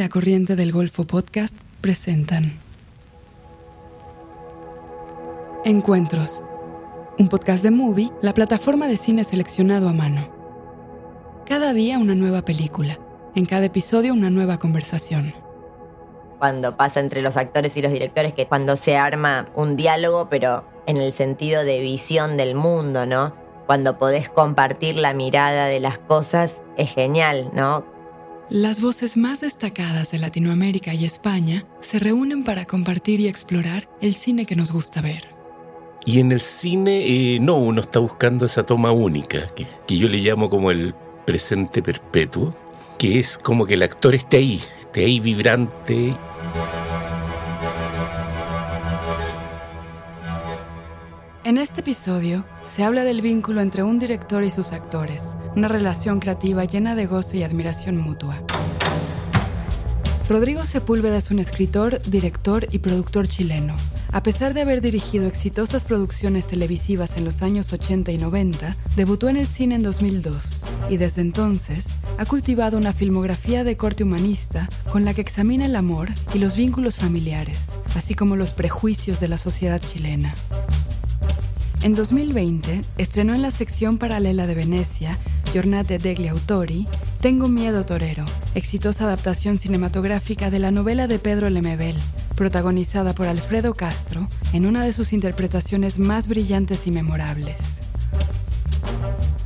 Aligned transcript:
La 0.00 0.08
Corriente 0.08 0.56
del 0.56 0.72
Golfo 0.72 1.04
Podcast 1.04 1.54
presentan 1.82 2.58
Encuentros, 5.62 6.42
un 7.18 7.28
podcast 7.28 7.62
de 7.62 7.70
Movie, 7.70 8.10
la 8.22 8.32
plataforma 8.32 8.86
de 8.86 8.96
cine 8.96 9.24
seleccionado 9.24 9.90
a 9.90 9.92
mano. 9.92 10.30
Cada 11.44 11.74
día 11.74 11.98
una 11.98 12.14
nueva 12.14 12.46
película, 12.46 12.98
en 13.34 13.44
cada 13.44 13.66
episodio 13.66 14.14
una 14.14 14.30
nueva 14.30 14.58
conversación. 14.58 15.34
Cuando 16.38 16.78
pasa 16.78 17.00
entre 17.00 17.20
los 17.20 17.36
actores 17.36 17.76
y 17.76 17.82
los 17.82 17.92
directores, 17.92 18.32
que 18.32 18.46
cuando 18.46 18.76
se 18.76 18.96
arma 18.96 19.50
un 19.54 19.76
diálogo, 19.76 20.30
pero 20.30 20.62
en 20.86 20.96
el 20.96 21.12
sentido 21.12 21.62
de 21.62 21.78
visión 21.80 22.38
del 22.38 22.54
mundo, 22.54 23.04
¿no? 23.04 23.34
Cuando 23.66 23.98
podés 23.98 24.30
compartir 24.30 24.96
la 24.96 25.12
mirada 25.12 25.66
de 25.66 25.78
las 25.78 25.98
cosas, 25.98 26.62
es 26.78 26.88
genial, 26.88 27.50
¿no? 27.52 27.99
Las 28.50 28.80
voces 28.80 29.16
más 29.16 29.42
destacadas 29.42 30.10
de 30.10 30.18
Latinoamérica 30.18 30.92
y 30.92 31.04
España 31.04 31.64
se 31.82 32.00
reúnen 32.00 32.42
para 32.42 32.64
compartir 32.64 33.20
y 33.20 33.28
explorar 33.28 33.88
el 34.00 34.16
cine 34.16 34.44
que 34.44 34.56
nos 34.56 34.72
gusta 34.72 35.00
ver. 35.00 35.28
Y 36.04 36.18
en 36.18 36.32
el 36.32 36.40
cine, 36.40 37.34
eh, 37.34 37.38
no, 37.38 37.54
uno 37.54 37.80
está 37.80 38.00
buscando 38.00 38.46
esa 38.46 38.66
toma 38.66 38.90
única, 38.90 39.54
que, 39.54 39.68
que 39.86 39.96
yo 39.96 40.08
le 40.08 40.18
llamo 40.18 40.50
como 40.50 40.72
el 40.72 40.96
presente 41.24 41.80
perpetuo, 41.80 42.52
que 42.98 43.20
es 43.20 43.38
como 43.38 43.66
que 43.66 43.74
el 43.74 43.84
actor 43.84 44.16
esté 44.16 44.38
ahí, 44.38 44.60
esté 44.80 45.04
ahí 45.04 45.20
vibrante. 45.20 46.16
En 51.44 51.56
este 51.56 51.82
episodio 51.82 52.44
se 52.70 52.84
habla 52.84 53.02
del 53.02 53.20
vínculo 53.20 53.60
entre 53.62 53.82
un 53.82 53.98
director 53.98 54.44
y 54.44 54.50
sus 54.50 54.70
actores, 54.70 55.36
una 55.56 55.66
relación 55.66 56.20
creativa 56.20 56.64
llena 56.64 56.94
de 56.94 57.06
goce 57.06 57.38
y 57.38 57.42
admiración 57.42 57.96
mutua. 57.96 58.44
Rodrigo 60.28 60.64
Sepúlveda 60.64 61.16
es 61.16 61.32
un 61.32 61.40
escritor, 61.40 62.00
director 62.02 62.68
y 62.70 62.78
productor 62.78 63.26
chileno. 63.26 63.74
A 64.12 64.22
pesar 64.22 64.54
de 64.54 64.60
haber 64.60 64.80
dirigido 64.80 65.26
exitosas 65.26 65.84
producciones 65.84 66.46
televisivas 66.46 67.16
en 67.16 67.24
los 67.24 67.42
años 67.42 67.72
80 67.72 68.12
y 68.12 68.18
90, 68.18 68.76
debutó 68.94 69.28
en 69.28 69.36
el 69.36 69.48
cine 69.48 69.74
en 69.74 69.82
2002 69.82 70.64
y 70.88 70.96
desde 70.96 71.22
entonces 71.22 71.98
ha 72.18 72.24
cultivado 72.24 72.78
una 72.78 72.92
filmografía 72.92 73.64
de 73.64 73.76
corte 73.76 74.04
humanista 74.04 74.68
con 74.92 75.04
la 75.04 75.12
que 75.14 75.22
examina 75.22 75.66
el 75.66 75.74
amor 75.74 76.08
y 76.32 76.38
los 76.38 76.54
vínculos 76.54 76.96
familiares, 76.96 77.80
así 77.96 78.14
como 78.14 78.36
los 78.36 78.52
prejuicios 78.52 79.18
de 79.18 79.26
la 79.26 79.38
sociedad 79.38 79.80
chilena. 79.80 80.34
En 81.82 81.94
2020, 81.94 82.84
estrenó 82.98 83.34
en 83.34 83.40
la 83.40 83.50
sección 83.50 83.96
paralela 83.96 84.46
de 84.46 84.54
Venecia, 84.54 85.18
Giornate 85.50 85.96
degli 85.96 86.28
Autori, 86.28 86.86
Tengo 87.22 87.48
Miedo 87.48 87.86
Torero, 87.86 88.26
exitosa 88.54 89.04
adaptación 89.04 89.56
cinematográfica 89.56 90.50
de 90.50 90.58
la 90.58 90.72
novela 90.72 91.06
de 91.06 91.18
Pedro 91.18 91.48
Lemebel, 91.48 91.96
protagonizada 92.36 93.14
por 93.14 93.28
Alfredo 93.28 93.72
Castro 93.72 94.28
en 94.52 94.66
una 94.66 94.84
de 94.84 94.92
sus 94.92 95.14
interpretaciones 95.14 95.98
más 95.98 96.28
brillantes 96.28 96.86
y 96.86 96.90
memorables. 96.90 97.80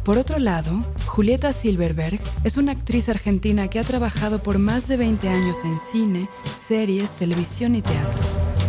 Por 0.03 0.19
otro 0.19 0.41
lado, 0.41 0.81
Julieta 1.07 1.53
Silverberg 1.53 2.19
es 2.43 2.57
una 2.57 2.73
actriz 2.73 3.09
argentina 3.09 3.69
que 3.69 3.79
ha 3.79 3.85
trabajado 3.85 4.43
por 4.43 4.59
más 4.59 4.89
de 4.89 4.97
20 4.97 5.29
años 5.29 5.59
en 5.65 5.79
cine, 5.79 6.29
series, 6.59 7.13
televisión 7.13 7.77
y 7.77 7.83
teatro. 7.83 8.21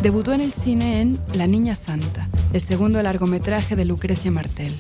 Debutó 0.04 0.34
en 0.34 0.42
el 0.42 0.54
cine 0.54 1.02
en 1.02 1.20
La 1.34 1.48
Niña 1.48 1.74
Santa, 1.74 2.30
el 2.56 2.62
segundo 2.62 3.04
largometraje 3.04 3.76
de 3.76 3.84
Lucrecia 3.84 4.32
Martel. 4.32 4.74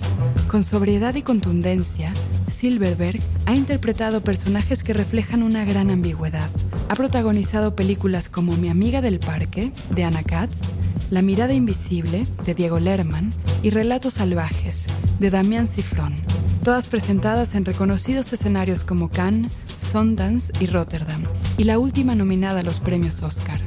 Con 0.47 0.63
sobriedad 0.63 1.13
y 1.15 1.21
contundencia, 1.21 2.13
Silverberg 2.49 3.19
ha 3.45 3.53
interpretado 3.53 4.21
personajes 4.21 4.81
que 4.81 4.93
reflejan 4.93 5.43
una 5.43 5.65
gran 5.65 5.89
ambigüedad. 5.89 6.49
Ha 6.87 6.95
protagonizado 6.95 7.75
películas 7.75 8.29
como 8.29 8.55
Mi 8.55 8.69
amiga 8.69 9.01
del 9.01 9.19
parque, 9.19 9.73
de 9.89 10.05
Anna 10.05 10.23
Katz, 10.23 10.69
La 11.09 11.21
mirada 11.21 11.53
invisible, 11.53 12.25
de 12.45 12.55
Diego 12.55 12.79
Lerman, 12.79 13.33
y 13.61 13.71
Relatos 13.71 14.13
salvajes, 14.13 14.87
de 15.19 15.29
Damián 15.29 15.67
Cifrón, 15.67 16.15
todas 16.63 16.87
presentadas 16.87 17.55
en 17.55 17.65
reconocidos 17.65 18.31
escenarios 18.31 18.85
como 18.85 19.09
Cannes, 19.09 19.51
Sundance 19.77 20.53
y 20.61 20.67
Rotterdam, 20.67 21.25
y 21.57 21.65
la 21.65 21.77
última 21.77 22.15
nominada 22.15 22.61
a 22.61 22.63
los 22.63 22.79
premios 22.79 23.21
Oscar. 23.21 23.59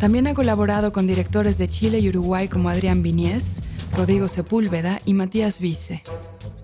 También 0.00 0.28
ha 0.28 0.34
colaborado 0.34 0.92
con 0.92 1.08
directores 1.08 1.58
de 1.58 1.68
Chile 1.68 1.98
y 1.98 2.08
Uruguay 2.08 2.46
como 2.46 2.68
Adrián 2.68 3.02
Viñez, 3.02 3.62
Rodrigo 3.96 4.28
Sepúlveda 4.28 5.00
y 5.04 5.12
Matías 5.12 5.58
Vice. 5.58 6.04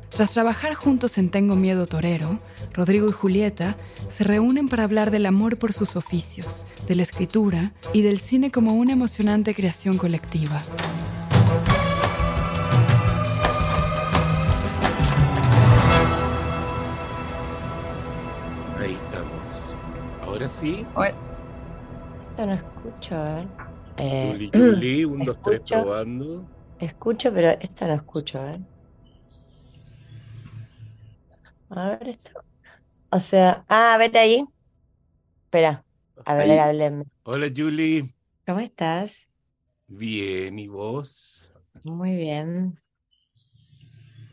Tras 0.09 0.31
trabajar 0.31 0.75
juntos 0.75 1.19
en 1.19 1.31
Tengo 1.31 1.57
Miedo 1.57 1.89
Torero, 1.89 2.39
Rodrigo 2.73 3.09
y 3.09 3.13
Julieta 3.13 3.77
se 4.09 4.23
reúnen 4.23 4.69
para 4.69 4.85
hablar 4.85 5.11
del 5.11 5.27
amor 5.27 5.59
por 5.59 5.73
sus 5.73 5.97
oficios, 5.97 6.65
de 6.87 6.95
la 6.95 7.03
escritura 7.03 7.73
y 7.93 8.03
del 8.03 8.21
cine 8.21 8.53
como 8.53 8.75
una 8.75 8.93
emocionante 8.93 9.53
creación 9.53 9.99
colectiva. 9.99 10.63
Ahí 18.79 18.95
estamos. 18.95 19.75
Ahora 20.23 20.49
sí. 20.49 20.87
Esto 22.35 22.47
no 22.47 22.55
escucho, 22.55 23.15
¿eh? 23.39 23.49
Eh, 23.97 24.33
Juli, 24.33 24.51
Juli, 24.53 25.05
un, 25.05 25.25
dos, 25.25 25.37
tres, 25.41 25.61
escucho. 25.61 25.77
probando. 25.85 26.49
Escucho, 26.81 27.33
pero 27.33 27.51
esto 27.51 27.87
no 27.87 27.95
escucho, 27.95 28.45
¿eh? 28.45 28.61
A 31.71 31.91
ver 31.91 32.09
esto. 32.09 32.31
O 33.11 33.21
sea, 33.21 33.65
ah, 33.69 33.95
a 33.95 33.99
ver 33.99 34.17
ahí. 34.19 34.45
Espera, 35.47 35.85
a 36.25 36.35
ver, 36.35 36.51
Ahí. 36.51 36.59
hábleme. 36.59 37.05
Hola, 37.25 37.49
Julie. 37.57 38.13
¿Cómo 38.47 38.61
estás? 38.61 39.29
Bien, 39.89 40.59
¿y 40.59 40.69
vos? 40.69 41.51
Muy 41.85 42.17
bien. 42.17 42.79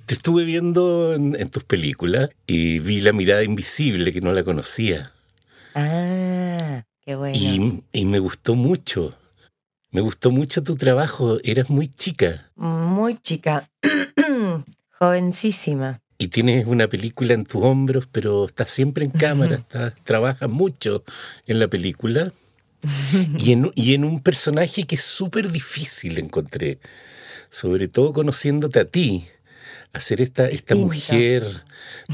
Te 0.05 0.13
estuve 0.13 0.43
viendo 0.43 1.13
en, 1.15 1.35
en 1.39 1.49
tus 1.49 1.63
películas 1.63 2.29
y 2.45 2.79
vi 2.79 3.01
La 3.01 3.13
mirada 3.13 3.43
invisible, 3.43 4.11
que 4.11 4.21
no 4.21 4.33
la 4.33 4.43
conocía. 4.43 5.11
Ah, 5.73 6.83
qué 7.11 7.15
bueno. 7.17 7.37
Y, 7.37 7.83
y 7.91 8.05
me 8.05 8.19
gustó 8.19 8.55
mucho. 8.55 9.15
Me 9.91 9.99
gustó 10.01 10.31
mucho 10.31 10.61
tu 10.63 10.75
trabajo. 10.77 11.37
Eras 11.43 11.69
muy 11.69 11.87
chica 11.93 12.49
Muy 12.55 13.15
chica. 13.21 13.69
Jovencísima. 14.99 16.01
y 16.17 16.27
tienes 16.27 16.65
una 16.67 16.87
película 16.87 17.33
en 17.33 17.45
tus 17.45 17.63
hombros, 17.63 18.07
pero 18.11 18.45
estás 18.45 18.69
siempre 18.71 19.03
en 19.03 19.11
cámara, 19.11 19.55
estás- 19.67 19.93
trabajas 20.03 20.49
mucho 20.49 21.03
en 21.47 21.59
la 21.59 21.67
película. 21.67 22.31
Y 23.37 23.51
en, 23.51 23.71
y 23.75 23.93
en 23.93 24.03
un 24.05 24.21
personaje 24.21 24.85
que 24.85 24.95
es 24.95 25.03
súper 25.03 25.51
difícil 25.51 26.17
encontré, 26.17 26.79
sobre 27.49 27.87
todo 27.87 28.11
conociéndote 28.13 28.79
a 28.79 28.85
ti, 28.85 29.25
hacer 29.93 30.19
esta, 30.21 30.47
esta 30.47 30.73
Distinta. 30.75 30.95
mujer 31.13 31.63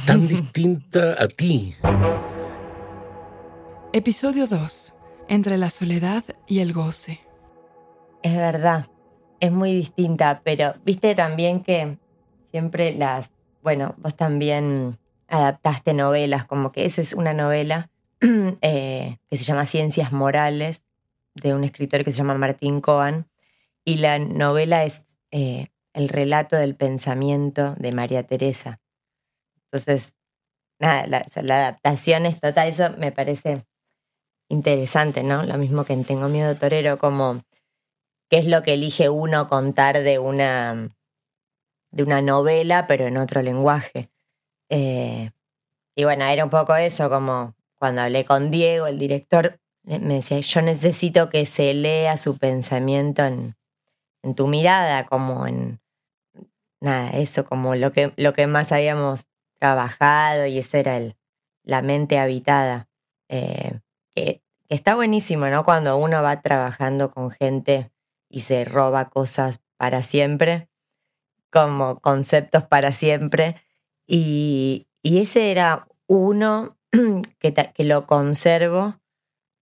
tan 0.05 0.27
distinta 0.27 1.15
a 1.21 1.27
ti. 1.27 1.73
Episodio 3.97 4.45
2. 4.45 4.93
Entre 5.27 5.57
la 5.57 5.71
soledad 5.71 6.23
y 6.45 6.59
el 6.59 6.71
goce. 6.71 7.19
Es 8.21 8.35
verdad, 8.35 8.85
es 9.39 9.51
muy 9.51 9.73
distinta, 9.73 10.41
pero 10.43 10.75
viste 10.85 11.15
también 11.15 11.63
que 11.63 11.97
siempre 12.51 12.93
las, 12.93 13.31
bueno, 13.63 13.95
vos 13.97 14.15
también 14.15 14.99
adaptaste 15.27 15.95
novelas, 15.95 16.45
como 16.45 16.71
que 16.71 16.85
eso 16.85 17.01
es 17.01 17.13
una 17.13 17.33
novela 17.33 17.89
eh, 18.61 19.17
que 19.31 19.37
se 19.37 19.43
llama 19.43 19.65
Ciencias 19.65 20.13
Morales, 20.13 20.85
de 21.33 21.55
un 21.55 21.63
escritor 21.63 22.03
que 22.03 22.11
se 22.11 22.17
llama 22.17 22.35
Martín 22.35 22.81
Coan, 22.81 23.27
y 23.83 23.95
la 23.95 24.19
novela 24.19 24.83
es 24.83 25.01
eh, 25.31 25.69
el 25.93 26.09
relato 26.09 26.55
del 26.55 26.75
pensamiento 26.75 27.73
de 27.79 27.91
María 27.93 28.21
Teresa. 28.21 28.79
Entonces, 29.63 30.13
nada, 30.77 31.07
la, 31.07 31.25
adaptación 31.55 32.27
es 32.27 32.39
total, 32.39 32.67
eso 32.67 32.91
me 32.99 33.11
parece 33.11 33.65
interesante, 34.49 35.23
¿no? 35.23 35.43
Lo 35.43 35.57
mismo 35.57 35.85
que 35.85 35.93
en 35.93 36.05
Tengo 36.05 36.27
Miedo 36.29 36.55
Torero, 36.55 36.97
como 36.97 37.43
qué 38.29 38.37
es 38.37 38.47
lo 38.47 38.63
que 38.63 38.73
elige 38.73 39.09
uno 39.09 39.47
contar 39.47 40.01
de 40.03 40.19
una, 40.19 40.89
de 41.91 42.03
una 42.03 42.21
novela, 42.21 42.87
pero 42.87 43.05
en 43.05 43.17
otro 43.17 43.41
lenguaje. 43.41 44.09
Eh, 44.69 45.31
y 45.95 46.03
bueno, 46.03 46.25
era 46.25 46.43
un 46.43 46.49
poco 46.49 46.75
eso, 46.75 47.09
como 47.09 47.55
cuando 47.77 48.01
hablé 48.01 48.25
con 48.25 48.51
Diego, 48.51 48.87
el 48.87 48.97
director, 48.99 49.59
eh, 49.85 49.99
me 49.99 50.15
decía, 50.15 50.39
yo 50.39 50.61
necesito 50.61 51.29
que 51.29 51.45
se 51.45 51.73
lea 51.73 52.17
su 52.17 52.37
pensamiento 52.37 53.23
en, 53.23 53.55
en 54.23 54.35
tu 54.35 54.47
mirada, 54.47 55.05
como 55.05 55.47
en, 55.47 55.79
nada, 56.81 57.11
eso, 57.11 57.45
como 57.45 57.75
lo 57.75 57.91
que, 57.91 58.13
lo 58.17 58.33
que 58.33 58.47
más 58.47 58.71
habíamos 58.71 59.27
trabajado 59.59 60.45
y 60.45 60.57
eso 60.57 60.77
era 60.77 60.97
el, 60.97 61.15
la 61.63 61.81
mente 61.81 62.19
habitada. 62.19 62.89
Eh, 63.29 63.79
que 64.17 64.41
está 64.67 64.95
buenísimo, 64.95 65.47
¿no? 65.47 65.63
Cuando 65.63 65.95
uno 65.95 66.23
va 66.23 66.41
trabajando 66.41 67.11
con 67.11 67.29
gente 67.29 67.91
y 68.29 68.41
se 68.41 68.65
roba 68.65 69.09
cosas 69.11 69.59
para 69.77 70.01
siempre, 70.01 70.69
como 71.51 71.99
conceptos 71.99 72.63
para 72.63 72.91
siempre. 72.93 73.61
Y, 74.07 74.87
y 75.03 75.19
ese 75.19 75.51
era 75.51 75.87
uno 76.07 76.79
que, 77.39 77.53
que 77.53 77.83
lo 77.83 78.07
conservo 78.07 78.95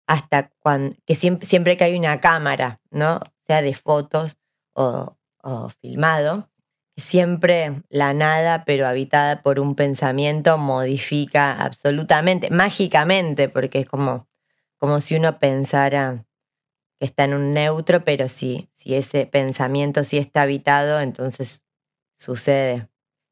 hasta 0.08 0.52
cuando, 0.60 0.96
que 1.06 1.16
siempre, 1.16 1.46
siempre 1.46 1.76
que 1.76 1.84
hay 1.84 1.98
una 1.98 2.22
cámara, 2.22 2.80
¿no? 2.92 3.20
Sea 3.46 3.62
de 3.62 3.74
fotos 3.74 4.38
o, 4.74 5.18
o 5.44 5.70
filmado, 5.82 6.50
siempre 6.96 7.84
la 7.90 8.14
nada, 8.14 8.64
pero 8.64 8.88
habitada 8.88 9.42
por 9.42 9.60
un 9.60 9.76
pensamiento, 9.76 10.58
modifica 10.58 11.62
absolutamente, 11.62 12.50
mágicamente, 12.52 13.50
porque 13.50 13.80
es 13.80 13.86
como, 13.86 14.28
como 14.78 15.02
si 15.02 15.16
uno 15.16 15.40
pensara 15.40 16.26
que 17.00 17.06
está 17.06 17.26
en 17.26 17.34
un 17.34 17.54
neutro, 17.54 18.04
pero 18.04 18.30
si, 18.30 18.70
si 18.74 18.96
ese 18.96 19.26
pensamiento 19.26 20.04
sí 20.04 20.18
está 20.18 20.44
habitado, 20.44 21.00
entonces 21.02 21.64
sucede. 22.16 22.88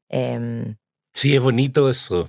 Em, 0.08 0.76
sí, 1.12 1.34
es 1.34 1.40
bonito 1.40 1.90
eso. 1.90 2.28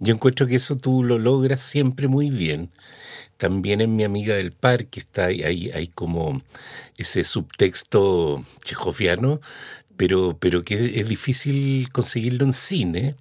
Yo 0.00 0.14
encuentro 0.14 0.46
que 0.46 0.56
eso 0.56 0.76
tú 0.76 1.02
lo 1.02 1.18
logras 1.18 1.60
siempre 1.60 2.06
muy 2.06 2.30
bien. 2.30 2.70
También 3.36 3.80
en 3.80 3.96
Mi 3.96 4.04
amiga 4.04 4.34
del 4.34 4.52
parque 4.52 5.00
está 5.00 5.26
ahí, 5.26 5.70
hay 5.72 5.88
como 5.88 6.42
ese 6.96 7.24
subtexto 7.24 8.44
chejofiano, 8.64 9.40
pero, 9.96 10.36
pero 10.38 10.62
que 10.62 11.00
es 11.00 11.08
difícil 11.08 11.88
conseguirlo 11.90 12.44
en 12.44 12.52
cine. 12.52 13.14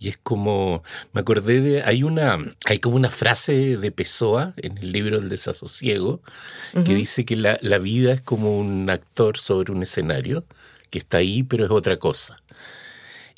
Y 0.00 0.08
es 0.08 0.16
como, 0.16 0.82
me 1.12 1.20
acordé 1.20 1.60
de, 1.60 1.82
hay 1.82 2.02
una, 2.02 2.38
hay 2.64 2.78
como 2.78 2.96
una 2.96 3.10
frase 3.10 3.76
de 3.76 3.92
Pessoa 3.92 4.54
en 4.56 4.78
el 4.78 4.92
libro 4.92 5.18
El 5.18 5.28
desasosiego, 5.28 6.22
que 6.72 6.94
dice 6.94 7.24
que 7.24 7.36
la, 7.36 7.58
la, 7.60 7.78
vida 7.78 8.12
es 8.12 8.22
como 8.22 8.58
un 8.58 8.88
actor 8.88 9.36
sobre 9.36 9.72
un 9.72 9.82
escenario, 9.82 10.44
que 10.88 10.98
está 10.98 11.18
ahí, 11.18 11.42
pero 11.42 11.64
es 11.64 11.70
otra 11.70 11.98
cosa. 11.98 12.38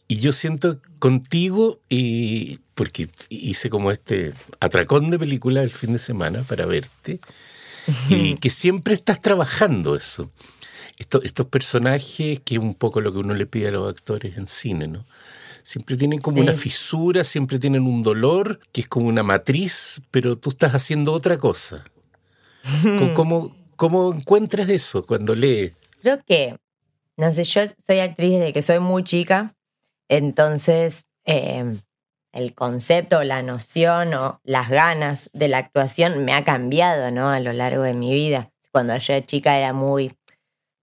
Y 0.06 0.18
yo 0.18 0.32
siento 0.32 0.78
contigo, 1.00 1.80
y 1.88 2.60
porque 2.74 3.08
hice 3.28 3.68
como 3.68 3.90
este 3.90 4.32
atracón 4.60 5.10
de 5.10 5.18
película 5.18 5.62
el 5.62 5.70
fin 5.70 5.92
de 5.92 5.98
semana 5.98 6.42
para 6.42 6.64
verte, 6.64 7.18
y 8.08 8.36
que 8.36 8.50
siempre 8.50 8.94
estás 8.94 9.20
trabajando 9.20 9.96
eso 9.96 10.30
estos, 11.22 11.46
personajes, 11.46 12.40
que 12.40 12.54
es 12.54 12.60
un 12.60 12.74
poco 12.74 13.00
lo 13.00 13.12
que 13.12 13.18
uno 13.18 13.34
le 13.34 13.46
pide 13.46 13.68
a 13.68 13.72
los 13.72 13.88
actores 13.88 14.36
en 14.36 14.48
cine, 14.48 14.88
¿no? 14.88 15.04
Siempre 15.62 15.96
tienen 15.96 16.20
como 16.20 16.40
una 16.40 16.52
fisura, 16.52 17.24
siempre 17.24 17.58
tienen 17.58 17.82
un 17.82 18.02
dolor, 18.02 18.60
que 18.72 18.82
es 18.82 18.88
como 18.88 19.08
una 19.08 19.22
matriz, 19.22 20.02
pero 20.10 20.36
tú 20.36 20.50
estás 20.50 20.74
haciendo 20.74 21.12
otra 21.12 21.38
cosa. 21.38 21.84
¿Cómo, 23.14 23.54
cómo 23.76 24.12
encuentras 24.12 24.68
eso 24.68 25.06
cuando 25.06 25.34
lees? 25.34 25.72
Creo 26.02 26.18
que, 26.24 26.58
no 27.16 27.32
sé, 27.32 27.44
yo 27.44 27.62
soy 27.86 28.00
actriz 28.00 28.32
desde 28.32 28.52
que 28.52 28.62
soy 28.62 28.80
muy 28.80 29.04
chica, 29.04 29.54
entonces 30.08 31.04
em, 31.24 31.78
el 32.32 32.54
concepto, 32.54 33.22
la 33.22 33.42
noción 33.42 34.14
o 34.14 34.40
las 34.42 34.70
ganas 34.70 35.30
de 35.32 35.48
la 35.48 35.58
actuación 35.58 36.24
me 36.24 36.32
ha 36.32 36.44
cambiado, 36.44 37.10
¿no? 37.10 37.28
A 37.28 37.40
lo 37.40 37.52
largo 37.52 37.82
de 37.82 37.94
mi 37.94 38.12
vida. 38.12 38.50
Cuando 38.72 38.96
yo 38.96 39.12
era 39.12 39.24
chica 39.24 39.58
era 39.58 39.72
muy 39.72 40.12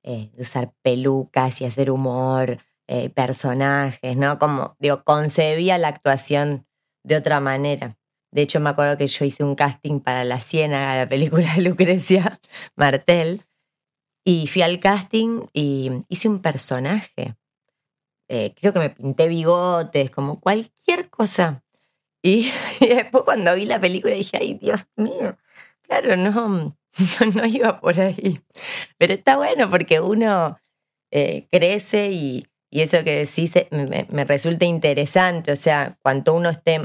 eh, 0.04 0.30
de 0.34 0.44
usar 0.44 0.72
pelucas 0.82 1.60
y 1.60 1.66
hacer 1.66 1.92
humor, 1.92 2.60
eh, 2.92 3.12
personajes, 3.12 4.18
¿no? 4.18 4.40
Como, 4.40 4.76
digo, 4.80 5.04
concebía 5.04 5.78
la 5.78 5.90
actuación 5.90 6.66
de 7.04 7.18
otra 7.18 7.40
manera. 7.40 8.00
De 8.32 8.42
hecho, 8.42 8.60
me 8.60 8.72
acuerdo 8.72 8.98
que 8.98 9.06
yo 9.06 9.26
hice 9.26 9.44
un 9.44 9.54
casting 9.54 10.00
para 10.00 10.24
La 10.24 10.40
Ciénaga, 10.40 10.96
la 10.96 11.08
película 11.08 11.54
de 11.54 11.62
Lucrecia 11.62 12.40
Martel, 12.76 13.44
y 14.26 14.48
fui 14.48 14.64
al 14.64 14.80
casting 14.80 15.46
y 15.54 16.04
hice 16.08 16.30
un 16.30 16.42
personaje. 16.42 17.36
Eh, 18.28 18.56
creo 18.60 18.74
que 18.74 18.80
me 18.80 18.90
pinté 18.90 19.28
bigotes, 19.28 20.10
como 20.10 20.40
cualquier 20.40 21.12
cosa. 21.12 21.64
Y, 22.24 22.52
después 22.80 23.24
cuando 23.24 23.54
vi 23.54 23.68
la 23.68 23.80
película 23.80 24.16
dije, 24.16 24.38
ay, 24.42 24.56
Dios 24.56 24.82
mío, 24.96 25.38
claro, 25.84 26.18
no, 26.18 26.76
no, 27.36 27.46
iba 27.46 27.80
por 27.80 28.00
ahí. 28.00 28.42
Pero 28.98 29.14
está 29.14 29.38
bueno 29.38 29.70
porque 29.70 30.00
uno 30.00 30.60
eh, 31.12 31.48
crece 31.52 32.10
y, 32.10 32.49
eso 32.72 33.04
que 33.04 33.26
decís 33.26 33.56
eh, 33.56 33.68
me, 33.72 34.26
resulta 34.26 34.66
interesante. 34.66 35.52
O 35.52 35.56
sea, 35.56 35.98
cuanto 36.02 36.34
uno 36.34 36.50
esté 36.50 36.80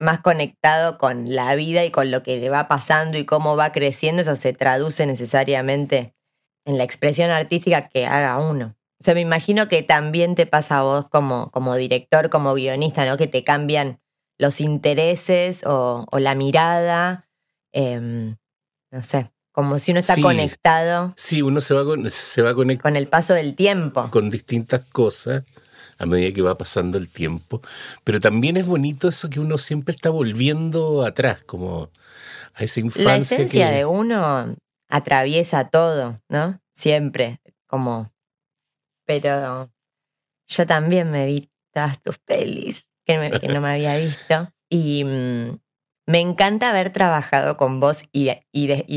más 0.00 0.20
conectado 0.20 0.98
con 0.98 1.34
la 1.34 1.54
vida 1.54 1.84
y 1.84 1.90
con 1.90 2.10
lo 2.10 2.22
que 2.22 2.38
le 2.38 2.50
va 2.50 2.68
pasando 2.68 3.16
y 3.18 3.24
cómo 3.24 3.56
va 3.56 3.72
creciendo, 3.72 4.22
eso 4.22 4.36
se 4.36 4.52
traduce 4.52 5.06
necesariamente 5.06 6.14
en 6.66 6.78
la 6.78 6.84
expresión 6.84 7.30
artística 7.30 7.88
que 7.88 8.06
haga 8.06 8.38
uno. 8.38 8.76
O 9.00 9.04
sea, 9.04 9.14
me 9.14 9.20
imagino 9.20 9.68
que 9.68 9.82
también 9.82 10.34
te 10.34 10.46
pasa 10.46 10.78
a 10.78 10.82
vos 10.82 11.08
como, 11.08 11.50
como 11.50 11.76
director, 11.76 12.30
como 12.30 12.54
guionista, 12.54 13.04
¿no? 13.04 13.16
Que 13.16 13.26
te 13.26 13.42
cambian 13.42 14.00
los 14.38 14.60
intereses 14.60 15.64
o, 15.66 16.06
la 16.12 16.34
mirada. 16.34 17.28
Em, 17.72 18.36
no 18.90 19.02
sé, 19.02 19.33
como 19.54 19.78
si 19.78 19.92
uno 19.92 20.00
está 20.00 20.20
conectado. 20.20 21.14
Sí, 21.16 21.40
uno 21.40 21.60
se 21.60 21.74
va, 21.74 21.84
con, 21.84 22.10
se 22.10 22.42
va 22.42 22.54
con 22.54 22.96
el 22.96 23.06
paso 23.06 23.34
del 23.34 23.54
tiempo. 23.54 24.10
Con 24.10 24.28
distintas 24.28 24.82
cosas 24.88 25.44
a 25.98 26.06
medida 26.06 26.34
que 26.34 26.42
va 26.42 26.58
pasando 26.58 26.98
el 26.98 27.08
tiempo. 27.08 27.62
Pero 28.02 28.18
también 28.18 28.56
es 28.56 28.66
bonito 28.66 29.08
eso 29.08 29.30
que 29.30 29.38
uno 29.38 29.56
siempre 29.58 29.94
está 29.94 30.10
volviendo 30.10 31.04
atrás, 31.04 31.44
como 31.44 31.88
a 32.54 32.64
esa 32.64 32.80
infancia. 32.80 33.10
La 33.10 33.16
esencia 33.18 33.70
de 33.70 33.84
uno 33.84 34.56
atraviesa 34.88 35.68
todo, 35.68 36.20
¿no? 36.28 36.60
Siempre, 36.74 37.38
como... 37.68 38.10
Pero 39.06 39.70
yo 40.48 40.66
también 40.66 41.12
me 41.12 41.26
vi 41.26 41.48
todas 41.72 42.02
tus 42.02 42.18
pelis 42.18 42.86
que, 43.04 43.38
que 43.40 43.48
no 43.48 43.60
me 43.60 43.74
había 43.74 43.96
visto. 43.98 44.50
Y 44.68 45.04
mm, 45.04 45.58
me 46.06 46.20
encanta 46.20 46.68
haber 46.68 46.90
trabajado 46.90 47.56
con 47.56 47.80
vos 47.80 48.02
y, 48.12 48.30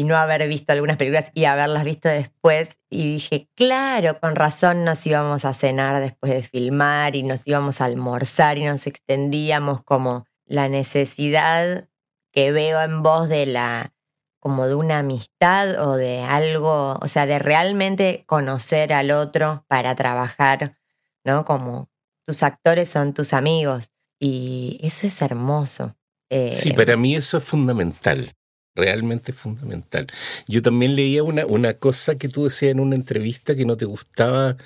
no 0.04 0.18
haber 0.18 0.48
visto 0.48 0.74
algunas 0.74 0.98
películas 0.98 1.32
y 1.34 1.46
haberlas 1.46 1.86
visto 1.86 2.10
después. 2.10 2.78
Y 2.90 3.14
dije, 3.14 3.50
claro, 3.56 4.20
con 4.20 4.36
razón 4.36 4.84
nos 4.84 5.06
íbamos 5.08 5.46
a 5.46 5.54
cenar 5.54 6.02
después 6.02 6.34
de 6.34 6.42
filmar 6.42 7.16
y 7.16 7.24
nos 7.24 7.48
íbamos 7.48 7.80
a 7.80 7.86
almorzar 7.86 8.58
y 8.58 8.66
nos 8.66 8.88
extendíamos 8.88 9.84
como 9.84 10.26
la 10.46 10.68
necesidad 10.68 11.88
que 12.32 12.52
veo 12.52 12.82
en 12.82 13.04
vos 13.04 13.30
de 13.30 13.46
la 13.46 13.94
como 14.40 14.68
de 14.68 14.76
una 14.76 15.00
amistad 15.00 15.82
o 15.82 15.96
de 15.96 16.22
algo, 16.22 16.98
o 17.02 17.08
sea, 17.08 17.26
de 17.26 17.40
realmente 17.40 18.24
conocer 18.28 18.94
al 18.94 19.12
otro 19.12 19.66
para 19.68 19.96
trabajar, 19.96 20.78
¿no? 21.24 21.44
Como 21.44 21.90
tus 22.26 22.44
actores 22.44 22.90
son 22.90 23.14
tus 23.14 23.34
amigos 23.34 23.92
y 24.20 24.80
eso 24.84 25.08
es 25.08 25.22
hermoso 25.22 25.98
sí, 26.30 26.70
eh, 26.70 26.74
para 26.76 26.98
mí 26.98 27.16
eso 27.16 27.38
es 27.38 27.44
fundamental, 27.44 28.34
realmente 28.76 29.34
fundamental. 29.34 30.08
Yo 30.48 30.62
también 30.62 30.96
leía 30.96 31.24
una, 31.24 31.46
una 31.46 31.74
cosa 31.76 32.16
que 32.16 32.30
tú 32.30 32.46
decías 32.46 32.72
en 32.72 32.80
una 32.80 32.96
entrevista 32.96 33.56
que 33.56 33.66
no 33.66 33.78
te 33.78 33.86
gustaba 33.86 34.58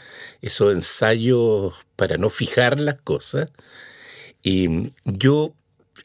esos 0.41 0.73
ensayos 0.73 1.73
para 1.95 2.17
no 2.17 2.29
fijar 2.29 2.79
las 2.79 2.95
cosas. 3.01 3.49
Y 4.43 4.91
yo 5.05 5.53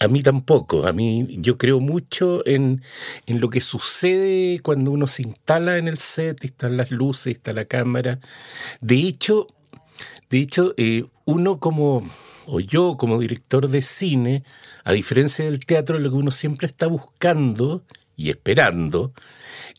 a 0.00 0.08
mí 0.08 0.22
tampoco, 0.22 0.86
a 0.86 0.92
mí 0.92 1.26
yo 1.40 1.56
creo 1.58 1.80
mucho 1.80 2.46
en, 2.46 2.82
en, 3.26 3.40
lo 3.40 3.50
que 3.50 3.60
sucede 3.60 4.60
cuando 4.60 4.90
uno 4.90 5.06
se 5.06 5.22
instala 5.22 5.78
en 5.78 5.88
el 5.88 5.98
set, 5.98 6.44
están 6.44 6.76
las 6.76 6.90
luces, 6.90 7.36
está 7.36 7.52
la 7.52 7.64
cámara. 7.64 8.18
De 8.80 8.96
hecho, 8.96 9.46
de 10.28 10.38
hecho 10.38 10.74
eh, 10.76 11.04
uno 11.24 11.60
como, 11.60 12.08
o 12.46 12.60
yo 12.60 12.96
como 12.96 13.18
director 13.18 13.68
de 13.68 13.82
cine, 13.82 14.44
a 14.86 14.92
diferencia 14.92 15.44
del 15.44 15.66
teatro, 15.66 15.98
lo 15.98 16.08
que 16.10 16.16
uno 16.16 16.30
siempre 16.30 16.68
está 16.68 16.86
buscando 16.86 17.82
y 18.16 18.30
esperando 18.30 19.12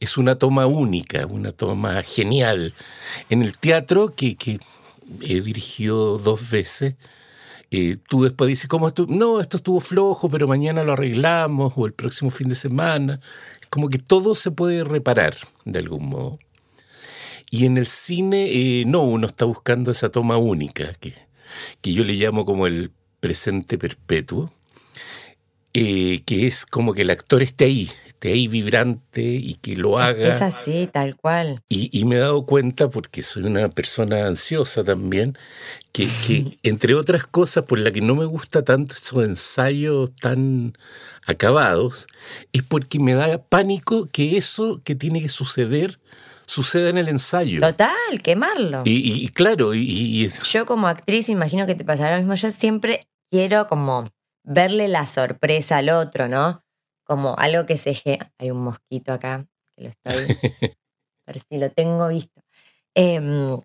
es 0.02 0.18
una 0.18 0.36
toma 0.36 0.66
única, 0.66 1.26
una 1.28 1.54
toma 1.54 2.04
genial. 2.04 2.74
En 3.30 3.42
el 3.42 3.58
teatro, 3.58 4.14
que, 4.14 4.36
que 4.36 4.60
he 5.22 5.40
dirigido 5.40 6.18
dos 6.18 6.50
veces, 6.50 6.96
eh, 7.72 7.96
tú 8.10 8.26
después 8.26 8.50
dices, 8.50 8.68
¿cómo 8.68 8.90
estuvo? 8.90 9.16
No, 9.16 9.40
esto 9.40 9.56
estuvo 9.56 9.80
flojo, 9.80 10.30
pero 10.30 10.46
mañana 10.46 10.84
lo 10.84 10.92
arreglamos 10.92 11.72
o 11.78 11.86
el 11.86 11.94
próximo 11.94 12.30
fin 12.30 12.50
de 12.50 12.56
semana. 12.56 13.22
Como 13.70 13.88
que 13.88 14.00
todo 14.00 14.36
se 14.36 14.52
puede 14.52 14.84
reparar 14.84 15.38
de 15.64 15.80
algún 15.80 16.10
modo. 16.10 16.38
Y 17.50 17.66
en 17.66 17.78
el 17.78 17.88
cine, 17.88 18.50
eh, 18.52 18.84
no, 18.86 19.04
uno 19.04 19.28
está 19.28 19.46
buscando 19.46 19.90
esa 19.90 20.10
toma 20.10 20.36
única, 20.36 20.94
que, 20.96 21.14
que 21.80 21.94
yo 21.94 22.04
le 22.04 22.12
llamo 22.12 22.44
como 22.46 22.68
el 22.68 22.92
presente 23.22 23.78
perpetuo, 23.78 24.52
eh, 25.79 26.24
que 26.25 26.48
es 26.48 26.65
como 26.65 26.96
que 26.96 27.03
el 27.03 27.12
actor 27.12 27.43
esté 27.43 27.65
ahí, 27.65 27.91
esté 28.07 28.31
ahí 28.31 28.48
vibrante 28.48 29.22
y 29.22 29.60
que 29.62 29.75
lo 29.75 30.00
haga. 30.00 30.36
Es 30.36 30.41
así, 30.41 30.89
tal 30.91 31.15
cual. 31.15 31.62
Y, 31.69 32.03
me 32.05 32.15
he 32.15 32.19
dado 32.19 32.48
cuenta, 32.48 32.89
porque 32.89 33.22
soy 33.22 33.43
una 33.43 33.69
persona 33.69 34.25
ansiosa 34.25 34.84
también, 34.84 35.38
que, 35.91 36.07
que 36.25 36.57
entre 36.63 36.96
otras 36.96 37.27
cosas 37.27 37.65
por 37.65 37.77
la 37.77 37.91
que 37.91 38.01
no 38.01 38.15
me 38.15 38.25
gusta 38.25 38.63
tanto 38.63 38.96
esos 38.96 39.24
ensayos 39.24 40.15
tan 40.15 40.75
acabados, 41.27 42.07
es 42.53 42.63
porque 42.63 42.98
me 43.00 43.13
da 43.13 43.38
pánico 43.38 44.10
que 44.12 44.36
eso 44.36 44.81
que 44.84 44.96
tiene 44.96 45.22
que 45.22 45.29
suceder 45.29 46.00
suceda 46.48 46.89
en 46.89 46.98
el 46.98 47.07
ensayo. 47.07 47.62
Total, 47.62 48.22
quemarlo. 48.24 48.81
Y, 48.84 49.25
y 49.25 49.27
claro, 49.27 49.75
y, 49.75 50.27
Yo 50.51 50.65
como 50.65 50.88
actriz 50.88 51.29
imagino 51.29 51.67
que 51.67 51.75
te 51.75 51.86
pasará 51.86 52.13
lo 52.13 52.17
mismo. 52.17 52.34
Yo 52.34 52.51
siempre 52.51 53.01
quiero 53.29 53.67
como 53.67 54.05
verle 54.48 54.88
la 54.88 55.06
sorpresa 55.06 55.77
al 55.77 55.89
otro, 55.89 56.27
¿no? 56.27 56.63
como 57.08 57.36
algo 57.38 57.66
que 57.66 57.77
se... 57.77 58.20
Hay 58.38 58.51
un 58.51 58.63
mosquito 58.63 59.13
acá, 59.13 59.48
que 59.75 59.84
lo 59.84 59.89
estoy... 59.89 60.13
a 61.25 61.32
ver 61.32 61.42
si 61.50 61.58
lo 61.58 61.72
tengo 61.72 62.08
visto. 62.08 62.42
Em, 62.94 63.60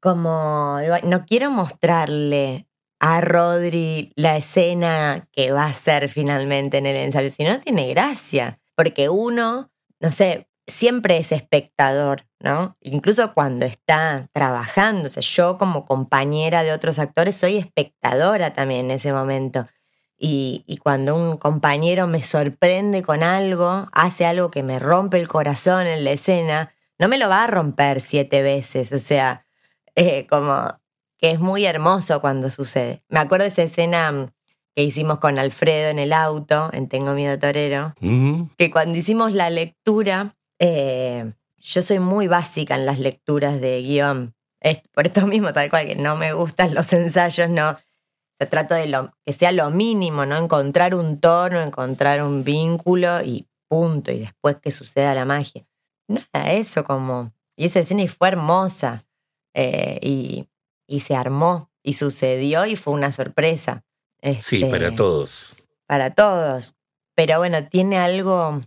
como 0.00 0.78
no 1.04 1.26
quiero 1.26 1.50
mostrarle 1.50 2.66
a 3.00 3.20
Rodri 3.20 4.12
la 4.16 4.36
escena 4.36 5.26
que 5.32 5.52
va 5.52 5.66
a 5.66 5.74
ser 5.74 6.08
finalmente 6.08 6.78
en 6.78 6.86
el 6.86 6.96
ensayo, 6.96 7.30
si 7.30 7.44
no 7.44 7.58
tiene 7.60 7.88
gracia, 7.88 8.60
porque 8.74 9.08
uno, 9.08 9.70
no 10.00 10.12
sé, 10.12 10.47
siempre 10.68 11.16
es 11.16 11.32
espectador, 11.32 12.26
¿no? 12.38 12.76
Incluso 12.80 13.34
cuando 13.34 13.66
está 13.66 14.28
trabajando, 14.32 15.06
o 15.06 15.08
sea, 15.10 15.22
yo 15.22 15.58
como 15.58 15.84
compañera 15.84 16.62
de 16.62 16.72
otros 16.72 16.98
actores 16.98 17.34
soy 17.36 17.56
espectadora 17.56 18.52
también 18.52 18.86
en 18.86 18.92
ese 18.92 19.12
momento. 19.12 19.66
Y, 20.20 20.64
y, 20.66 20.78
cuando 20.78 21.14
un 21.14 21.36
compañero 21.36 22.08
me 22.08 22.22
sorprende 22.22 23.02
con 23.02 23.22
algo, 23.22 23.88
hace 23.92 24.26
algo 24.26 24.50
que 24.50 24.64
me 24.64 24.80
rompe 24.80 25.16
el 25.18 25.28
corazón 25.28 25.86
en 25.86 26.02
la 26.02 26.10
escena, 26.10 26.74
no 26.98 27.06
me 27.06 27.18
lo 27.18 27.28
va 27.28 27.44
a 27.44 27.46
romper 27.46 28.00
siete 28.00 28.42
veces, 28.42 28.92
o 28.92 28.98
sea, 28.98 29.46
eh, 29.94 30.26
como 30.28 30.80
que 31.18 31.32
es 31.32 31.40
muy 31.40 31.66
hermoso 31.66 32.20
cuando 32.20 32.50
sucede. 32.50 33.02
Me 33.08 33.18
acuerdo 33.20 33.44
de 33.44 33.50
esa 33.50 33.62
escena 33.62 34.10
mm, 34.10 34.26
que 34.74 34.84
hicimos 34.84 35.18
con 35.18 35.38
Alfredo 35.38 35.90
en 35.90 35.98
el 35.98 36.12
auto, 36.12 36.70
en 36.72 36.88
Tengo 36.88 37.14
Miedo 37.14 37.38
Torero, 37.38 37.94
que 38.56 38.70
cuando 38.70 38.96
hicimos 38.96 39.34
la 39.34 39.50
lectura, 39.50 40.36
eh, 40.58 41.32
yo 41.58 41.82
soy 41.82 41.98
muy 41.98 42.28
básica 42.28 42.74
en 42.74 42.86
las 42.86 42.98
lecturas 42.98 43.60
de 43.60 43.82
guion. 43.82 44.34
Es 44.60 44.80
por 44.92 45.06
esto 45.06 45.26
mismo, 45.26 45.52
tal 45.52 45.70
cual, 45.70 45.86
que 45.86 45.96
no 45.96 46.16
me 46.16 46.32
gustan 46.32 46.74
los 46.74 46.92
ensayos, 46.92 47.48
no. 47.50 47.76
Se 48.38 48.46
trata 48.46 48.76
de 48.76 48.86
lo, 48.86 49.12
que 49.26 49.32
sea 49.32 49.50
lo 49.52 49.70
mínimo, 49.70 50.24
¿no? 50.24 50.36
Encontrar 50.36 50.94
un 50.94 51.20
tono, 51.20 51.60
encontrar 51.60 52.22
un 52.22 52.44
vínculo 52.44 53.22
y 53.22 53.48
punto. 53.68 54.12
Y 54.12 54.20
después 54.20 54.56
que 54.58 54.70
suceda 54.70 55.14
la 55.14 55.24
magia. 55.24 55.66
Nada, 56.06 56.52
eso 56.52 56.84
como. 56.84 57.32
Y 57.56 57.66
esa 57.66 57.80
escena 57.80 58.06
fue 58.06 58.28
hermosa. 58.28 59.04
Eh, 59.54 59.98
y, 60.02 60.48
y 60.86 61.00
se 61.00 61.16
armó 61.16 61.70
y 61.82 61.94
sucedió 61.94 62.66
y 62.66 62.76
fue 62.76 62.92
una 62.94 63.12
sorpresa. 63.12 63.84
sí, 64.40 64.64
para 64.64 64.86
este, 64.86 64.96
todos. 64.96 65.56
Para 65.86 66.14
todos. 66.14 66.74
Pero 67.14 67.38
bueno, 67.38 67.66
tiene 67.66 67.98
algo 67.98 68.60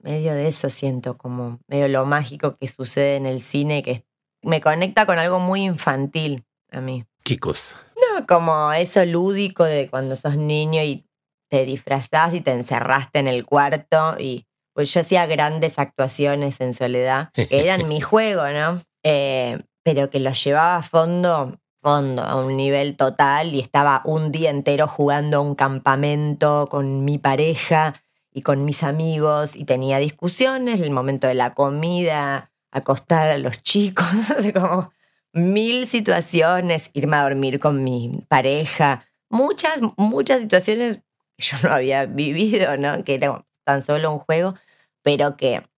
medio 0.00 0.34
de 0.34 0.48
eso, 0.48 0.70
siento, 0.70 1.16
como 1.16 1.58
medio 1.66 1.88
lo 1.88 2.04
mágico 2.04 2.56
que 2.56 2.68
sucede 2.68 3.16
en 3.16 3.26
el 3.26 3.40
cine, 3.40 3.82
que 3.82 4.04
me 4.42 4.60
conecta 4.60 5.06
con 5.06 5.18
algo 5.18 5.38
muy 5.38 5.62
infantil 5.62 6.44
a 6.70 6.80
mí. 6.80 7.04
¿Qué 7.24 7.38
cosa? 7.38 7.76
No, 7.96 8.26
como 8.26 8.72
eso 8.72 9.04
lúdico 9.04 9.64
de 9.64 9.88
cuando 9.88 10.16
sos 10.16 10.36
niño 10.36 10.82
y 10.82 11.04
te 11.50 11.64
disfrazás 11.64 12.34
y 12.34 12.40
te 12.40 12.52
encerraste 12.52 13.18
en 13.18 13.28
el 13.28 13.44
cuarto 13.44 14.16
y 14.18 14.46
pues 14.74 14.92
yo 14.94 15.00
hacía 15.00 15.26
grandes 15.26 15.78
actuaciones 15.78 16.60
en 16.60 16.72
soledad, 16.72 17.30
que 17.32 17.48
eran 17.50 17.88
mi 17.88 18.00
juego, 18.00 18.48
¿no? 18.48 18.80
Eh, 19.02 19.58
pero 19.82 20.10
que 20.10 20.20
lo 20.20 20.32
llevaba 20.32 20.76
a 20.76 20.82
fondo, 20.82 21.58
fondo, 21.80 22.22
a 22.22 22.36
un 22.36 22.56
nivel 22.56 22.96
total 22.96 23.54
y 23.54 23.60
estaba 23.60 24.02
un 24.04 24.30
día 24.30 24.50
entero 24.50 24.86
jugando 24.86 25.38
a 25.38 25.40
un 25.40 25.54
campamento 25.54 26.68
con 26.70 27.04
mi 27.04 27.18
pareja 27.18 28.02
y 28.38 28.42
con 28.42 28.64
mis 28.64 28.84
amigos 28.84 29.56
y 29.56 29.64
tenía 29.64 29.98
discusiones, 29.98 30.80
el 30.80 30.92
momento 30.92 31.26
de 31.26 31.34
la 31.34 31.54
comida, 31.54 32.52
acostar 32.70 33.28
a 33.28 33.38
los 33.38 33.62
chicos, 33.64 34.06
como 34.54 34.92
mil 35.32 35.88
situaciones, 35.88 36.90
irme 36.92 37.16
a 37.16 37.24
dormir 37.24 37.58
con 37.58 37.82
mi 37.82 38.24
pareja, 38.28 39.06
muchas, 39.28 39.80
muchas 39.96 40.40
situaciones 40.40 40.98
que 41.36 41.44
yo 41.44 41.56
no 41.64 41.74
había 41.74 42.06
vivido, 42.06 42.76
¿no? 42.76 43.02
Que 43.02 43.16
era 43.16 43.44
tan 43.64 43.82
solo 43.82 44.12
un 44.12 44.20
juego, 44.20 44.54
pero 45.02 45.36
que 45.36 45.68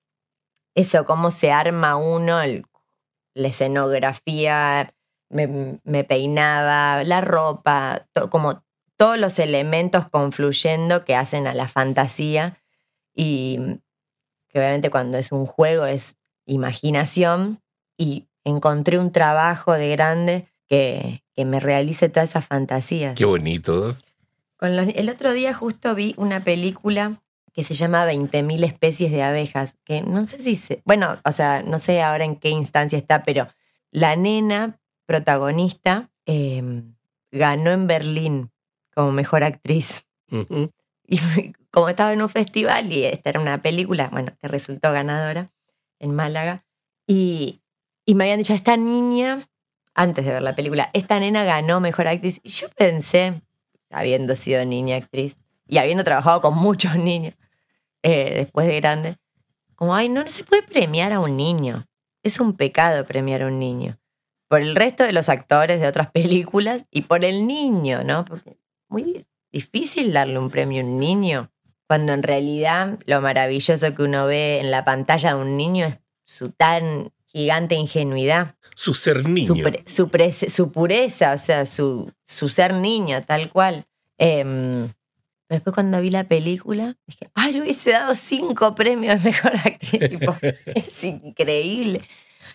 eso, 0.75 1.07
cómo 1.07 1.31
se 1.31 1.50
arma 1.50 1.97
uno, 1.97 2.43
el 2.43 2.67
la 3.35 3.49
escenografía, 3.49 4.95
me, 5.31 6.05
peinaba, 6.05 7.05
la 7.05 7.21
ropa, 7.21 8.07
como 8.29 8.62
todos 9.00 9.16
los 9.16 9.38
elementos 9.38 10.07
confluyendo 10.11 11.07
que 11.07 11.16
hacen 11.16 11.47
a 11.47 11.54
la 11.54 11.66
fantasía 11.66 12.59
y 13.14 13.59
que 14.50 14.59
obviamente 14.59 14.90
cuando 14.90 15.16
es 15.16 15.33
un 15.33 15.47
juego 15.47 15.87
es 15.87 16.16
imaginación 16.45 17.62
y 17.97 18.28
encontré 18.45 18.99
un 18.99 19.11
trabajo 19.11 19.73
de 19.73 19.88
grande 19.88 20.49
que, 20.66 21.25
que 21.35 21.47
me 21.47 21.61
realice 21.61 22.11
todas 22.11 22.28
esas 22.28 22.45
fantasías. 22.45 23.14
Qué 23.14 23.25
bonito. 23.25 23.97
Con 24.57 24.75
el 24.75 25.09
otro 25.09 25.33
día 25.33 25.54
justo 25.54 25.95
vi 25.95 26.12
una 26.19 26.45
película 26.45 27.23
que 27.54 27.64
se 27.64 27.73
llama 27.73 28.07
20.000 28.07 28.64
especies 28.64 29.12
de 29.12 29.23
abejas, 29.23 29.78
que 29.83 30.02
no 30.02 30.26
sé 30.26 30.40
si 30.40 30.57
se, 30.57 30.83
bueno, 30.85 31.16
o 31.25 31.33
sea, 31.33 31.62
no 31.62 31.78
sé 31.78 32.02
ahora 32.02 32.26
en 32.26 32.37
qué 32.37 32.50
instancia 32.50 32.99
está, 32.99 33.23
pero 33.23 33.49
la 33.90 34.14
nena 34.14 34.78
protagonista 35.07 36.11
em, 36.26 36.97
ganó 37.30 37.71
en 37.71 37.87
Berlín 37.87 38.50
como 38.94 39.12
mejor 39.12 39.44
actriz. 39.44 40.06
Y 41.06 41.18
como 41.70 41.88
estaba 41.88 42.12
en 42.12 42.23
un 42.23 42.28
festival 42.28 42.92
y 42.92 43.04
esta 43.04 43.30
era 43.30 43.40
una 43.40 43.59
película, 43.59 44.09
bueno, 44.11 44.32
que 44.40 44.49
resultó 44.49 44.92
ganadora 44.92 45.50
en 45.99 46.14
Málaga, 46.14 46.64
y, 47.06 47.62
y 48.06 48.14
me 48.14 48.25
habían 48.25 48.38
dicho, 48.38 48.54
esta 48.54 48.76
niña, 48.76 49.40
antes 49.94 50.25
de 50.25 50.32
ver 50.32 50.42
la 50.42 50.54
película, 50.54 50.90
esta 50.92 51.18
nena 51.18 51.44
ganó 51.44 51.80
mejor 51.80 52.06
actriz. 52.06 52.40
Y 52.42 52.50
yo 52.50 52.68
pensé, 52.70 53.42
habiendo 53.90 54.37
sido 54.37 54.64
niña 54.64 54.97
actriz, 54.97 55.38
y 55.66 55.78
habiendo 55.78 56.04
trabajado 56.04 56.40
con 56.40 56.56
muchos 56.56 56.94
niños 56.97 57.35
eh, 58.02 58.35
después 58.35 58.66
de 58.66 58.76
grande, 58.76 59.16
como, 59.75 59.94
ay, 59.94 60.09
no, 60.09 60.26
se 60.26 60.44
puede 60.44 60.62
premiar 60.62 61.12
a 61.12 61.20
un 61.20 61.37
niño. 61.37 61.87
Es 62.23 62.38
un 62.38 62.54
pecado 62.54 63.06
premiar 63.06 63.42
a 63.42 63.47
un 63.47 63.59
niño. 63.59 63.99
Por 64.47 64.61
el 64.61 64.76
resto 64.76 65.04
de 65.04 65.12
los 65.12 65.28
actores 65.28 65.80
de 65.80 65.88
otras 65.88 66.11
películas 66.12 66.85
y 66.90 67.02
por 67.02 67.25
el 67.25 67.47
niño, 67.47 68.04
¿no? 68.04 68.25
Porque 68.25 68.60
muy 68.90 69.26
difícil 69.52 70.12
darle 70.12 70.38
un 70.38 70.50
premio 70.50 70.82
a 70.82 70.85
un 70.85 70.99
niño, 70.99 71.50
cuando 71.87 72.12
en 72.12 72.23
realidad 72.23 72.99
lo 73.06 73.20
maravilloso 73.20 73.94
que 73.94 74.02
uno 74.02 74.26
ve 74.26 74.61
en 74.61 74.70
la 74.70 74.85
pantalla 74.85 75.35
de 75.35 75.40
un 75.40 75.56
niño 75.56 75.87
es 75.87 75.99
su 76.25 76.50
tan 76.50 77.12
gigante 77.26 77.75
ingenuidad. 77.75 78.56
Su 78.75 78.94
ser 78.94 79.28
niño. 79.28 79.54
Su, 79.87 80.70
pureza, 80.70 81.32
o 81.32 81.38
sea, 81.38 81.66
su, 81.66 82.12
su 82.25 82.49
ser 82.49 82.75
niño, 82.75 83.23
tal 83.25 83.50
cual. 83.50 83.87
Eh, 84.18 84.87
Después 85.50 85.75
cuando 85.75 86.00
vi 86.00 86.11
la 86.11 86.23
película, 86.23 86.97
dije, 87.09 87.28
ay, 87.35 87.52
yo 87.52 87.62
hubiese 87.62 87.90
dado 87.90 88.14
cinco 88.14 88.76
premios 88.76 89.20
de 89.20 89.30
mejor 89.30 89.56
actriz. 89.56 90.00
es 90.66 91.04
increíble. 91.04 92.02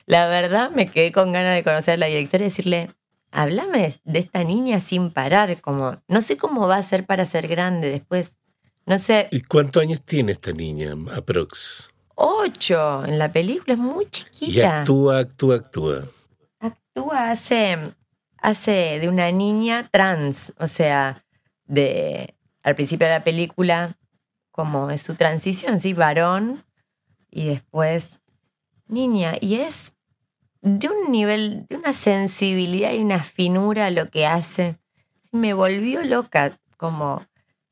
La 0.05 0.27
verdad, 0.27 0.71
me 0.71 0.87
quedé 0.87 1.11
con 1.11 1.33
ganas 1.33 1.55
de 1.55 1.63
conocer 1.63 1.95
a 1.95 1.97
la 1.97 2.05
directora 2.05 2.45
y 2.45 2.49
decirle, 2.49 2.91
háblame 3.35 3.99
de 4.05 4.19
esta 4.19 4.43
niña 4.43 4.79
sin 4.79 5.11
parar, 5.11 5.59
como, 5.61 6.01
no 6.07 6.21
sé 6.21 6.37
cómo 6.37 6.67
va 6.67 6.77
a 6.77 6.83
ser 6.83 7.05
para 7.05 7.25
ser 7.25 7.47
grande 7.47 7.89
después. 7.89 8.31
No 8.85 8.97
sé. 8.97 9.27
¿Y 9.31 9.41
cuántos 9.41 9.83
años 9.83 10.01
tiene 10.01 10.31
esta 10.31 10.53
niña, 10.53 10.93
aprox? 11.15 11.91
Ocho. 12.15 13.03
En 13.05 13.19
la 13.19 13.31
película 13.31 13.73
es 13.73 13.79
muy 13.79 14.05
chiquita. 14.05 14.51
Y 14.51 14.61
actúa, 14.61 15.19
actúa, 15.19 15.55
actúa. 15.57 16.05
Actúa, 16.59 17.31
hace, 17.31 17.77
hace 18.37 18.99
de 18.99 19.09
una 19.09 19.31
niña 19.31 19.89
trans, 19.91 20.53
o 20.57 20.67
sea, 20.67 21.25
de 21.65 22.35
al 22.63 22.75
principio 22.75 23.07
de 23.07 23.13
la 23.13 23.23
película 23.23 23.97
como 24.51 24.89
es 24.89 25.01
su 25.01 25.15
transición, 25.15 25.81
sí, 25.81 25.93
varón 25.93 26.63
y 27.29 27.47
después 27.47 28.17
niña. 28.87 29.33
Y 29.41 29.55
es 29.55 29.94
de 30.65 30.89
un 30.89 31.11
nivel, 31.11 31.67
de 31.67 31.75
una 31.75 31.93
sensibilidad 31.93 32.91
y 32.91 32.97
una 32.97 33.23
finura 33.23 33.91
lo 33.91 34.09
que 34.09 34.25
hace. 34.25 34.79
Me 35.31 35.53
volvió 35.53 36.03
loca, 36.03 36.59
como 36.75 37.23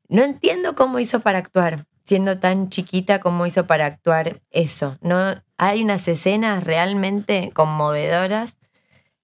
no 0.07 0.23
entiendo 0.23 0.75
cómo 0.75 0.99
hizo 0.99 1.19
para 1.19 1.39
actuar, 1.39 1.87
siendo 2.05 2.37
tan 2.37 2.69
chiquita 2.69 3.19
como 3.19 3.47
hizo 3.47 3.65
para 3.65 3.87
actuar 3.87 4.43
eso. 4.51 4.99
No 5.01 5.17
hay 5.57 5.81
unas 5.81 6.07
escenas 6.07 6.63
realmente 6.63 7.49
conmovedoras 7.55 8.57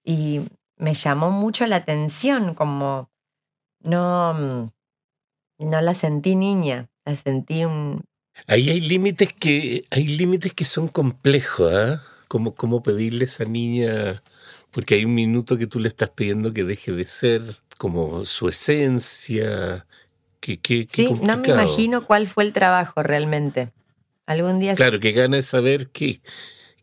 y 0.02 0.40
me 0.76 0.94
llamó 0.94 1.30
mucho 1.30 1.64
la 1.66 1.76
atención, 1.76 2.54
como 2.54 3.08
no 3.84 4.68
no 5.58 5.80
la 5.80 5.94
sentí 5.94 6.34
niña, 6.34 6.88
la 7.04 7.14
sentí 7.14 7.64
un... 7.64 8.02
Ahí 8.48 8.70
hay 8.70 8.80
límites 8.80 9.32
que, 9.32 9.84
hay 9.90 10.08
límites 10.08 10.54
que 10.54 10.64
son 10.64 10.88
complejos, 10.88 11.72
¿ah? 11.72 12.02
Como, 12.30 12.54
como 12.54 12.80
pedirle 12.80 13.24
a 13.24 13.26
esa 13.26 13.44
niña, 13.44 14.22
porque 14.70 14.94
hay 14.94 15.04
un 15.04 15.14
minuto 15.14 15.58
que 15.58 15.66
tú 15.66 15.80
le 15.80 15.88
estás 15.88 16.10
pidiendo 16.10 16.54
que 16.54 16.62
deje 16.62 16.92
de 16.92 17.04
ser 17.04 17.42
como 17.76 18.24
su 18.24 18.48
esencia. 18.48 19.84
Que, 20.38 20.60
que, 20.60 20.86
sí, 20.88 21.12
no 21.22 21.38
me 21.38 21.48
imagino 21.48 22.06
cuál 22.06 22.28
fue 22.28 22.44
el 22.44 22.52
trabajo 22.52 23.02
realmente. 23.02 23.72
Algún 24.26 24.60
día... 24.60 24.76
Claro, 24.76 25.00
que 25.00 25.10
gana 25.10 25.36
de 25.36 25.42
saber 25.42 25.88
qué, 25.88 26.20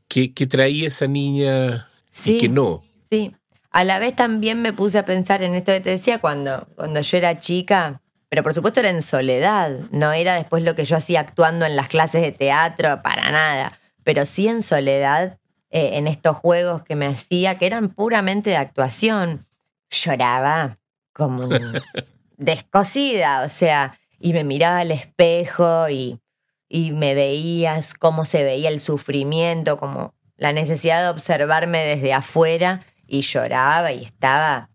qué, 0.09 0.47
traía 0.47 0.89
esa 0.89 1.07
niña 1.07 1.87
y 2.25 2.39
que 2.39 2.49
no. 2.49 2.83
Sí, 3.09 3.33
a 3.71 3.85
la 3.85 3.99
vez 3.99 4.17
también 4.17 4.61
me 4.61 4.73
puse 4.73 4.97
a 4.97 5.05
pensar 5.05 5.43
en 5.43 5.55
esto 5.55 5.71
que 5.71 5.79
te 5.79 5.91
decía, 5.91 6.19
cuando, 6.19 6.67
cuando 6.75 6.99
yo 6.99 7.17
era 7.17 7.39
chica, 7.39 8.01
pero 8.27 8.43
por 8.43 8.53
supuesto 8.53 8.81
era 8.81 8.89
en 8.89 9.01
soledad, 9.01 9.71
no 9.91 10.11
era 10.11 10.35
después 10.35 10.63
lo 10.63 10.75
que 10.75 10.83
yo 10.83 10.97
hacía 10.97 11.21
actuando 11.21 11.65
en 11.65 11.77
las 11.77 11.87
clases 11.87 12.21
de 12.21 12.33
teatro, 12.33 13.01
para 13.01 13.31
nada, 13.31 13.76
pero 14.07 14.25
sí 14.25 14.47
en 14.47 14.63
soledad 14.63 15.37
eh, 15.69 15.97
en 15.97 16.07
estos 16.07 16.37
juegos 16.37 16.81
que 16.81 16.95
me 16.95 17.07
hacía, 17.07 17.57
que 17.57 17.65
eran 17.65 17.89
puramente 17.89 18.51
de 18.51 18.55
actuación. 18.55 19.45
Lloraba 19.89 20.79
como 21.11 21.49
descosida, 22.37 23.41
o 23.41 23.49
sea, 23.49 23.99
y 24.17 24.31
me 24.31 24.45
miraba 24.45 24.77
al 24.77 24.91
espejo 24.91 25.89
y, 25.89 26.21
y 26.69 26.91
me 26.91 27.15
veías 27.15 27.93
cómo 27.95 28.23
se 28.23 28.45
veía 28.45 28.69
el 28.69 28.79
sufrimiento, 28.79 29.75
como 29.75 30.13
la 30.37 30.53
necesidad 30.53 31.01
de 31.03 31.09
observarme 31.09 31.79
desde 31.79 32.13
afuera 32.13 32.85
y 33.07 33.23
lloraba 33.23 33.91
y 33.91 34.05
estaba 34.05 34.69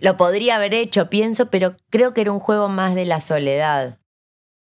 lo 0.00 0.16
podría 0.16 0.54
haber 0.54 0.72
hecho, 0.72 1.10
pienso, 1.10 1.50
pero 1.50 1.74
creo 1.90 2.14
que 2.14 2.20
era 2.20 2.30
un 2.30 2.38
juego 2.38 2.68
más 2.68 2.94
de 2.94 3.06
la 3.06 3.18
soledad. 3.18 3.98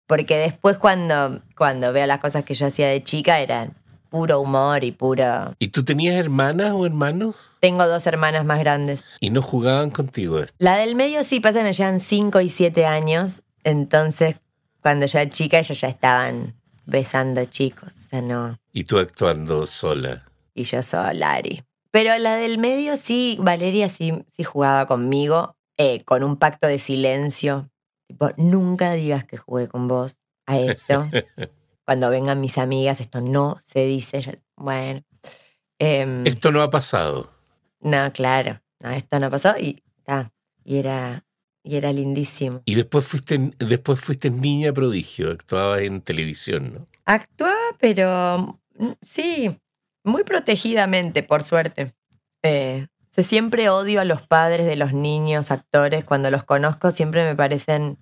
Porque 0.08 0.38
después 0.38 0.80
cuando, 0.80 1.44
cuando 1.56 1.94
veo 1.94 2.08
las 2.08 2.18
cosas 2.18 2.46
que 2.46 2.56
yo 2.56 2.66
hacía 2.66 2.88
de 2.88 3.04
chica 3.04 3.42
eran 3.42 3.78
puro 4.10 4.40
humor 4.40 4.84
y 4.84 4.92
puro... 4.92 5.56
¿Y 5.60 5.70
tú 5.70 5.84
tenías 5.84 6.16
hermanas 6.16 6.72
o 6.72 6.86
hermanos? 6.86 7.36
Tengo 7.60 7.88
dos 7.88 8.06
hermanas 8.08 8.46
más 8.46 8.60
grandes. 8.60 9.04
¿Y 9.20 9.30
no 9.30 9.42
jugaban 9.42 9.90
contigo? 9.90 10.40
La 10.58 10.78
del 10.78 10.96
medio 10.96 11.24
sí, 11.24 11.40
pasa, 11.40 11.64
me 11.64 11.74
llevan 11.74 12.00
cinco 12.00 12.42
y 12.42 12.50
siete 12.50 12.86
años. 12.86 13.42
Entonces, 13.64 14.36
cuando 14.82 15.06
yo 15.06 15.20
era 15.20 15.30
chica, 15.30 15.60
ellos 15.60 15.80
ya 15.80 15.88
estaban 15.90 16.56
besando 16.86 17.44
chicos. 17.46 17.94
O 18.06 18.10
sea, 18.10 18.22
no. 18.22 18.58
¿Y 18.74 18.84
tú 18.84 19.00
actuando 19.00 19.66
sola? 19.66 20.26
Y 20.54 20.64
yo 20.64 20.82
sola, 20.82 21.14
Lari. 21.14 21.64
Pero 21.92 22.18
la 22.18 22.36
del 22.36 22.58
medio 22.58 22.96
sí, 22.98 23.38
Valeria 23.40 23.90
sí, 23.90 24.24
sí 24.36 24.44
jugaba 24.44 24.86
conmigo, 24.86 25.56
eh, 25.78 26.04
con 26.04 26.24
un 26.24 26.38
pacto 26.38 26.68
de 26.68 26.80
silencio. 26.80 27.70
Tipo, 28.08 28.32
nunca 28.38 28.94
digas 28.94 29.26
que 29.26 29.38
jugué 29.38 29.68
con 29.68 29.88
vos 29.88 30.18
a 30.46 30.60
esto. 30.60 31.08
Cuando 31.88 32.10
vengan 32.10 32.42
mis 32.42 32.58
amigas, 32.58 33.00
esto 33.00 33.22
no 33.22 33.62
se 33.64 33.86
dice. 33.86 34.42
bueno. 34.58 35.06
Em, 35.80 36.28
esto 36.28 36.52
no 36.52 36.62
ha 36.62 36.70
pasado. 36.70 37.32
No, 37.80 38.12
claro. 38.12 38.60
No, 38.82 38.90
esto 38.92 39.18
no 39.22 39.28
ha 39.28 39.30
pasado 39.30 39.58
y, 39.58 39.82
y 40.66 40.78
era 40.80 41.24
y 41.64 41.78
era 41.78 41.94
lindísimo. 41.94 42.62
Y 42.66 42.76
después 42.76 43.06
fuiste, 43.06 43.54
después 43.60 44.02
fuiste 44.02 44.30
niña 44.30 44.74
prodigio, 44.74 45.32
actuabas 45.32 45.80
en 45.82 46.02
televisión, 46.02 46.74
¿no? 46.74 46.88
Actuaba, 47.06 47.56
pero 47.80 48.60
mm, 48.78 48.92
sí, 49.02 49.58
muy 50.04 50.26
protegidamente, 50.26 51.24
por 51.24 51.44
suerte. 51.44 51.94
Eh, 52.44 52.88
siempre 53.24 53.70
odio 53.70 54.02
a 54.02 54.06
los 54.06 54.22
padres 54.24 54.66
de 54.66 54.76
los 54.76 54.92
niños 54.92 55.52
actores. 55.52 56.04
Cuando 56.04 56.32
los 56.32 56.44
conozco 56.44 56.92
siempre 56.92 57.24
me 57.24 57.36
parecen 57.36 57.98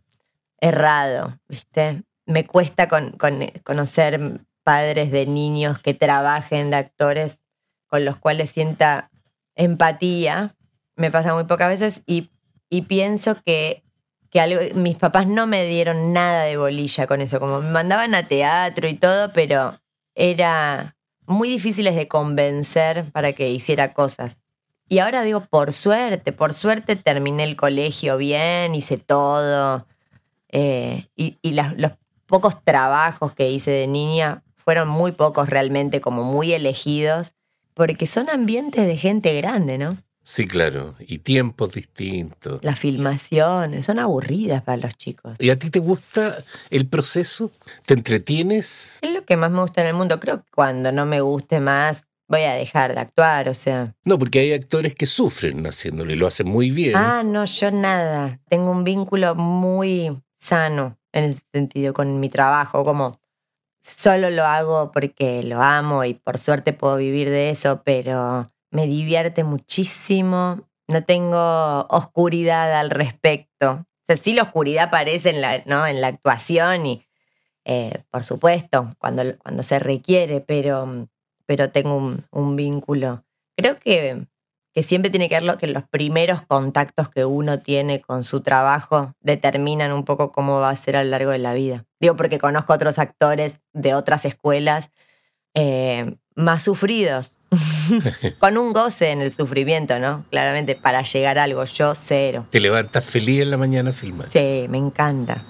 errados, 0.59 1.35
¿viste? 1.47 2.03
Me 2.25 2.45
cuesta 2.45 2.87
conocer 2.87 4.41
padres 4.63 5.11
de 5.11 5.25
niños 5.25 5.79
que 5.79 5.93
trabajen 5.93 6.71
de 6.71 6.77
actores 6.77 7.39
con 7.87 8.03
los 8.03 8.17
cuales 8.17 8.49
sienta 8.49 9.11
empatía. 9.55 10.55
Me 10.95 11.11
pasa 11.11 11.33
muy 11.33 11.43
pocas 11.43 11.69
veces 11.69 12.01
y, 12.05 12.31
pienso 12.87 13.37
que, 13.45 13.83
que 14.29 14.73
mis 14.75 14.97
papás 14.97 15.27
no 15.27 15.47
me 15.47 15.65
dieron 15.65 16.13
nada 16.13 16.43
de 16.43 16.57
bolilla 16.57 17.07
con 17.07 17.21
eso. 17.21 17.39
Como 17.39 17.61
me 17.61 17.69
mandaban 17.69 18.15
a 18.15 18.27
teatro 18.27 18.87
y 18.87 18.95
todo, 18.95 19.31
pero 19.31 19.79
era 20.15 20.95
muy 21.27 21.47
difíciles 21.47 21.95
de 21.95 22.07
convencer 22.07 23.11
para 23.11 23.33
que 23.33 23.49
hiciera 23.49 23.93
cosas. 23.93 24.39
Y 24.87 24.99
ahora 24.99 25.23
digo, 25.23 25.45
por 25.45 25.73
suerte, 25.73 26.31
por 26.31 26.53
suerte 26.53 26.95
terminé 26.95 27.43
el 27.43 27.55
colegio 27.55 28.17
bien, 28.17 28.75
hice 28.75 28.97
todo. 28.97 29.87
Eh, 30.49 31.07
y, 31.15 31.37
los 31.51 31.93
pocos 32.27 32.63
trabajos 32.63 33.33
que 33.33 33.49
hice 33.49 33.71
de 33.71 33.87
niña 33.87 34.43
fueron 34.57 34.87
muy 34.87 35.11
pocos 35.11 35.49
realmente, 35.49 36.01
como 36.01 36.23
muy 36.23 36.53
elegidos, 36.53 37.33
porque 37.73 38.07
son 38.07 38.29
ambientes 38.29 38.87
de 38.87 38.97
gente 38.97 39.35
grande, 39.35 39.77
¿no? 39.77 39.97
Sí, 40.23 40.47
claro, 40.47 40.95
y 40.99 41.19
tiempos 41.19 41.73
distintos. 41.73 42.59
Las 42.63 42.79
filmaciones 42.79 43.85
son 43.85 43.99
aburridas 43.99 44.63
para 44.63 44.77
los 44.77 44.97
chicos. 44.97 45.35
¿Y 45.37 45.51
a 45.51 45.59
ti 45.59 45.69
te 45.69 45.77
gusta 45.77 46.43
el 46.71 46.87
proceso? 46.87 47.51
¿Te 47.85 47.93
entretienes? 47.93 48.97
Es 49.03 49.13
lo 49.13 49.23
que 49.23 49.37
más 49.37 49.51
me 49.51 49.61
gusta 49.61 49.81
en 49.81 49.87
el 49.87 49.93
mundo. 49.93 50.19
Creo 50.19 50.37
que 50.37 50.49
cuando 50.51 50.91
no 50.91 51.05
me 51.05 51.21
guste 51.21 51.59
más, 51.59 52.07
voy 52.27 52.41
a 52.41 52.53
dejar 52.53 52.95
de 52.95 53.01
actuar, 53.01 53.49
o 53.49 53.53
sea. 53.53 53.93
No, 54.03 54.17
porque 54.17 54.39
hay 54.39 54.53
actores 54.53 54.95
que 54.95 55.05
sufren 55.05 55.63
haciéndolo 55.67 56.11
y 56.11 56.15
lo 56.15 56.25
hacen 56.25 56.49
muy 56.49 56.71
bien. 56.71 56.95
Ah, 56.95 57.21
no, 57.23 57.45
yo 57.45 57.69
nada. 57.69 58.39
Tengo 58.49 58.71
un 58.71 58.83
vínculo 58.83 59.35
muy 59.35 60.23
sano 60.39 60.97
en 61.15 61.23
ese 61.23 61.43
sentido 61.51 61.93
con 61.93 62.19
mi 62.19 62.29
trabajo, 62.29 62.83
como 62.83 63.19
solo 63.79 64.29
lo 64.29 64.43
hago 64.43 64.91
porque 64.91 65.43
lo 65.43 65.61
amo 65.61 66.03
y 66.03 66.13
por 66.13 66.37
suerte 66.37 66.73
puedo 66.73 66.97
vivir 66.97 67.29
de 67.29 67.49
eso, 67.49 67.81
pero 67.83 68.51
me 68.69 68.85
divierte 68.85 69.43
muchísimo, 69.43 70.67
no 70.87 71.03
tengo 71.03 71.87
oscuridad 71.89 72.77
al 72.77 72.89
respecto. 72.89 73.71
O 73.71 74.05
sea, 74.05 74.17
sí 74.17 74.33
la 74.33 74.43
oscuridad 74.43 74.85
aparece 74.85 75.29
en 75.29 75.41
la, 75.41 75.63
¿no? 75.65 75.87
en 75.87 76.01
la 76.01 76.07
actuación 76.07 76.85
y, 76.85 77.05
eh, 77.63 78.03
por 78.11 78.23
supuesto, 78.23 78.93
cuando, 78.99 79.37
cuando 79.39 79.63
se 79.63 79.79
requiere, 79.79 80.41
pero, 80.41 81.07
pero 81.45 81.71
tengo 81.71 81.95
un, 82.31 82.55
vínculo. 82.55 83.23
Creo 83.55 83.79
que, 83.79 84.27
que, 84.75 84.83
siempre 84.83 85.09
tiene 85.09 85.29
que 85.29 85.39
ver 85.39 85.57
que 85.57 85.67
los 85.67 85.83
primeros 85.83 86.41
contactos 86.41 87.09
que 87.09 87.25
uno 87.25 87.59
tiene 87.59 88.01
con 88.01 88.23
su 88.23 88.41
trabajo 88.41 89.15
determinan 89.21 89.91
un 89.91 90.05
poco 90.05 90.31
cómo 90.31 90.59
va 90.59 90.69
a 90.69 90.75
ser 90.75 90.97
a 90.97 91.03
lo 91.03 91.09
largo 91.09 91.31
de 91.31 91.39
la 91.39 91.53
vida. 91.53 91.85
Digo, 91.99 92.15
porque 92.15 92.37
conozco 92.37 92.73
otros 92.73 92.99
actores 92.99 93.55
de 93.73 93.95
otras 93.95 94.25
escuelas 94.25 94.91
eh, 95.53 96.17
más 96.35 96.63
sufridos, 96.63 97.37
con 98.39 98.57
un 98.57 98.73
goce 98.73 99.11
en 99.11 99.21
el 99.21 99.31
sufrimiento, 99.31 99.97
¿no? 99.99 100.25
Claramente, 100.29 100.75
para 100.75 101.01
llegar 101.01 101.39
a 101.39 101.43
algo, 101.43 101.63
yo 101.63 101.95
cero. 101.95 102.45
¿Te 102.49 102.59
levantas 102.59 103.05
feliz 103.05 103.41
en 103.41 103.51
la 103.51 103.57
mañana 103.57 103.93
filmando? 103.93 104.29
Sí, 104.29 104.67
me 104.69 104.77
encanta. 104.77 105.43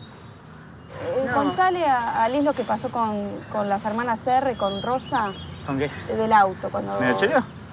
Eh, 0.96 1.28
contale 1.34 1.84
a, 1.84 2.30
Liz 2.30 2.44
lo 2.44 2.54
que 2.54 2.64
pasó 2.64 2.90
con, 2.90 3.68
las 3.68 3.86
hermanas 3.86 4.26
R, 4.28 4.56
con 4.56 4.82
Rosa. 4.82 5.34
¿Con 5.66 5.80
qué? 5.80 5.90
Del 6.16 6.32
auto, 6.32 6.70
cuando... 6.70 7.00
¿Me 7.00 7.10
lo? 7.10 7.65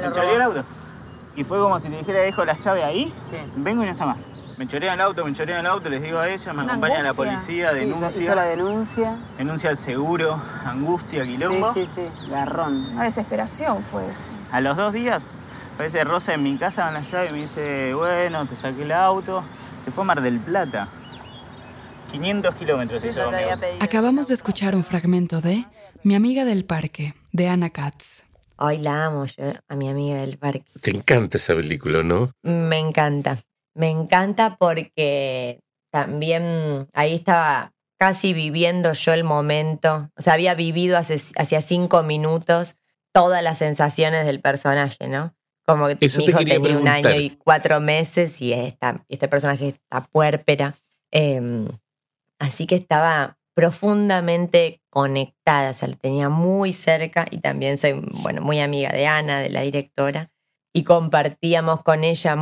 ¿Me 0.00 0.12
choreó 0.12 0.34
el 0.36 0.42
auto? 0.42 0.64
Y 1.36 1.44
fue 1.44 1.58
como 1.58 1.78
si 1.78 1.88
te 1.88 1.98
dijera, 1.98 2.20
dejo 2.20 2.44
la 2.44 2.54
llave 2.54 2.82
ahí, 2.82 3.12
sí. 3.30 3.36
vengo 3.56 3.82
y 3.82 3.86
no 3.86 3.92
está 3.92 4.06
más. 4.06 4.26
Me 4.56 4.66
chorean 4.66 4.94
el 4.94 5.00
auto, 5.02 5.24
me 5.24 5.32
chorean 5.32 5.60
el 5.60 5.66
auto, 5.66 5.88
les 5.88 6.02
digo 6.02 6.18
a 6.18 6.28
ella, 6.28 6.52
me 6.52 6.62
acompaña 6.62 7.00
la 7.00 7.14
policía, 7.14 7.72
denuncia. 7.72 8.22
Hizo 8.24 8.34
la 8.34 8.42
denuncia. 8.42 9.16
Denuncia 9.36 9.70
al 9.70 9.76
seguro, 9.76 10.40
angustia, 10.64 11.24
quilombo. 11.24 11.72
Sí, 11.72 11.86
sí, 11.86 12.08
sí, 12.08 12.28
garrón. 12.28 12.84
Una 12.92 13.04
desesperación 13.04 13.84
fue 13.84 14.10
eso. 14.10 14.30
A 14.50 14.60
los 14.60 14.76
dos 14.76 14.92
días, 14.92 15.22
aparece 15.74 16.02
Rosa 16.02 16.34
en 16.34 16.42
mi 16.42 16.56
casa 16.56 16.86
con 16.86 16.94
la 16.94 17.02
llave 17.02 17.28
y 17.28 17.32
me 17.32 17.38
dice, 17.38 17.94
bueno, 17.94 18.46
te 18.46 18.56
saqué 18.56 18.82
el 18.82 18.90
auto. 18.90 19.44
Se 19.84 19.92
fue 19.92 20.02
a 20.02 20.06
Mar 20.06 20.22
del 20.22 20.40
Plata. 20.40 20.88
500 22.10 22.54
kilómetros 22.56 23.04
hizo. 23.04 23.30
Acabamos 23.78 24.26
de 24.26 24.34
escuchar 24.34 24.74
un 24.74 24.82
fragmento 24.82 25.40
de 25.40 25.66
Mi 26.02 26.16
amiga 26.16 26.44
del 26.44 26.64
parque, 26.64 27.14
de 27.30 27.48
Ana 27.48 27.70
Katz. 27.70 28.24
Hoy 28.58 28.78
la 28.78 29.06
amo 29.06 29.24
yo, 29.24 29.52
a 29.68 29.76
mi 29.76 29.88
amiga 29.88 30.16
del 30.16 30.36
parque. 30.36 30.64
Te 30.80 30.90
encanta 30.90 31.36
esa 31.36 31.54
película, 31.54 32.02
¿no? 32.02 32.32
Me 32.42 32.78
encanta. 32.78 33.38
Me 33.74 33.88
encanta 33.90 34.56
porque 34.56 35.60
también 35.92 36.88
ahí 36.92 37.14
estaba 37.14 37.72
casi 37.98 38.32
viviendo 38.32 38.92
yo 38.92 39.12
el 39.12 39.24
momento, 39.24 40.10
o 40.16 40.22
sea, 40.22 40.34
había 40.34 40.54
vivido 40.54 40.96
hace, 40.96 41.20
hacía 41.36 41.60
cinco 41.60 42.02
minutos 42.02 42.76
todas 43.12 43.42
las 43.42 43.58
sensaciones 43.58 44.26
del 44.26 44.40
personaje, 44.40 45.08
¿no? 45.08 45.34
Como 45.64 45.86
que 45.88 45.96
mi 46.00 46.24
hijo 46.24 46.38
tenía 46.44 46.78
un 46.78 46.88
año 46.88 47.14
y 47.20 47.30
cuatro 47.30 47.80
meses 47.80 48.40
y 48.40 48.52
este 48.52 49.28
personaje 49.28 49.68
está 49.68 50.04
puérpera. 50.04 50.76
Em, 51.10 51.68
así 52.38 52.66
que 52.66 52.74
estaba 52.74 53.37
profundamente 53.58 54.84
conectada, 54.88 55.70
o 55.70 55.74
sea, 55.74 55.88
la 55.88 55.96
tenía 55.96 56.28
muy 56.28 56.72
cerca 56.72 57.26
y 57.28 57.38
también 57.38 57.76
soy, 57.76 58.00
bueno, 58.22 58.40
muy 58.40 58.60
amiga 58.60 58.90
de 58.90 59.08
Ana, 59.08 59.40
de 59.40 59.50
la 59.50 59.62
directora, 59.62 60.30
y 60.72 60.84
compartíamos 60.84 61.82
con 61.82 62.04
ella 62.04 62.36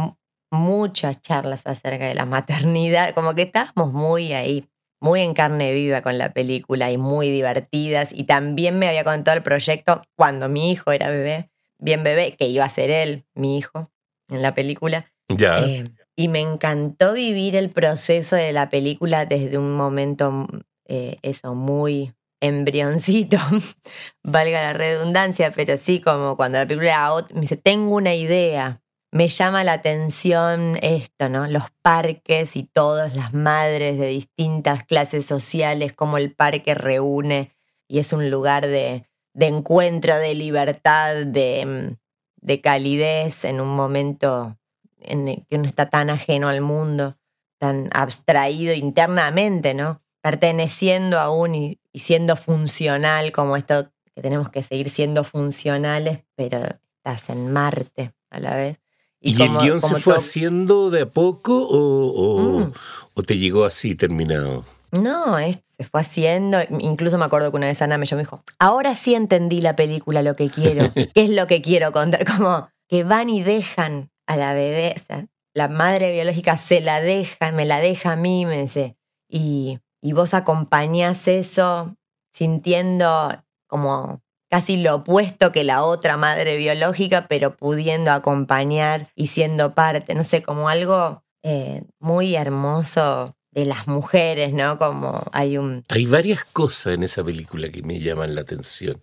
muchas 0.51 1.23
charlas 1.23 1.67
acerca 1.67 2.05
de 2.05 2.15
la 2.15 2.27
maternidad, 2.27 3.15
como 3.15 3.35
que 3.35 3.45
estábamos 3.45 3.95
muy 3.95 4.35
ahí, 4.35 4.69
muy 5.01 5.23
en 5.23 5.33
carne 5.33 5.73
viva 5.73 6.03
con 6.03 6.19
la 6.19 6.35
película 6.35 6.91
y 6.91 6.99
muy 6.99 7.31
divertidas. 7.31 8.11
Y 8.13 8.25
también 8.25 8.79
me 8.79 8.87
había 8.87 9.03
contado 9.03 9.39
el 9.39 9.43
proyecto 9.43 10.03
cuando 10.17 10.51
mi 10.51 10.71
hijo 10.71 10.93
era 10.93 11.09
bebé, 11.09 11.51
bien 11.79 12.05
bebé, 12.05 12.33
que 12.33 12.47
iba 12.47 12.67
a 12.67 12.69
ser 12.69 12.91
él, 12.91 13.25
mi 13.33 13.57
hijo, 13.57 13.91
en 14.29 14.43
la 14.43 14.55
película. 14.55 15.11
Ya. 15.29 15.65
Eh, 15.65 15.85
y 16.15 16.29
me 16.29 16.41
encantó 16.41 17.15
vivir 17.15 17.57
el 17.57 17.71
proceso 17.71 18.37
de 18.37 18.53
la 18.53 18.69
película 18.69 19.25
desde 19.25 19.57
un 19.57 19.75
momento, 19.75 20.47
eh, 20.89 21.17
eso, 21.23 21.55
muy 21.55 22.15
embrioncito, 22.41 23.39
valga 24.23 24.63
la 24.63 24.73
redundancia, 24.73 25.51
pero 25.51 25.77
sí 25.77 26.01
como 26.01 26.37
cuando 26.37 26.59
la 26.59 26.67
película 26.67 27.13
me 27.35 27.41
dice, 27.41 27.57
tengo 27.57 27.97
una 27.97 28.15
idea, 28.15 28.83
me 29.13 29.29
llama 29.29 29.65
la 29.65 29.75
atención 29.75 30.79
esto, 30.83 31.29
¿no? 31.29 31.47
Los 31.47 31.65
parques 31.83 32.57
y 32.57 32.65
todas 32.65 33.15
las 33.17 33.35
madres 33.35 33.99
de 33.99 34.09
distintas 34.09 34.85
clases 34.85 35.25
sociales, 35.25 35.93
cómo 35.93 36.19
el 36.19 36.35
parque 36.35 36.75
reúne 36.75 37.57
y 37.89 37.99
es 37.99 38.13
un 38.13 38.31
lugar 38.31 38.67
de, 38.67 39.07
de 39.33 39.47
encuentro, 39.47 40.17
de 40.17 40.35
libertad, 40.35 41.25
de, 41.25 41.97
de, 42.37 42.61
calidez 42.61 43.45
en 43.45 43.61
un 43.61 43.75
momento 43.75 44.59
en 44.99 45.29
el 45.29 45.47
que 45.47 45.57
uno 45.57 45.65
está 45.65 45.89
tan 45.89 46.11
ajeno 46.11 46.49
al 46.49 46.61
mundo, 46.61 47.17
tan 47.59 47.89
abstraído 47.93 48.75
internamente, 48.75 49.73
¿no? 49.73 50.03
Perteneciendo 50.27 51.21
aún 51.21 51.55
y, 51.55 51.81
y 51.93 52.01
siendo 52.01 52.35
funcional 52.37 53.33
como 53.33 53.57
esto 53.57 53.91
que 54.17 54.23
tenemos 54.23 54.49
que 54.49 54.63
seguir 54.63 54.91
siendo 54.91 55.25
funcionales, 55.25 56.25
pero 56.35 56.59
estás 56.97 57.29
en 57.31 57.53
Marte 57.53 58.15
a 58.31 58.41
la 58.41 58.57
vez. 58.57 58.79
¿Y, 59.21 59.41
el 59.43 59.57
guion 59.59 59.81
se 59.81 59.97
fue 59.97 60.17
haciendo 60.17 60.91
de 60.91 61.03
a 61.03 61.07
poco 61.07 61.69
mm. 61.71 62.73
o, 63.15 63.23
te 63.23 63.37
llegó 63.37 63.65
así 63.65 63.95
terminado? 63.95 64.65
No, 64.93 65.37
se 65.39 65.85
fue 65.85 66.01
haciendo. 66.01 66.59
Incluso 66.79 67.19
me 67.19 67.25
acuerdo 67.25 67.51
que 67.51 67.57
una 67.57 67.67
vez 67.67 67.83
Ana 67.83 67.99
me 67.99 68.07
llamó 68.07 68.21
y 68.21 68.25
dijo, 68.25 68.43
ahora 68.59 68.95
sí 68.95 69.15
entendí 69.15 69.61
la 69.61 69.77
película, 69.77 70.23
lo 70.23 70.35
que 70.35 70.49
quiero. 70.49 70.93
¿Qué 70.95 71.11
es 71.15 71.31
lo 71.31 71.47
que 71.47 71.61
quiero 71.61 71.93
contar? 71.93 72.25
Como 72.25 72.69
que 72.89 73.05
van 73.05 73.29
y 73.29 73.43
dejan 73.43 74.11
a 74.27 74.37
la 74.37 74.55
bebé, 74.55 74.95
o 74.97 75.05
sea, 75.05 75.27
la 75.55 75.69
madre 75.69 76.13
biológica 76.13 76.57
se 76.57 76.81
la 76.81 77.01
deja, 77.01 77.53
me 77.53 77.65
la 77.65 77.81
deja 77.81 78.13
a 78.13 78.17
mí, 78.17 78.47
me 78.47 78.63
dice. 78.63 78.97
Y, 79.29 79.79
y 80.07 80.13
vos 80.13 80.35
acompañás 80.35 81.27
eso 81.27 81.97
sintiendo 82.33 83.43
como 83.67 84.23
casi 84.49 84.77
lo 84.77 84.95
opuesto 84.95 85.51
que 85.51 85.65
la 85.65 85.83
otra 85.83 86.17
madre 86.17 86.57
biológica, 86.57 87.27
pero 87.27 87.57
pudiendo 87.57 88.13
acompañar 88.13 89.09
y 89.17 89.27
siendo 89.27 89.75
parte, 89.75 90.15
no 90.15 90.23
sé, 90.23 90.45
como 90.45 90.69
algo 90.69 91.25
eh, 91.43 91.83
muy 91.99 92.37
hermoso 92.37 93.35
de 93.51 93.65
las 93.65 93.89
mujeres, 93.89 94.53
¿no? 94.53 94.79
Como 94.79 95.25
hay 95.33 95.59
un... 95.59 95.85
Hay 95.89 96.07
varias 96.07 96.45
cosas 96.45 96.95
en 96.95 97.03
esa 97.03 97.25
película 97.25 97.69
que 97.71 97.83
me 97.83 97.99
llaman 97.99 98.37
la 98.37 98.43
atención. 98.43 99.01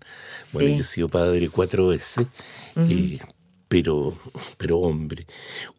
Bueno, 0.54 0.70
yo 0.70 0.84
he 0.84 0.86
sido 0.86 1.10
padre 1.10 1.50
cuatro 1.50 1.88
veces, 1.88 2.28
eh, 2.78 3.20
pero, 3.74 4.16
pero 4.60 4.78
hombre. 4.78 5.26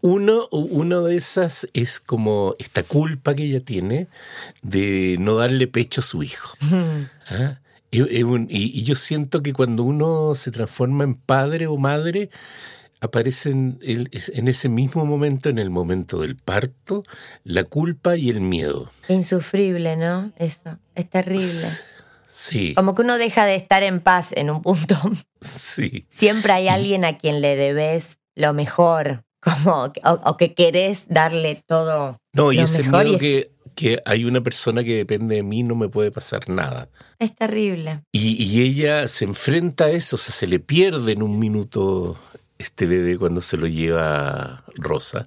Uno, 0.00 0.48
una 0.50 0.98
de 0.98 1.16
esas 1.16 1.68
es 1.74 2.00
como 2.00 2.56
esta 2.58 2.82
culpa 2.82 3.36
que 3.36 3.44
ella 3.44 3.60
tiene 3.60 4.08
de 4.62 5.14
no 5.20 5.36
darle 5.36 5.68
pecho 5.68 6.00
a 6.00 6.02
su 6.02 6.24
hijo. 6.24 6.56
¿Ah? 7.30 7.60
Y, 7.92 8.82
yo 8.82 8.96
siento 8.96 9.44
que 9.44 9.52
cuando 9.52 9.84
uno 9.84 10.34
se 10.34 10.50
transforma 10.50 11.04
en 11.04 11.14
padre 11.14 11.68
o 11.68 11.76
madre, 11.76 12.30
aparecen 13.00 13.78
en 13.80 14.48
ese 14.48 14.68
mismo 14.68 15.06
momento, 15.06 15.48
en 15.48 15.60
el 15.60 15.70
momento 15.70 16.20
del 16.20 16.34
parto, 16.34 17.04
la 17.44 17.62
culpa 17.62 18.16
y 18.16 18.28
el 18.28 18.40
miedo. 18.40 18.90
Insufrible, 19.08 19.94
¿no? 19.94 20.32
Eso, 20.36 20.80
es 20.96 21.08
terrible. 21.08 21.68
Sí. 22.34 22.74
Como 22.74 22.96
que 22.96 23.02
uno 23.02 23.16
deja 23.16 23.46
de 23.46 23.54
estar 23.54 23.84
en 23.84 24.00
paz 24.00 24.32
en 24.32 24.50
un 24.50 24.60
punto. 24.62 24.96
Sí. 25.40 26.06
Siempre 26.08 26.54
hay 26.54 26.68
alguien 26.68 27.04
a 27.04 27.18
quien 27.18 27.42
le 27.42 27.54
debes 27.54 28.16
lo 28.34 28.54
mejor, 28.54 29.24
como, 29.40 29.92
o, 30.02 30.36
que 30.38 30.54
querés 30.54 31.04
darle 31.06 31.62
todo. 31.66 32.16
No, 32.32 32.50
y 32.50 32.60
ese 32.60 32.82
miedo 32.82 33.18
que 33.18 33.54
que 33.74 34.00
hay 34.04 34.24
una 34.24 34.40
persona 34.40 34.84
que 34.84 34.96
depende 34.96 35.36
de 35.36 35.42
mí, 35.42 35.62
no 35.62 35.74
me 35.74 35.88
puede 35.88 36.10
pasar 36.10 36.48
nada. 36.48 36.88
Es 37.18 37.34
terrible. 37.34 38.00
Y, 38.12 38.62
ella 38.62 39.08
se 39.08 39.24
enfrenta 39.24 39.86
a 39.86 39.90
eso, 39.90 40.16
o 40.16 40.18
sea, 40.18 40.32
se 40.32 40.46
le 40.46 40.60
pierde 40.60 41.12
en 41.12 41.22
un 41.22 41.38
minuto 41.38 42.18
este 42.58 42.86
bebé 42.86 43.18
cuando 43.18 43.40
se 43.40 43.56
lo 43.56 43.66
lleva 43.66 44.64
Rosa. 44.76 45.26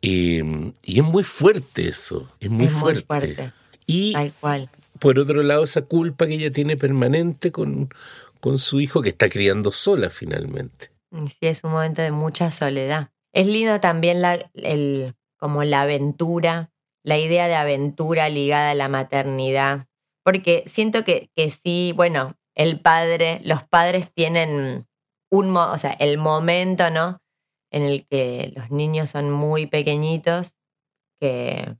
y, 0.00 0.38
es 0.38 1.04
muy 1.04 1.24
fuerte 1.24 1.88
eso, 1.88 2.28
es 2.40 2.50
muy 2.50 2.68
fuerte. 2.68 3.52
Y 3.86 4.12
Tal 4.12 4.32
cual. 4.40 4.70
Por 5.00 5.18
otro 5.18 5.42
lado, 5.42 5.64
esa 5.64 5.82
culpa 5.82 6.26
que 6.26 6.34
ella 6.34 6.50
tiene 6.50 6.76
permanente 6.76 7.52
con, 7.52 7.88
con 8.40 8.58
su 8.58 8.80
hijo 8.80 9.02
que 9.02 9.08
está 9.10 9.28
criando 9.28 9.72
sola 9.72 10.10
finalmente. 10.10 10.90
Sí, 11.26 11.46
es 11.46 11.64
un 11.64 11.72
momento 11.72 12.02
de 12.02 12.10
mucha 12.10 12.50
soledad. 12.50 13.10
Es 13.32 13.46
lindo 13.46 13.80
también 13.80 14.22
la, 14.22 14.50
el, 14.54 15.14
como 15.38 15.64
la 15.64 15.82
aventura 15.82 16.70
la 17.08 17.16
idea 17.18 17.48
de 17.48 17.54
aventura 17.54 18.28
ligada 18.28 18.72
a 18.72 18.74
la 18.74 18.88
maternidad, 18.88 19.86
porque 20.22 20.64
siento 20.66 21.04
que, 21.04 21.30
que 21.34 21.50
sí, 21.50 21.94
bueno, 21.96 22.34
el 22.54 22.80
padre, 22.80 23.40
los 23.44 23.62
padres 23.64 24.12
tienen 24.12 24.86
un, 25.30 25.56
o 25.56 25.78
sea, 25.78 25.92
el 25.92 26.18
momento, 26.18 26.90
¿no? 26.90 27.22
En 27.70 27.82
el 27.82 28.06
que 28.06 28.52
los 28.54 28.70
niños 28.70 29.08
son 29.08 29.30
muy 29.30 29.64
pequeñitos, 29.64 30.58
que, 31.18 31.76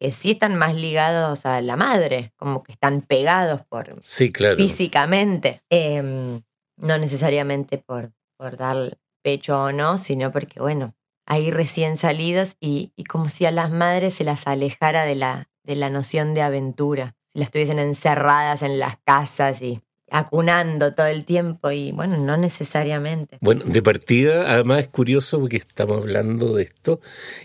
que 0.00 0.12
sí 0.12 0.30
están 0.30 0.56
más 0.56 0.74
ligados 0.74 1.44
a 1.44 1.60
la 1.60 1.76
madre, 1.76 2.32
como 2.36 2.62
que 2.62 2.72
están 2.72 3.02
pegados 3.02 3.60
por 3.68 3.98
sí, 4.02 4.32
claro. 4.32 4.56
físicamente, 4.56 5.60
em, 5.68 6.40
no 6.78 6.96
necesariamente 6.96 7.76
por, 7.76 8.10
por 8.38 8.56
dar 8.56 8.98
pecho 9.22 9.64
o 9.64 9.72
no, 9.72 9.98
sino 9.98 10.32
porque, 10.32 10.58
bueno, 10.58 10.94
ahí 11.26 11.50
recién 11.50 11.98
salidos 11.98 12.56
y, 12.60 12.94
como 13.10 13.28
si 13.28 13.44
a 13.44 13.50
las 13.50 13.70
madres 13.70 14.14
se 14.14 14.24
las 14.24 14.46
alejara 14.46 15.04
de 15.04 15.16
la, 15.16 15.50
de 15.64 15.76
la 15.76 15.90
noción 15.90 16.32
de 16.32 16.42
aventura, 16.42 17.14
si 17.26 17.38
las 17.38 17.50
tuviesen 17.50 17.78
encerradas 17.78 18.62
en 18.62 18.78
las 18.78 18.96
casas 19.04 19.60
y 19.60 19.82
acunando 20.10 20.94
todo 20.94 21.06
el 21.06 21.24
tiempo 21.24 21.70
y 21.70 21.92
bueno, 21.92 22.16
no 22.16 22.36
necesariamente. 22.36 23.38
Bueno, 23.40 23.62
de 23.64 23.82
partida, 23.82 24.52
además 24.52 24.80
es 24.80 24.88
curioso 24.88 25.40
porque 25.40 25.56
estamos 25.56 25.98
hablando 25.98 26.54
de 26.54 26.64
esto 26.64 27.00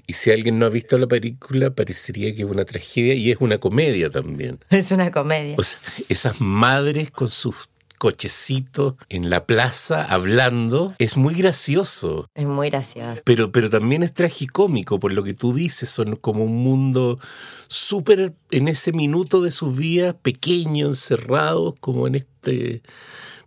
y 0.08 0.14
si 0.14 0.32
alguien 0.32 0.60
no 0.60 0.66
ha 0.66 0.70
visto 0.70 0.98
la 0.98 1.08
película 1.08 1.72
parecería 1.72 2.34
que 2.36 2.42
es 2.42 2.48
una 2.48 2.66
tragedia 2.66 3.14
y 3.14 3.32
es 3.32 3.38
una 3.40 3.60
comedia 3.60 4.10
también. 4.10 4.60
Es 4.70 4.92
una 4.92 5.12
comedia. 5.12 5.56
O 5.58 5.64
sea, 5.64 5.80
esas 6.10 6.42
madres 6.42 7.10
con 7.10 7.30
sus 7.30 7.70
cochecito 7.98 8.98
en 9.10 9.30
la 9.30 9.46
plaza 9.46 10.04
hablando, 10.04 10.94
es 11.00 11.18
muy 11.18 11.36
gracioso. 11.36 12.30
Es 12.34 12.46
muy 12.46 12.70
gracioso. 12.70 13.22
Pero, 13.26 13.52
pero 13.52 13.70
también 13.70 14.04
es 14.04 14.14
tragicómico 14.14 15.00
por 15.00 15.14
lo 15.14 15.24
que 15.24 15.34
tú 15.34 15.54
dices, 15.54 15.90
son 15.90 16.16
como 16.16 16.44
un 16.44 16.64
mundo 16.64 17.20
súper 17.68 18.34
en 18.52 18.68
ese 18.68 18.92
minuto 18.92 19.42
de 19.42 19.52
sus 19.52 19.76
vidas, 19.76 20.16
pequeño, 20.22 20.88
encerrados, 20.88 21.76
como 21.80 22.08
en 22.08 22.16
este 22.16 22.82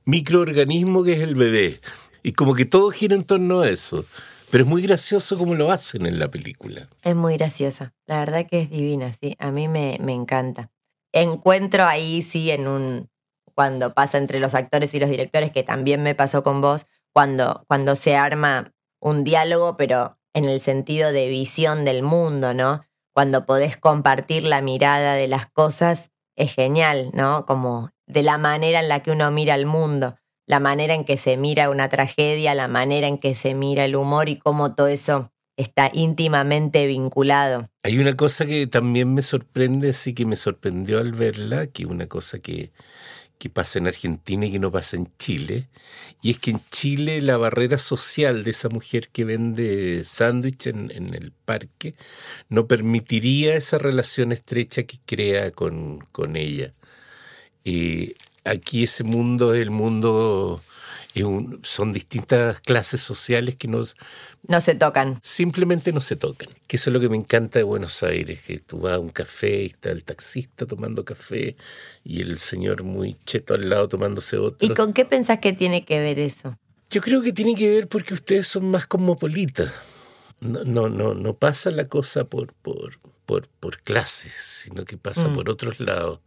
microorganismo 0.04 1.04
que 1.04 1.12
es 1.14 1.20
el 1.20 1.34
bebé. 1.34 1.80
Y 2.22 2.32
como 2.32 2.54
que 2.54 2.64
todo 2.64 2.90
gira 2.90 3.14
en 3.14 3.22
torno 3.22 3.60
a 3.60 3.68
eso. 3.68 4.04
Pero 4.50 4.64
es 4.64 4.70
muy 4.70 4.82
gracioso 4.82 5.36
como 5.36 5.54
lo 5.54 5.70
hacen 5.70 6.06
en 6.06 6.18
la 6.18 6.30
película. 6.30 6.88
Es 7.02 7.14
muy 7.14 7.36
graciosa. 7.36 7.92
La 8.06 8.18
verdad 8.20 8.46
que 8.48 8.62
es 8.62 8.70
divina, 8.70 9.12
sí. 9.12 9.36
A 9.38 9.50
mí 9.50 9.68
me, 9.68 9.98
me 10.00 10.14
encanta. 10.14 10.70
Encuentro 11.12 11.84
ahí, 11.84 12.22
sí, 12.22 12.50
en 12.50 12.66
un, 12.66 13.10
cuando 13.58 13.92
pasa 13.92 14.18
entre 14.18 14.38
los 14.38 14.54
actores 14.54 14.94
y 14.94 15.00
los 15.00 15.10
directores, 15.10 15.50
que 15.50 15.64
también 15.64 16.00
me 16.00 16.14
pasó 16.14 16.44
con 16.44 16.60
vos, 16.60 16.86
cuando, 17.12 17.64
cuando 17.66 17.96
se 17.96 18.14
arma 18.14 18.72
un 19.00 19.24
diálogo, 19.24 19.76
pero 19.76 20.10
en 20.32 20.44
el 20.44 20.60
sentido 20.60 21.10
de 21.10 21.26
visión 21.26 21.84
del 21.84 22.04
mundo, 22.04 22.54
¿no? 22.54 22.84
Cuando 23.12 23.46
podés 23.46 23.76
compartir 23.76 24.44
la 24.44 24.62
mirada 24.62 25.14
de 25.14 25.26
las 25.26 25.50
cosas, 25.50 26.12
es 26.36 26.54
genial, 26.54 27.10
¿no? 27.14 27.46
Como 27.46 27.90
de 28.06 28.22
la 28.22 28.38
manera 28.38 28.78
en 28.78 28.86
la 28.86 29.02
que 29.02 29.10
uno 29.10 29.28
mira 29.32 29.56
el 29.56 29.66
mundo, 29.66 30.14
la 30.46 30.60
manera 30.60 30.94
en 30.94 31.04
que 31.04 31.18
se 31.18 31.36
mira 31.36 31.68
una 31.68 31.88
tragedia, 31.88 32.54
la 32.54 32.68
manera 32.68 33.08
en 33.08 33.18
que 33.18 33.34
se 33.34 33.54
mira 33.54 33.86
el 33.86 33.96
humor 33.96 34.28
y 34.28 34.38
cómo 34.38 34.76
todo 34.76 34.86
eso 34.86 35.32
está 35.56 35.90
íntimamente 35.92 36.86
vinculado. 36.86 37.68
Hay 37.82 37.98
una 37.98 38.14
cosa 38.14 38.46
que 38.46 38.68
también 38.68 39.12
me 39.12 39.22
sorprende, 39.22 39.94
sí 39.94 40.14
que 40.14 40.26
me 40.26 40.36
sorprendió 40.36 41.00
al 41.00 41.10
verla, 41.10 41.66
que 41.66 41.86
una 41.86 42.06
cosa 42.06 42.38
que, 42.38 42.70
que 43.38 43.48
pasa 43.48 43.78
en 43.78 43.86
Argentina 43.86 44.46
y 44.46 44.52
que 44.52 44.58
no 44.58 44.72
pasa 44.72 44.96
en 44.96 45.10
Chile. 45.18 45.68
Y 46.22 46.32
es 46.32 46.38
que 46.38 46.50
en 46.50 46.60
Chile 46.70 47.20
la 47.22 47.36
barrera 47.36 47.78
social 47.78 48.44
de 48.44 48.50
esa 48.50 48.68
mujer 48.68 49.08
que 49.08 49.24
vende 49.24 50.02
sándwich 50.04 50.66
en, 50.66 50.90
el 51.14 51.32
parque 51.44 51.94
no 52.48 52.66
permitiría 52.66 53.54
esa 53.54 53.78
relación 53.78 54.32
estrecha 54.32 54.82
que 54.82 54.98
crea 55.06 55.50
con, 55.52 56.00
con 56.12 56.36
ella. 56.36 56.74
Y 57.64 58.14
aquí 58.44 58.84
ese 58.84 59.04
mundo 59.04 59.54
es 59.54 59.62
el 59.62 59.70
mundo 59.70 60.60
son 61.62 61.92
distintas 61.92 62.60
clases 62.60 63.00
sociales 63.00 63.56
que 63.56 63.68
nos... 63.68 63.96
No 64.46 64.60
se 64.60 64.74
tocan. 64.74 65.18
Simplemente 65.22 65.92
no 65.92 66.00
se 66.00 66.16
tocan. 66.16 66.48
Que 66.66 66.76
eso 66.76 66.90
es 66.90 66.94
lo 66.94 67.00
que 67.00 67.08
me 67.08 67.16
encanta 67.16 67.58
de 67.58 67.64
Buenos 67.64 68.02
Aires, 68.02 68.40
que 68.46 68.58
tú 68.58 68.80
vas 68.80 68.94
a 68.94 68.98
un 68.98 69.10
café 69.10 69.62
y 69.62 69.66
está 69.66 69.90
el 69.90 70.04
taxista 70.04 70.66
tomando 70.66 71.04
café 71.04 71.56
y 72.04 72.20
el 72.20 72.38
señor 72.38 72.84
muy 72.84 73.16
cheto 73.24 73.54
al 73.54 73.68
lado 73.68 73.88
tomándose 73.88 74.36
otro. 74.36 74.66
¿Y 74.66 74.74
con 74.74 74.92
qué 74.92 75.04
pensás 75.04 75.38
que 75.38 75.52
tiene 75.52 75.84
que 75.84 76.00
ver 76.00 76.18
eso? 76.18 76.56
Yo 76.90 77.02
creo 77.02 77.20
que 77.20 77.32
tiene 77.32 77.54
que 77.54 77.68
ver 77.68 77.88
porque 77.88 78.14
ustedes 78.14 78.46
son 78.46 78.70
más 78.70 78.86
cosmopolitas. 78.86 79.72
No, 80.40 80.62
no, 80.64 80.88
no, 80.88 81.14
no 81.14 81.34
pasa 81.34 81.70
la 81.70 81.88
cosa 81.88 82.24
por, 82.24 82.54
por, 82.54 82.98
por, 83.26 83.48
por 83.48 83.78
clases, 83.82 84.32
sino 84.38 84.84
que 84.84 84.96
pasa 84.96 85.28
mm. 85.28 85.32
por 85.32 85.50
otros 85.50 85.80
lados. 85.80 86.20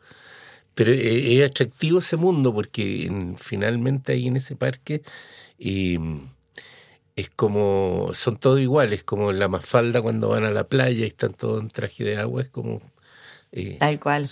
Pero 0.76 0.92
eh, 0.92 1.38
es 1.38 1.50
atractivo 1.50 2.00
ese 2.00 2.18
mundo 2.18 2.54
porque 2.54 3.12
finalmente 3.38 4.14
ahí 4.14 4.28
en 4.28 4.38
ese 4.38 4.56
parque 4.56 5.02
em, 5.60 6.22
es 7.16 7.30
como, 7.30 8.12
son 8.14 8.38
todos 8.38 8.60
iguales, 8.60 9.04
como 9.04 9.32
la 9.32 9.48
mafalda 9.48 10.02
cuando 10.02 10.30
van 10.30 10.46
a 10.46 10.52
la 10.52 10.64
playa 10.64 11.06
y 11.06 11.08
están 11.08 11.34
todos 11.34 11.62
en 11.62 11.70
traje 11.70 12.04
de 12.04 12.18
agua, 12.18 12.42
es 12.42 12.50
como... 12.50 12.82
Eh, 13.52 13.78
Tal 13.80 14.00
cual. 14.00 14.28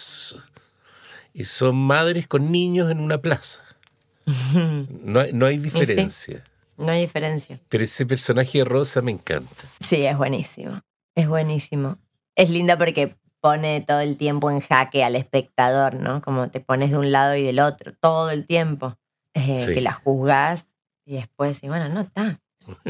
Y 1.33 1.45
son 1.45 1.75
madres 1.75 2.27
con 2.27 2.51
niños 2.51 2.89
en 2.89 2.99
una 2.99 3.21
plaza. 3.21 3.63
No 4.25 5.25
no 5.33 5.45
hay 5.45 5.57
diferencia. 5.57 6.43
no 6.77 6.89
hay 6.91 7.01
diferencia. 7.01 7.59
Pero 7.67 7.83
ese 7.83 8.05
personaje 8.05 8.59
de 8.59 8.63
Rosa 8.63 9.01
me 9.01 9.11
encanta. 9.11 9.63
Sí, 9.85 10.05
es 10.05 10.17
buenísimo. 10.17 10.81
Es 11.15 11.27
buenísimo. 11.27 11.97
Es 12.35 12.49
linda 12.49 12.77
porque 12.77 13.17
pone 13.41 13.81
todo 13.81 13.99
el 14.01 14.17
tiempo 14.17 14.51
en 14.51 14.59
jaque 14.59 15.03
al 15.03 15.15
espectador, 15.15 15.95
¿no? 15.95 16.21
Como 16.21 16.49
te 16.49 16.59
pones 16.59 16.91
de 16.91 16.97
un 16.97 17.11
lado 17.11 17.35
y 17.35 17.43
del 17.43 17.59
otro, 17.59 17.93
todo 17.99 18.29
el 18.29 18.45
tiempo. 18.45 18.97
Eh, 19.33 19.63
que 19.73 19.81
la 19.81 19.93
juzgas 19.93 20.67
y 21.05 21.15
después, 21.15 21.63
y 21.63 21.67
bueno, 21.67 21.87
no 21.89 22.01
está. 22.01 22.39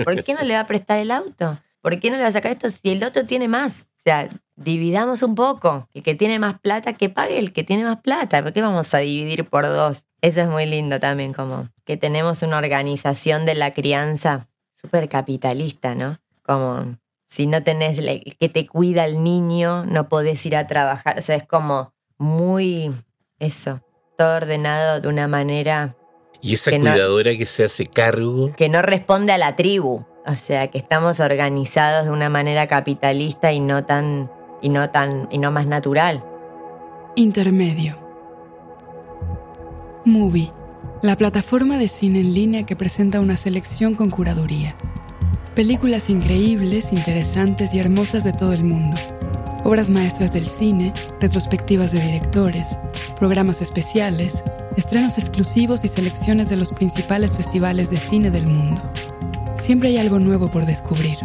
¿Por 0.03 0.23
qué 0.23 0.33
no 0.33 0.41
le 0.41 0.55
va 0.55 0.61
a 0.61 0.67
prestar 0.67 0.99
el 0.99 1.11
auto? 1.11 1.59
¿Por 1.81 1.99
qué 1.99 2.09
no 2.09 2.17
le 2.17 2.23
va 2.23 2.29
a 2.29 2.33
sacar 2.33 2.51
esto 2.51 2.69
si 2.69 2.89
el 2.89 3.03
otro 3.03 3.25
tiene 3.25 3.47
más? 3.47 3.85
O 3.97 4.01
sea, 4.03 4.29
dividamos 4.55 5.23
un 5.23 5.35
poco. 5.35 5.87
El 5.93 6.03
que 6.03 6.15
tiene 6.15 6.39
más 6.39 6.59
plata, 6.59 6.93
que 6.93 7.09
pague 7.09 7.37
el 7.39 7.53
que 7.53 7.63
tiene 7.63 7.83
más 7.83 8.01
plata. 8.01 8.41
¿Por 8.41 8.53
qué 8.53 8.61
vamos 8.61 8.93
a 8.93 8.99
dividir 8.99 9.45
por 9.45 9.65
dos? 9.65 10.05
Eso 10.21 10.41
es 10.41 10.47
muy 10.47 10.65
lindo 10.65 10.99
también, 10.99 11.33
como 11.33 11.69
que 11.85 11.97
tenemos 11.97 12.41
una 12.41 12.57
organización 12.57 13.45
de 13.45 13.55
la 13.55 13.73
crianza 13.73 14.47
súper 14.73 15.09
capitalista, 15.09 15.95
¿no? 15.95 16.19
Como 16.43 16.97
si 17.29 17.45
no 17.45 17.61
tenés 17.61 17.99
el 17.99 18.35
que 18.39 18.49
te 18.49 18.65
cuida 18.65 19.05
el 19.05 19.23
niño, 19.23 19.85
no 19.85 20.09
podés 20.09 20.43
ir 20.47 20.55
a 20.55 20.65
trabajar. 20.65 21.19
O 21.19 21.21
sea, 21.21 21.35
es 21.35 21.45
como 21.45 21.93
muy 22.17 22.91
eso, 23.37 23.81
todo 24.17 24.37
ordenado 24.37 24.99
de 24.99 25.07
una 25.07 25.27
manera 25.27 25.95
y 26.41 26.55
esa 26.55 26.71
cuidadora 26.71 27.35
que 27.35 27.45
se 27.45 27.65
hace 27.65 27.85
cargo. 27.85 28.51
Que 28.53 28.67
no 28.67 28.81
responde 28.81 29.31
a 29.31 29.37
la 29.37 29.55
tribu. 29.55 30.05
O 30.25 30.33
sea, 30.33 30.69
que 30.69 30.79
estamos 30.79 31.19
organizados 31.19 32.05
de 32.05 32.11
una 32.11 32.29
manera 32.29 32.65
capitalista 32.67 33.51
y 33.51 33.59
no 33.59 33.85
tan. 33.85 34.31
y 34.61 34.69
no 34.69 34.89
tan. 34.89 35.27
y 35.31 35.37
no 35.37 35.51
más 35.51 35.67
natural. 35.67 36.23
Intermedio. 37.15 37.97
Movie, 40.03 40.51
la 41.03 41.15
plataforma 41.15 41.77
de 41.77 41.87
cine 41.87 42.21
en 42.21 42.33
línea 42.33 42.65
que 42.65 42.75
presenta 42.75 43.19
una 43.19 43.37
selección 43.37 43.93
con 43.93 44.09
curaduría. 44.09 44.75
Películas 45.55 46.09
increíbles, 46.09 46.91
interesantes 46.91 47.73
y 47.73 47.79
hermosas 47.79 48.23
de 48.23 48.31
todo 48.33 48.53
el 48.53 48.63
mundo 48.63 48.95
obras 49.63 49.89
maestras 49.89 50.33
del 50.33 50.45
cine, 50.45 50.93
retrospectivas 51.19 51.91
de 51.91 52.01
directores, 52.01 52.79
programas 53.17 53.61
especiales, 53.61 54.43
estrenos 54.77 55.17
exclusivos 55.17 55.83
y 55.83 55.87
selecciones 55.87 56.49
de 56.49 56.55
los 56.55 56.69
principales 56.69 57.35
festivales 57.35 57.89
de 57.89 57.97
cine 57.97 58.31
del 58.31 58.47
mundo. 58.47 58.81
Siempre 59.59 59.89
hay 59.89 59.97
algo 59.97 60.19
nuevo 60.19 60.49
por 60.49 60.65
descubrir. 60.65 61.17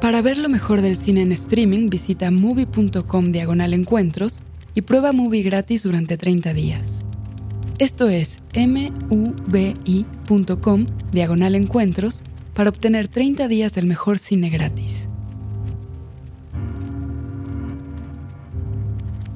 Para 0.00 0.22
ver 0.22 0.38
lo 0.38 0.48
mejor 0.48 0.80
del 0.80 0.96
cine 0.96 1.22
en 1.22 1.32
streaming, 1.32 1.88
visita 1.88 2.30
movie.com 2.30 3.32
diagonal 3.32 3.74
encuentros 3.74 4.42
y 4.74 4.82
prueba 4.82 5.12
Movie 5.12 5.42
gratis 5.42 5.82
durante 5.82 6.16
30 6.16 6.54
días. 6.54 7.04
Esto 7.78 8.08
es 8.08 8.38
mubi.com 9.08 9.76
diagonal 11.12 11.54
encuentros 11.54 12.22
para 12.52 12.70
obtener 12.70 13.06
30 13.06 13.46
días 13.46 13.72
del 13.72 13.86
mejor 13.86 14.18
cine 14.18 14.50
gratis. 14.50 15.08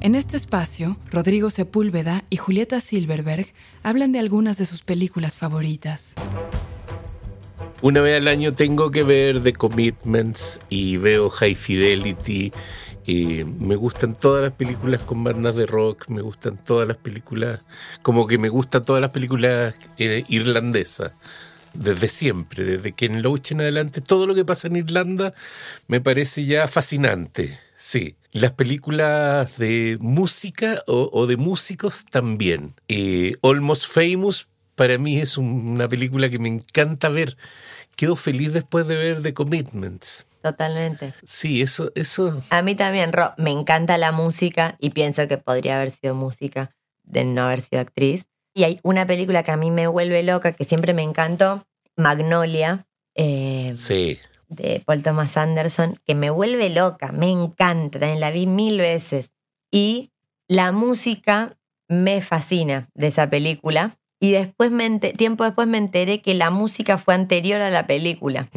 En 0.01 0.15
este 0.15 0.35
espacio, 0.35 0.97
Rodrigo 1.09 1.49
Sepúlveda 1.51 2.25
y 2.29 2.35
Julieta 2.35 2.81
Silverberg 2.81 3.47
hablan 3.81 4.11
de 4.11 4.19
algunas 4.19 4.57
de 4.57 4.65
sus 4.65 4.81
películas 4.81 5.37
favoritas. 5.37 6.15
Una 7.81 8.01
vez 8.01 8.17
al 8.17 8.27
año 8.27 8.51
tengo 8.51 8.91
que 8.91 9.03
ver 9.03 9.41
The 9.41 9.53
Commitments 9.53 10.59
y 10.69 10.97
veo 10.97 11.29
High 11.29 11.55
Fidelity. 11.55 12.51
Me 13.05 13.75
gustan 13.75 14.15
todas 14.15 14.41
las 14.43 14.53
películas 14.53 15.01
con 15.01 15.23
bandas 15.23 15.55
de 15.55 15.65
rock, 15.65 16.07
me 16.09 16.21
gustan 16.21 16.57
todas 16.57 16.87
las 16.87 16.97
películas, 16.97 17.61
como 18.01 18.27
que 18.27 18.37
me 18.37 18.49
gustan 18.49 18.85
todas 18.85 19.01
las 19.01 19.11
películas 19.11 19.75
eh, 19.97 20.23
irlandesas 20.27 21.11
desde 21.73 22.07
siempre, 22.07 22.63
desde 22.63 22.93
que 22.93 23.05
en 23.05 23.21
Loach 23.21 23.51
en 23.51 23.61
adelante, 23.61 24.01
todo 24.01 24.27
lo 24.27 24.35
que 24.35 24.45
pasa 24.45 24.67
en 24.67 24.75
Irlanda 24.75 25.33
me 25.87 26.01
parece 26.01 26.45
ya 26.45 26.67
fascinante. 26.67 27.59
Sí, 27.75 28.15
las 28.31 28.51
películas 28.51 29.57
de 29.57 29.97
música 29.99 30.83
o, 30.87 31.27
de 31.27 31.37
músicos 31.37 32.05
también. 32.09 32.73
Eh, 32.87 33.35
Almost 33.41 33.87
Famous 33.87 34.47
para 34.75 34.97
mí 34.97 35.19
es 35.19 35.37
una 35.37 35.87
película 35.87 36.29
que 36.29 36.39
me 36.39 36.49
encanta 36.49 37.09
ver. 37.09 37.37
Quedo 37.95 38.15
feliz 38.15 38.53
después 38.53 38.87
de 38.87 38.95
ver 38.95 39.21
The 39.21 39.33
Commitments. 39.33 40.25
Totalmente. 40.43 41.13
Sí, 41.23 41.61
eso, 41.61 41.93
eso. 41.95 42.43
A 42.49 42.61
mí 42.61 42.75
también, 42.75 43.13
me 43.37 43.49
encanta 43.49 43.97
la 43.97 44.11
música 44.11 44.75
y 44.77 44.89
pienso 44.89 45.25
que 45.29 45.37
podría 45.37 45.77
haber 45.77 45.91
sido 45.91 46.15
música 46.15 46.75
de 47.03 47.23
no 47.23 47.43
haber 47.43 47.61
sido 47.61 47.81
actriz. 47.81 48.25
Y 48.53 48.65
hay 48.65 48.77
una 48.83 49.05
película 49.07 49.43
que 49.43 49.51
a 49.51 49.57
mí 49.57 49.71
me 49.71 49.87
vuelve 49.87 50.21
loca, 50.21 50.51
que 50.51 50.65
siempre 50.65 50.93
me 50.93 51.01
encantó, 51.01 51.65
Magnolia. 51.95 52.85
Eh, 53.15 53.71
sí. 53.73 54.19
De 54.49 54.83
Paul 54.85 55.01
Thomas 55.01 55.37
Anderson, 55.37 55.95
que 56.05 56.13
me 56.13 56.29
vuelve 56.29 56.69
loca, 56.69 57.13
me 57.13 57.31
encanta, 57.31 57.99
también 57.99 58.19
la 58.19 58.29
vi 58.29 58.45
mil 58.45 58.79
veces. 58.79 59.31
Y 59.71 60.11
la 60.49 60.73
música 60.73 61.57
me 61.87 62.19
fascina 62.19 62.89
de 62.95 63.07
esa 63.07 63.29
película. 63.29 63.95
Y 64.23 64.31
después, 64.31 64.71
tiempo 65.17 65.43
después 65.43 65.67
me 65.67 65.77
enteré 65.77 66.21
que 66.21 66.33
la 66.33 66.49
música 66.49 66.97
fue 66.97 67.13
anterior 67.13 67.59
a 67.59 67.69
la 67.69 67.87
película. 67.87 68.47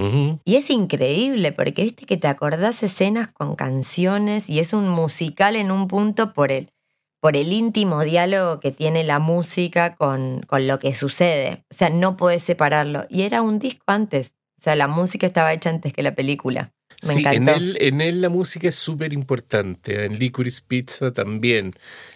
Y 0.44 0.55
es 0.55 0.70
increíble, 0.70 1.50
porque 1.50 1.83
viste 1.83 2.07
que 2.07 2.16
te 2.16 2.29
acordás 2.29 2.85
escenas 2.85 3.26
con 3.26 3.57
canciones 3.57 4.48
y 4.48 4.61
es 4.61 4.72
un 4.72 4.88
musical 4.88 5.57
en 5.57 5.72
un 5.72 5.88
punto 5.88 6.33
por 6.33 6.52
él 6.52 6.70
por 7.18 7.37
el 7.37 7.52
íntimo 7.52 8.05
diálogo 8.05 8.61
que 8.61 8.70
tiene 8.70 9.02
la 9.02 9.18
música 9.18 9.96
con, 9.96 10.42
con 10.46 10.68
lo 10.68 10.79
que 10.79 10.94
sucede. 10.94 11.64
O 11.68 11.74
sea, 11.74 11.90
no 11.90 12.16
podés 12.16 12.44
separarlo. 12.44 13.05
Y 13.11 13.22
era 13.22 13.42
un 13.42 13.59
disco 13.59 13.83
antes. 13.88 14.35
O 14.57 14.62
sea, 14.62 14.76
la 14.76 14.87
música 14.87 15.26
estaba 15.26 15.52
hecha 15.52 15.70
antes 15.70 15.92
que 15.92 16.05
la 16.05 16.14
película. 16.14 16.72
Me 17.02 17.14
sí, 17.14 17.24
en 17.26 17.48
él, 17.48 17.76
en 17.81 18.00
él 18.00 18.20
la 18.20 18.29
música 18.29 18.68
es 18.68 18.76
súper 18.76 19.12
importante. 19.12 20.05
En 20.05 20.20
Licorice 20.20 20.62
Pizza 20.64 21.12
también. 21.12 21.72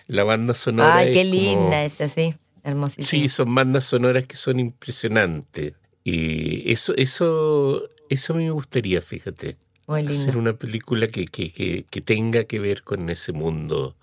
La 0.07 0.23
banda 0.23 0.55
sonora. 0.55 0.99
Ay, 0.99 1.13
qué 1.13 1.25
linda 1.25 1.83
esa, 1.83 2.09
sí. 2.09 2.37
Hermosísima. 2.65 3.05
Sí, 3.05 3.29
son 3.29 3.55
bandas 3.55 3.85
sonoras 3.85 4.27
que 4.27 4.37
son 4.37 4.61
impresionantes. 4.61 5.75
Y 6.05 6.71
eso, 6.73 6.95
eso, 6.97 7.89
eso 8.09 8.33
a 8.33 8.37
mí 8.37 8.45
me 8.45 8.51
gustaría, 8.51 9.01
fíjate. 9.01 9.57
Muy 9.87 10.07
Hacer 10.07 10.37
una 10.37 10.55
película 10.55 11.09
que, 11.09 11.27
que, 11.27 11.53
que, 11.53 11.85
que 11.89 12.01
tenga 12.01 12.45
que 12.45 12.61
ver 12.61 12.83
con 12.83 13.11
ese 13.11 13.33
mundo 13.33 13.97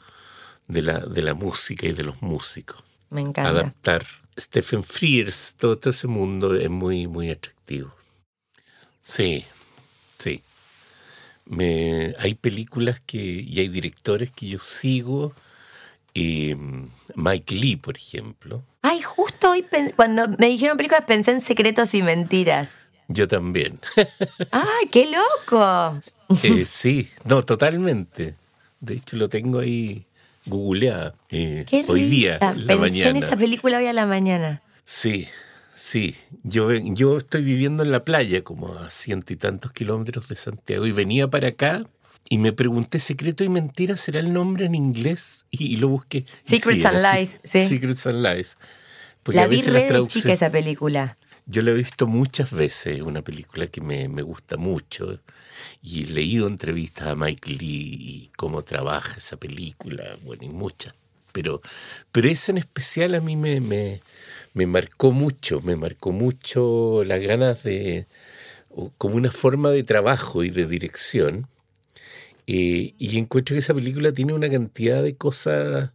de 0.67 0.81
la, 0.81 0.99
de 0.99 1.21
la 1.21 1.33
música 1.33 1.87
y 1.87 1.93
de 1.93 2.03
los 2.03 2.21
músicos. 2.21 2.83
Me 3.09 3.21
encanta. 3.21 3.49
Adaptar 3.49 4.05
Stephen 4.39 4.83
Frears, 4.83 5.55
todo, 5.57 5.79
ese 5.89 6.07
mundo 6.07 6.55
es 6.55 6.69
muy, 6.69 7.07
muy 7.07 7.31
atractivo. 7.31 7.93
Sí, 9.01 9.45
sí. 10.17 10.43
Me, 11.45 12.13
hay 12.19 12.35
películas 12.35 13.01
que, 13.05 13.17
y 13.17 13.59
hay 13.59 13.69
directores 13.69 14.31
que 14.31 14.47
yo 14.47 14.59
sigo. 14.59 15.33
Em, 16.19 16.89
Mike 17.13 17.53
Lee, 17.53 17.75
por 17.75 17.95
ejemplo. 17.95 18.63
Ay, 18.82 19.01
justo 19.01 19.51
hoy 19.51 19.63
cuando 19.95 20.27
me 20.39 20.47
dijeron 20.47 20.75
películas 20.75 21.03
pensé 21.06 21.30
en 21.30 21.41
Secretos 21.41 21.93
y 21.93 22.01
Mentiras. 22.01 22.71
Yo 23.08 23.27
también. 23.27 23.80
¡Ay, 24.51 24.88
qué 24.91 25.06
loco! 25.06 26.01
Eh, 26.43 26.65
sí, 26.65 27.08
no, 27.23 27.45
totalmente. 27.45 28.36
De 28.80 28.95
hecho, 28.95 29.15
lo 29.15 29.30
tengo 29.30 29.60
ahí 29.60 30.08
googleada 30.47 31.13
eh, 31.30 31.65
hoy 31.88 32.03
día, 32.06 32.39
la 32.56 32.77
mañana. 32.77 33.12
en 33.12 33.17
esa 33.17 33.38
película 33.38 33.77
hoy 33.77 33.86
a 33.86 33.93
la 33.93 34.08
mañana. 34.08 34.63
Sí, 34.86 35.27
sí. 35.75 36.15
Yo, 36.43 36.71
yo 36.71 37.17
estoy 37.17 37.43
viviendo 37.43 37.84
en 37.84 37.91
la 37.91 38.03
playa, 38.03 38.43
como 38.43 38.73
a 38.73 38.89
ciento 38.89 39.34
y 39.34 39.36
tantos 39.36 39.71
kilómetros 39.71 40.30
de 40.30 40.36
Santiago, 40.36 40.88
y 40.88 40.91
venía 40.91 41.27
para 41.27 41.49
acá 41.49 41.86
y 42.29 42.37
me 42.37 42.53
pregunté, 42.53 42.99
¿Secreto 42.99 43.43
y 43.43 43.49
Mentira 43.49 43.97
será 43.97 44.19
el 44.19 44.33
nombre 44.33 44.65
en 44.65 44.75
inglés? 44.75 45.45
Y, 45.49 45.77
lo 45.77 45.89
busqué. 45.89 46.25
Secrets 46.43 46.85
and 46.85 47.01
Lies, 47.01 47.29
sí. 47.43 47.65
Secrets 47.65 48.07
and 48.07 48.25
Lies. 48.25 48.57
Porque 49.23 49.37
la 49.37 49.43
a 49.43 49.47
veces 49.47 49.73
vi 49.73 50.07
chica 50.07 50.33
esa 50.33 50.49
película. 50.49 51.17
Yo 51.45 51.61
la 51.61 51.71
he 51.71 51.73
visto 51.73 52.07
muchas 52.07 52.51
veces, 52.51 53.01
una 53.01 53.21
película 53.21 53.67
que 53.67 53.79
me, 53.79 54.09
me 54.09 54.21
gusta 54.21 54.57
mucho 54.57 55.19
y 55.81 56.03
he 56.03 56.07
leído 56.07 56.47
entrevistas 56.47 57.07
a 57.07 57.15
Mike 57.15 57.53
Lee 57.53 57.97
y 57.99 58.31
cómo 58.35 58.63
trabaja 58.63 59.17
esa 59.17 59.37
película, 59.37 60.03
bueno, 60.23 60.43
y 60.43 60.49
muchas. 60.49 60.93
Pero, 61.31 61.61
pero 62.11 62.27
esa 62.27 62.51
en 62.51 62.57
especial 62.57 63.15
a 63.15 63.21
mí 63.21 63.35
me, 63.35 63.61
me, 63.61 64.01
me 64.53 64.67
marcó 64.67 65.11
mucho, 65.11 65.61
me 65.61 65.75
marcó 65.75 66.11
mucho 66.11 67.03
las 67.05 67.21
ganas 67.21 67.63
de, 67.63 68.07
como 68.97 69.15
una 69.15 69.31
forma 69.31 69.69
de 69.69 69.83
trabajo 69.83 70.43
y 70.43 70.49
de 70.49 70.65
dirección. 70.65 71.47
Eh, 72.47 72.95
y 72.97 73.17
encuentro 73.17 73.53
que 73.53 73.60
esa 73.60 73.73
película 73.73 74.13
tiene 74.13 74.33
una 74.33 74.49
cantidad 74.49 75.03
de 75.03 75.15
cosas 75.15 75.91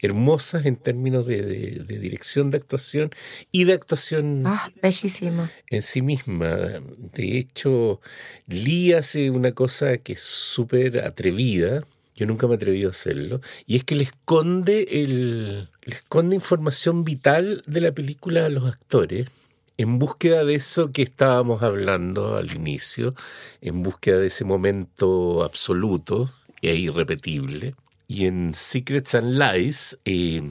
hermosas 0.00 0.64
en 0.64 0.76
términos 0.76 1.26
de, 1.26 1.84
dirección 1.88 2.50
de 2.50 2.58
actuación 2.58 3.10
y 3.50 3.64
de 3.64 3.72
actuación 3.72 4.44
ah, 4.46 4.70
bellísimo. 4.80 5.48
en 5.70 5.82
sí 5.82 6.02
misma. 6.02 6.56
De 7.14 7.38
hecho, 7.38 8.00
Lee 8.46 8.92
hace 8.92 9.30
una 9.30 9.52
cosa 9.52 9.98
que 9.98 10.12
es 10.12 10.20
súper 10.20 11.00
atrevida. 11.00 11.82
Yo 12.14 12.26
nunca 12.26 12.46
me 12.46 12.54
he 12.54 12.56
atrevido 12.56 12.88
a 12.88 12.92
hacerlo. 12.92 13.40
Y 13.66 13.76
es 13.76 13.84
que 13.84 13.96
le 13.96 14.04
esconde, 14.04 14.86
el, 15.02 15.68
le 15.82 15.94
esconde 15.94 16.36
información 16.36 17.04
vital 17.04 17.62
de 17.66 17.80
la 17.80 17.92
película 17.92 18.46
a 18.46 18.48
los 18.48 18.68
actores 18.68 19.26
en 19.78 20.00
búsqueda 20.00 20.44
de 20.44 20.56
eso 20.56 20.90
que 20.90 21.02
estábamos 21.02 21.62
hablando 21.62 22.36
al 22.36 22.52
inicio, 22.52 23.14
en 23.60 23.84
búsqueda 23.84 24.18
de 24.18 24.26
ese 24.26 24.44
momento 24.44 25.44
absoluto 25.44 26.34
e 26.60 26.74
irrepetible. 26.74 27.76
Y 28.08 28.26
en 28.26 28.54
Secrets 28.54 29.14
and 29.14 29.38
Lies 29.38 29.98
eh, 30.04 30.42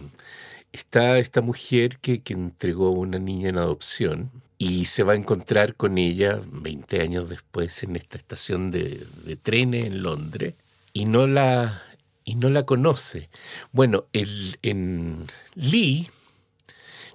está 0.72 1.20
esta 1.20 1.42
mujer 1.42 1.98
que, 2.00 2.22
entregó 2.28 2.92
una 2.92 3.20
niña 3.20 3.50
en 3.50 3.58
adopción 3.58 4.32
y 4.58 4.86
se 4.86 5.04
va 5.04 5.14
a 5.14 5.18
encontrar 5.18 5.76
con 5.76 5.98
ella 5.98 6.40
20 6.50 7.02
años 7.02 7.30
después 7.30 7.84
en 7.84 7.98
esta 7.98 8.18
estación 8.18 8.72
de, 8.72 9.06
de 9.26 9.36
trenes 9.36 9.88
en 9.88 10.04
Londres 10.04 10.54
y 10.94 11.04
no 11.06 11.28
la, 11.28 11.84
y 12.24 12.36
no 12.36 12.50
la 12.50 12.66
conoce. 12.66 13.30
Bueno, 13.74 14.06
el, 14.14 14.58
en 14.62 15.26
Lee 15.54 16.10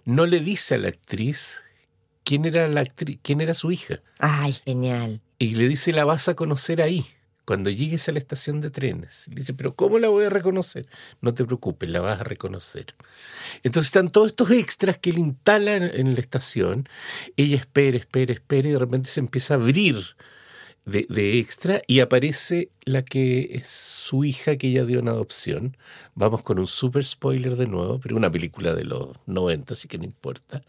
no 0.04 0.26
le 0.26 0.40
dice 0.40 0.74
a 0.74 0.78
la 0.78 0.88
actriz 0.88 1.62
quién 2.24 2.44
era 2.44 2.68
la 2.68 2.80
actriz, 2.80 3.18
quién 3.22 3.40
era 3.40 3.54
su 3.54 3.70
hija. 3.70 4.00
Ay, 4.18 4.54
genial. 4.64 5.20
Y 5.38 5.54
le 5.54 5.68
dice, 5.68 5.92
la 5.92 6.04
vas 6.04 6.28
a 6.28 6.34
conocer 6.34 6.82
ahí, 6.82 7.04
cuando 7.44 7.70
llegues 7.70 8.08
a 8.08 8.12
la 8.12 8.18
estación 8.18 8.60
de 8.60 8.70
trenes. 8.70 9.26
dice, 9.30 9.54
pero 9.54 9.74
¿cómo 9.74 9.98
la 9.98 10.08
voy 10.08 10.24
a 10.24 10.30
reconocer? 10.30 10.86
No 11.20 11.34
te 11.34 11.44
preocupes, 11.44 11.88
la 11.88 12.00
vas 12.00 12.20
a 12.20 12.24
reconocer. 12.24 12.94
Entonces 13.62 13.88
están 13.88 14.10
todos 14.10 14.28
estos 14.28 14.50
extras 14.50 14.98
que 14.98 15.10
él 15.10 15.18
instala 15.18 15.76
en 15.76 16.14
la 16.14 16.20
estación. 16.20 16.88
Ella 17.36 17.56
espera, 17.56 17.96
espera, 17.96 18.32
espera 18.32 18.68
y 18.68 18.72
de 18.72 18.78
repente 18.78 19.08
se 19.08 19.20
empieza 19.20 19.54
a 19.54 19.56
abrir 19.56 19.96
de, 20.84 21.38
extra 21.38 21.82
y 21.86 22.00
aparece 22.00 22.70
la 22.84 23.02
que 23.02 23.50
es 23.52 23.68
su 23.68 24.24
hija 24.24 24.56
que 24.56 24.68
ella 24.68 24.84
dio 24.84 24.98
en 24.98 25.08
adopción. 25.08 25.76
Vamos 26.14 26.42
con 26.42 26.58
un 26.58 26.66
super 26.66 27.04
spoiler 27.04 27.56
de 27.56 27.66
nuevo, 27.66 28.00
pero 28.00 28.16
una 28.16 28.30
película 28.30 28.74
de 28.74 28.84
los 28.84 29.10
90, 29.26 29.74
así 29.74 29.88
que 29.88 29.98
no 29.98 30.04
importa. 30.04 30.62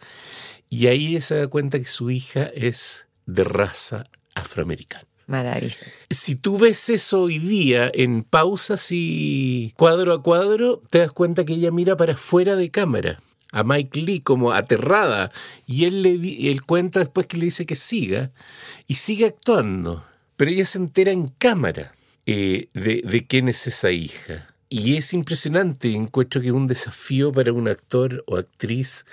Y 0.69 0.87
ahí 0.87 1.07
ella 1.07 1.21
se 1.21 1.35
da 1.35 1.47
cuenta 1.47 1.79
que 1.79 1.85
su 1.85 2.09
hija 2.11 2.43
es 2.53 3.07
de 3.25 3.43
raza 3.43 4.03
afroamericana. 4.35 5.07
Maravilloso. 5.25 5.79
Si 6.09 6.35
tú 6.35 6.57
ves 6.57 6.89
eso 6.89 7.23
hoy 7.23 7.39
día 7.39 7.89
en 7.93 8.23
pausas 8.23 8.89
y 8.91 9.73
cuadro 9.77 10.13
a 10.13 10.21
cuadro, 10.21 10.81
te 10.89 10.99
das 10.99 11.11
cuenta 11.11 11.45
que 11.45 11.53
ella 11.53 11.71
mira 11.71 11.95
para 11.95 12.17
fuera 12.17 12.55
de 12.55 12.69
cámara 12.69 13.19
a 13.53 13.63
Mike 13.63 14.01
Lee 14.01 14.19
como 14.19 14.51
aterrada 14.51 15.31
y 15.65 15.85
él, 15.85 16.01
le, 16.01 16.49
él 16.51 16.63
cuenta 16.63 16.99
después 16.99 17.27
que 17.27 17.37
le 17.37 17.45
dice 17.45 17.65
que 17.65 17.77
siga 17.77 18.31
y 18.87 18.95
sigue 18.95 19.25
actuando. 19.25 20.03
Pero 20.35 20.51
ella 20.51 20.65
se 20.65 20.79
entera 20.79 21.11
en 21.11 21.27
cámara 21.27 21.93
eh, 22.25 22.67
de, 22.73 23.25
quién 23.27 23.47
es 23.47 23.67
esa 23.67 23.91
hija. 23.91 24.49
Y 24.69 24.95
es 24.97 25.13
impresionante, 25.13 25.93
encuentro 25.93 26.41
que 26.41 26.47
es 26.47 26.53
un 26.53 26.65
desafío 26.65 27.31
para 27.31 27.53
un 27.53 27.67
actor 27.67 28.23
o 28.27 28.37
actriz 28.37 29.05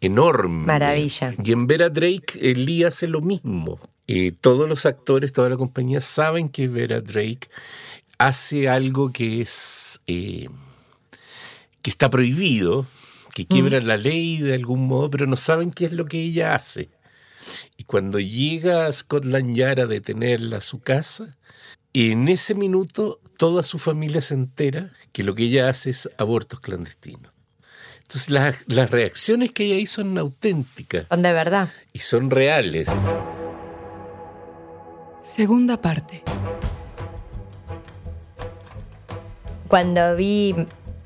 enorme. 0.00 0.66
Maravilla. 0.66 1.34
Y 1.42 1.52
en 1.52 1.66
Vera 1.66 1.88
Drake, 1.88 2.54
Lee 2.54 2.84
hace 2.84 3.08
lo 3.08 3.22
mismo. 3.22 3.80
Eh, 4.06 4.32
todos 4.38 4.68
los 4.68 4.84
actores, 4.86 5.32
toda 5.32 5.48
la 5.48 5.56
compañía 5.56 6.00
saben 6.00 6.50
que 6.50 6.68
Vera 6.68 7.00
Drake 7.00 7.48
hace 8.18 8.68
algo 8.68 9.12
que 9.12 9.40
es 9.40 10.00
eh, 10.06 10.48
que 11.80 11.90
está 11.90 12.10
prohibido, 12.10 12.86
que 13.38 13.46
quiebra 13.46 13.80
mm. 13.80 13.84
la 13.84 13.96
ley 13.96 14.38
de 14.38 14.52
algún 14.52 14.88
modo, 14.88 15.10
pero 15.10 15.24
no 15.28 15.36
saben 15.36 15.70
qué 15.70 15.84
es 15.84 15.92
lo 15.92 16.06
que 16.06 16.20
ella 16.20 16.56
hace. 16.56 16.90
Y 17.76 17.84
cuando 17.84 18.18
llega 18.18 18.86
a 18.86 18.92
Scotland 18.92 19.54
Yard 19.54 19.78
a 19.78 19.86
detenerla 19.86 20.56
a 20.56 20.60
su 20.60 20.80
casa, 20.80 21.30
en 21.92 22.26
ese 22.26 22.56
minuto 22.56 23.20
toda 23.36 23.62
su 23.62 23.78
familia 23.78 24.22
se 24.22 24.34
entera 24.34 24.90
que 25.12 25.22
lo 25.22 25.36
que 25.36 25.44
ella 25.44 25.68
hace 25.68 25.90
es 25.90 26.08
abortos 26.18 26.58
clandestinos. 26.58 27.32
Entonces 28.02 28.28
las, 28.30 28.64
las 28.66 28.90
reacciones 28.90 29.52
que 29.52 29.66
ella 29.66 29.76
hizo 29.76 30.02
son 30.02 30.18
auténticas. 30.18 31.06
Son 31.08 31.22
de 31.22 31.32
verdad. 31.32 31.68
Y 31.92 32.00
son 32.00 32.30
reales. 32.30 32.88
Segunda 35.22 35.80
parte. 35.80 36.24
Cuando 39.68 40.16
vi 40.16 40.56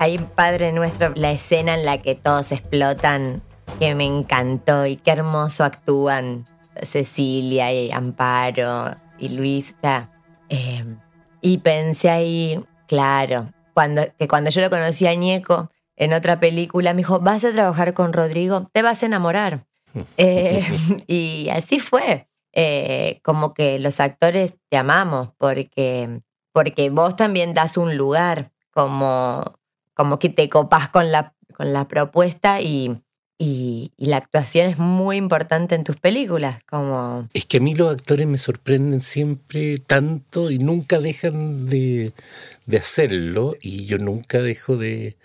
ahí, 0.03 0.19
Padre 0.19 0.73
Nuestro, 0.73 1.13
la 1.15 1.31
escena 1.31 1.75
en 1.75 1.85
la 1.85 2.03
que 2.03 2.17
todos 2.17 2.51
explotan 2.51 3.41
que 3.79 3.95
me 3.95 4.05
encantó 4.05 4.85
y 4.87 4.97
qué 4.97 5.13
hermoso 5.13 5.65
actúan 5.65 6.47
Cecilia 6.83 7.73
y 7.73 7.93
Amparo 7.93 8.97
y 9.19 9.29
Luis. 9.29 9.75
Em, 10.49 10.99
y 11.41 11.59
pensé 11.59 12.11
ahí, 12.11 12.65
claro, 12.89 13.53
cuando, 13.75 14.03
que 14.19 14.27
cuando 14.27 14.51
yo 14.51 14.61
lo 14.61 14.71
conocí 14.71 15.07
a 15.07 15.15
Ñeco 15.15 15.71
en 15.97 16.13
otra 16.13 16.41
película, 16.41 16.93
me 16.95 16.99
dijo, 16.99 17.21
vas 17.21 17.45
a 17.45 17.53
trabajar 17.53 17.95
con 17.95 18.13
Rodrigo, 18.13 18.69
te 18.73 18.83
vas 18.83 19.03
a 19.03 19.07
enamorar. 19.07 19.67
Eh, 20.17 20.65
y 21.07 21.51
así 21.51 21.79
fue. 21.79 22.27
Eh, 22.55 23.21
como 23.23 23.53
que 23.53 23.79
los 23.79 24.01
actores 24.01 24.55
te 24.71 24.79
amamos 24.79 25.31
porque, 25.39 26.23
porque 26.53 26.89
vos 26.89 27.15
también 27.15 27.53
das 27.53 27.77
un 27.77 27.97
lugar, 27.97 28.53
como, 28.71 29.59
como 29.95 30.19
que 30.19 30.29
te 30.29 30.49
copas 30.49 30.89
con 30.89 31.13
la, 31.13 31.35
con 31.55 31.73
la 31.73 31.89
propuesta 31.89 32.61
y, 32.61 33.03
y, 33.45 33.93
la 33.99 34.19
actuación 34.19 34.69
es 34.69 34.79
muy 34.79 35.17
importante 35.17 35.75
en 35.75 35.83
tus 35.83 35.97
películas, 35.97 36.63
como... 36.69 37.29
Es 37.35 37.45
que 37.45 37.57
a 37.57 37.61
mí 37.61 37.75
los 37.75 37.91
actores 37.91 38.27
me 38.27 38.39
sorprenden 38.39 39.03
siempre 39.03 39.79
tanto 39.79 40.51
y 40.51 40.59
nunca 40.59 41.01
dejan 41.01 41.67
de, 41.67 42.13
hacerlo 42.77 43.57
y 43.61 43.87
yo 43.87 43.99
nunca 43.99 44.41
dejo 44.41 44.77
de, 44.77 45.17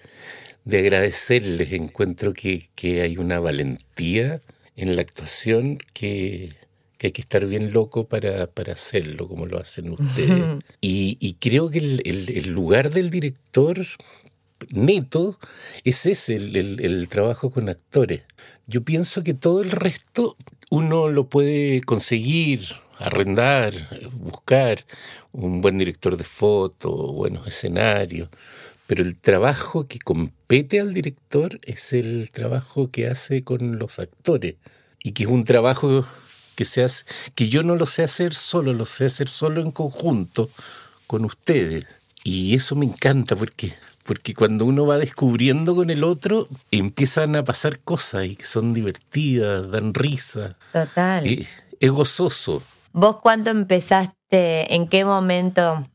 agradecerles. 0.65 1.73
Encuentro 1.73 2.33
que, 2.33 2.69
hay 3.01 3.17
una 3.17 3.39
valentía 3.39 4.41
en 4.75 4.95
la 4.95 5.03
actuación 5.03 5.77
que, 5.93 6.55
hay 6.99 7.11
que 7.11 7.21
estar 7.21 7.45
bien 7.45 7.71
loco 7.71 8.07
para, 8.07 8.49
hacerlo, 8.71 9.27
como 9.27 9.45
lo 9.45 9.59
hacen 9.59 9.91
ustedes. 9.91 10.63
y, 10.81 11.37
creo 11.39 11.69
que 11.69 11.77
el, 11.77 12.49
lugar 12.49 12.89
del 12.89 13.11
director 13.11 13.77
neto 14.71 15.39
es 15.83 16.05
ese, 16.05 16.35
el, 16.35 17.07
trabajo 17.09 17.51
con 17.51 17.69
actores. 17.69 18.21
Yo 18.67 18.83
pienso 18.83 19.23
que 19.23 19.33
todo 19.33 19.61
el 19.61 19.71
resto 19.71 20.35
uno 20.69 21.09
lo 21.09 21.27
puede 21.27 21.81
conseguir, 21.81 22.63
arrendar, 22.97 23.73
buscar 24.13 24.85
un 25.31 25.61
buen 25.61 25.77
director 25.77 26.17
de 26.17 26.23
foto, 26.23 27.13
buenos 27.13 27.47
escenarios, 27.47 28.29
pero 28.87 29.03
el 29.03 29.17
trabajo 29.17 29.87
que 29.87 29.99
compete 29.99 30.79
al 30.79 30.93
director 30.93 31.59
es 31.63 31.93
el 31.93 32.31
trabajo 32.31 32.89
que 32.89 33.07
hace 33.07 33.43
con 33.43 33.77
los 33.77 33.99
actores 33.99 34.55
y 35.03 35.11
que 35.11 35.23
es 35.23 35.29
un 35.29 35.43
trabajo 35.43 36.05
que 36.55 36.65
se 36.65 36.83
hace, 36.83 37.05
que 37.35 37.49
yo 37.49 37.63
no 37.63 37.75
lo 37.75 37.85
sé 37.85 38.03
hacer 38.03 38.33
solo, 38.33 38.73
lo 38.73 38.85
sé 38.85 39.05
hacer 39.05 39.29
solo 39.29 39.61
en 39.61 39.71
conjunto 39.71 40.49
con 41.05 41.23
ustedes. 41.23 41.85
Y 42.23 42.55
eso 42.55 42.75
me 42.75 42.85
encanta 42.85 43.35
porque 43.35 43.73
porque 44.07 44.33
cuando 44.33 44.65
uno 44.65 44.85
va 44.85 44.97
descubriendo 44.97 45.75
con 45.75 45.89
el 45.89 46.05
otro, 46.05 46.47
empiezan 46.71 47.35
a 47.35 47.43
pasar 47.43 47.79
cosas 47.79 48.25
y 48.25 48.37
que 48.37 48.45
son 48.45 48.73
divertidas, 48.73 49.69
dan 49.69 49.93
risa. 49.93 50.55
Total. 50.71 51.25
es 51.25 51.91
gozoso. 51.91 52.63
¿Vos 52.93 53.17
cuándo 53.21 53.51
empezaste, 53.51 54.73
en 54.73 54.87
qué 54.87 55.03
momento 55.03 55.85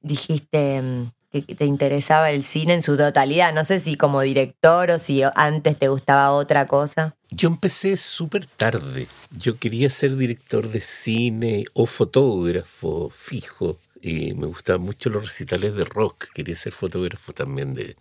dijiste 0.00 0.82
mm, 0.82 1.10
que 1.30 1.54
te 1.54 1.64
interesaba 1.64 2.32
el 2.32 2.42
cine 2.42 2.74
en 2.74 2.82
su 2.82 2.96
totalidad? 2.96 3.54
No 3.54 3.62
sé 3.62 3.78
si 3.78 3.94
como 3.94 4.20
director 4.20 4.90
o 4.90 4.98
si 4.98 5.22
antes 5.36 5.78
te 5.78 5.86
gustaba 5.86 6.32
otra 6.32 6.66
cosa. 6.66 7.14
Yo 7.30 7.48
empecé 7.48 7.96
súper 7.96 8.46
tarde. 8.46 9.06
Yo 9.30 9.58
quería 9.58 9.90
ser 9.90 10.16
director 10.16 10.68
de 10.68 10.80
cine 10.80 11.64
o 11.74 11.86
fotógrafo 11.86 13.10
fijo 13.10 13.78
me 14.02 14.46
gustaban 14.46 14.82
mucho 14.82 15.10
los 15.10 15.24
recitales 15.24 15.74
de 15.74 15.84
rock, 15.84 16.26
quería 16.34 16.56
ser 16.56 16.72
fotógrafo 16.72 17.32
también 17.32 17.74
de, 17.74 17.96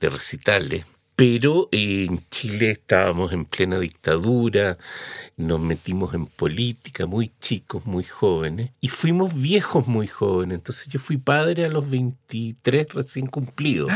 recitales. 0.00 0.84
Pero 1.16 1.68
en 1.70 2.20
Chile 2.28 2.72
estábamos 2.72 3.32
en 3.32 3.44
plena 3.44 3.78
dictadura, 3.78 4.76
nos 5.36 5.60
metimos 5.60 6.12
en 6.12 6.26
política 6.26 7.06
muy 7.06 7.32
chicos, 7.40 7.86
muy 7.86 8.02
jóvenes, 8.02 8.72
y 8.80 8.88
fuimos 8.88 9.32
viejos 9.40 9.86
muy 9.86 10.08
jóvenes. 10.08 10.56
Entonces 10.56 10.88
yo 10.88 10.98
fui 10.98 11.16
padre 11.16 11.66
a 11.66 11.68
los 11.68 11.88
23 11.88 12.92
recién 12.92 13.28
cumplidos. 13.28 13.90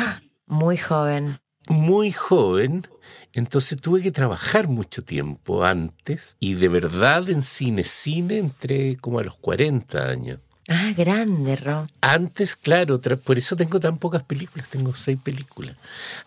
Muy 0.46 0.76
joven. 0.76 1.38
Muy 1.68 2.12
joven. 2.12 2.86
Entonces 3.32 3.80
tuve 3.80 4.00
que 4.00 4.10
trabajar 4.10 4.68
mucho 4.68 5.02
tiempo 5.02 5.64
antes 5.64 6.36
y 6.40 6.54
de 6.54 6.68
verdad 6.68 7.28
en 7.28 7.42
cine, 7.42 7.84
cine 7.84 8.38
entré 8.38 8.96
como 8.96 9.18
a 9.18 9.24
los 9.24 9.36
40 9.36 10.08
años. 10.08 10.40
Ah, 10.70 10.92
grande, 10.94 11.56
Ro. 11.56 11.86
Antes, 12.02 12.54
claro, 12.54 13.00
por 13.24 13.38
eso 13.38 13.56
tengo 13.56 13.80
tan 13.80 13.96
pocas 13.96 14.22
películas, 14.22 14.68
tengo 14.68 14.94
seis 14.94 15.18
películas. 15.22 15.74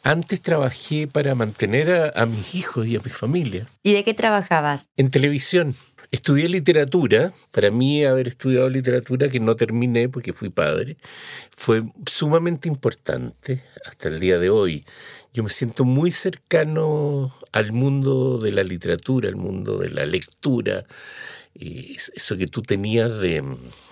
Antes 0.02 0.42
trabajé 0.42 1.08
para 1.08 1.36
mantener 1.36 2.12
a, 2.16 2.26
mis 2.26 2.56
hijos 2.56 2.88
y 2.88 2.96
a 2.96 3.02
mi 3.02 3.12
familia. 3.12 3.68
¿Y 3.84 3.94
de 3.94 4.04
qué 4.04 4.16
trabajabas? 4.16 4.88
En 4.98 5.12
televisión. 5.12 5.76
Estudié 6.10 6.50
literatura. 6.50 7.32
Para 7.52 7.70
mí 7.70 8.04
haber 8.04 8.28
estudiado 8.28 8.68
literatura, 8.68 9.30
que 9.30 9.39
no 9.39 9.56
terminé 9.56 10.10
porque 10.10 10.34
fui 10.34 10.50
padre, 10.50 10.98
fue 11.52 11.84
sumamente 12.08 12.68
importante 12.68 13.64
hasta 13.86 14.08
el 14.08 14.20
día 14.20 14.39
de 14.39 14.50
hoy. 14.50 14.84
Yo 15.34 15.44
me 15.44 15.50
siento 15.50 15.86
muy 15.86 16.12
cercano 16.12 17.32
al 17.52 17.72
mundo 17.72 18.39
de 18.39 18.52
la 18.52 18.64
literatura, 18.64 19.30
al 19.30 19.36
mundo 19.36 19.78
de 19.78 19.89
la 19.89 20.06
lectura. 20.08 20.84
Eso 21.56 22.38
que 22.38 22.47
tú 22.47 22.62
tenías 22.62 23.20
de, 23.20 23.43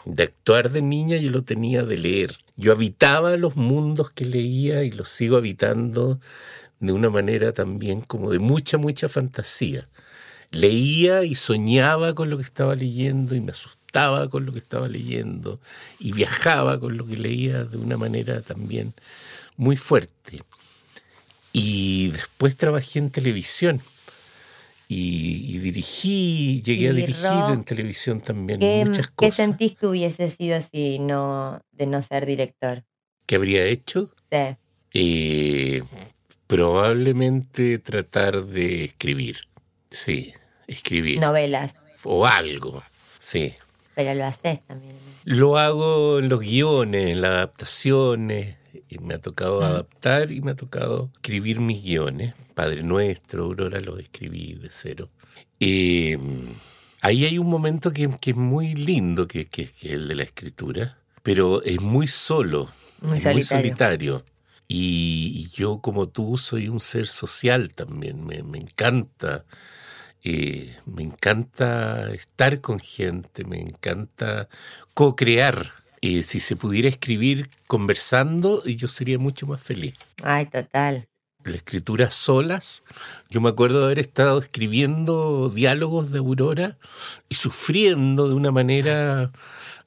de 0.06 0.24
actuar 0.24 0.72
de 0.72 0.82
niña, 0.82 1.18
yo 1.18 1.32
lo 1.32 1.44
tenía 1.44 1.84
de 1.84 1.98
leer. 1.98 2.38
Yo 2.56 2.72
habitaba 2.72 3.36
los 3.38 3.56
mundos 3.56 4.12
que 4.12 4.26
leía 4.26 4.84
y 4.84 4.92
los 4.92 5.10
sigo 5.10 5.38
habitando 5.38 6.20
de 6.80 6.94
una 6.94 7.10
manera 7.10 7.54
también 7.54 8.02
como 8.02 8.32
de 8.32 8.40
mucha, 8.40 8.78
mucha 8.78 9.10
fantasía. 9.10 9.88
Leía 10.52 11.24
y 11.24 11.36
soñaba 11.36 12.16
con 12.16 12.30
lo 12.30 12.38
que 12.38 12.44
estaba 12.44 12.76
leyendo 12.76 13.36
y 13.36 13.42
me 13.42 13.52
asustaba 13.52 14.30
con 14.30 14.46
lo 14.46 14.54
que 14.54 14.60
estaba 14.60 14.88
leyendo 14.88 15.60
y 16.00 16.12
viajaba 16.12 16.80
con 16.80 16.98
lo 16.98 17.06
que 17.06 17.18
leía 17.18 17.66
de 17.66 17.78
una 17.78 17.98
manera 17.98 18.42
también 18.42 18.94
muy 19.58 19.78
fuerte. 19.78 20.42
Y 21.52 22.10
después 22.10 22.56
trabajé 22.56 23.00
en 23.00 23.12
televisión. 23.12 23.82
Y, 24.92 25.60
dirigí, 25.60 26.64
llegué 26.64 26.90
a 26.90 26.94
dirigir 26.94 27.54
en 27.54 27.64
televisión 27.64 28.22
también 28.22 28.60
muchas 28.60 29.12
cosas. 29.12 29.36
¿Qué 29.38 29.44
sentís 29.44 29.78
que 29.78 29.86
hubiese 29.86 30.32
sido 30.32 30.60
si 30.64 30.98
no, 30.98 31.62
de 31.72 31.86
no 31.86 32.02
ser 32.02 32.26
director? 32.26 32.84
¿Qué 33.28 33.36
habría 33.36 33.66
hecho? 33.66 34.10
Sí. 34.32 34.58
Eh, 34.96 35.84
probablemente 36.48 37.78
tratar 37.78 38.44
de 38.48 38.86
escribir. 38.86 39.42
Sí, 39.92 40.34
escribir. 40.66 41.20
Novelas. 41.20 41.76
O 42.04 42.26
algo, 42.26 42.82
sí. 43.20 43.54
Pero 43.94 44.16
lo 44.16 44.26
haces 44.26 44.60
también. 44.64 44.96
Lo 45.24 45.60
hago 45.60 46.18
en 46.18 46.30
los 46.30 46.40
guiones, 46.40 47.10
en 47.10 47.22
las 47.22 47.30
adaptaciones, 47.30 48.56
me 48.98 49.14
ha 49.14 49.20
tocado 49.20 49.62
adaptar 49.62 50.32
y 50.32 50.42
me 50.42 50.52
ha 50.52 50.56
tocado 50.56 51.12
escribir 51.16 51.60
mis 51.60 51.84
guiones. 51.84 52.34
Padre 52.56 52.82
Nuestro, 52.82 53.44
Aurora, 53.44 53.80
lo 53.80 53.98
escribí 54.00 54.54
de 54.56 54.70
cero. 54.72 55.10
ahí 55.60 57.26
hay 57.26 57.38
un 57.38 57.48
momento 57.48 57.94
que, 57.94 58.10
es 58.22 58.36
muy 58.36 58.74
lindo, 58.74 59.28
que, 59.28 59.48
es 59.52 59.84
el 59.84 60.08
de 60.08 60.16
la 60.16 60.24
escritura, 60.24 60.98
pero 61.22 61.62
es 61.64 61.80
muy 61.80 62.08
solo, 62.08 62.70
muy 63.02 63.44
solitario. 63.44 64.24
Y, 64.68 65.50
yo, 65.50 65.80
como 65.82 66.10
tú, 66.10 66.38
soy 66.38 66.68
un 66.70 66.80
ser 66.80 67.08
social 67.08 67.74
también. 67.74 68.26
Me, 68.26 68.38
encanta. 68.58 69.46
Eh, 70.24 70.76
me 70.86 71.02
encanta 71.02 72.12
estar 72.12 72.60
con 72.62 72.80
gente, 72.80 73.46
me 73.46 73.60
encanta 73.60 74.50
co-crear 74.94 75.79
y 76.02 76.22
si 76.24 76.40
se 76.40 76.56
pudiera 76.56 76.88
escribir 76.88 77.50
conversando, 77.68 78.64
yo 78.66 78.88
sería 78.88 79.20
mucho 79.20 79.48
más 79.48 79.62
feliz. 79.62 79.96
Ay, 80.24 80.46
total. 80.46 81.08
La 81.44 81.56
escritura 81.56 82.12
solas. 82.12 82.84
Yo 83.30 83.42
me 83.42 83.50
acuerdo 83.50 83.80
de 83.80 83.86
haber 83.86 84.00
estado 84.00 84.40
escribiendo 84.40 85.50
diálogos 85.50 86.12
de 86.12 86.20
Aurora 86.20 86.78
y 87.30 87.36
sufriendo 87.36 88.28
de 88.28 88.36
una 88.36 88.52
manera 88.52 89.32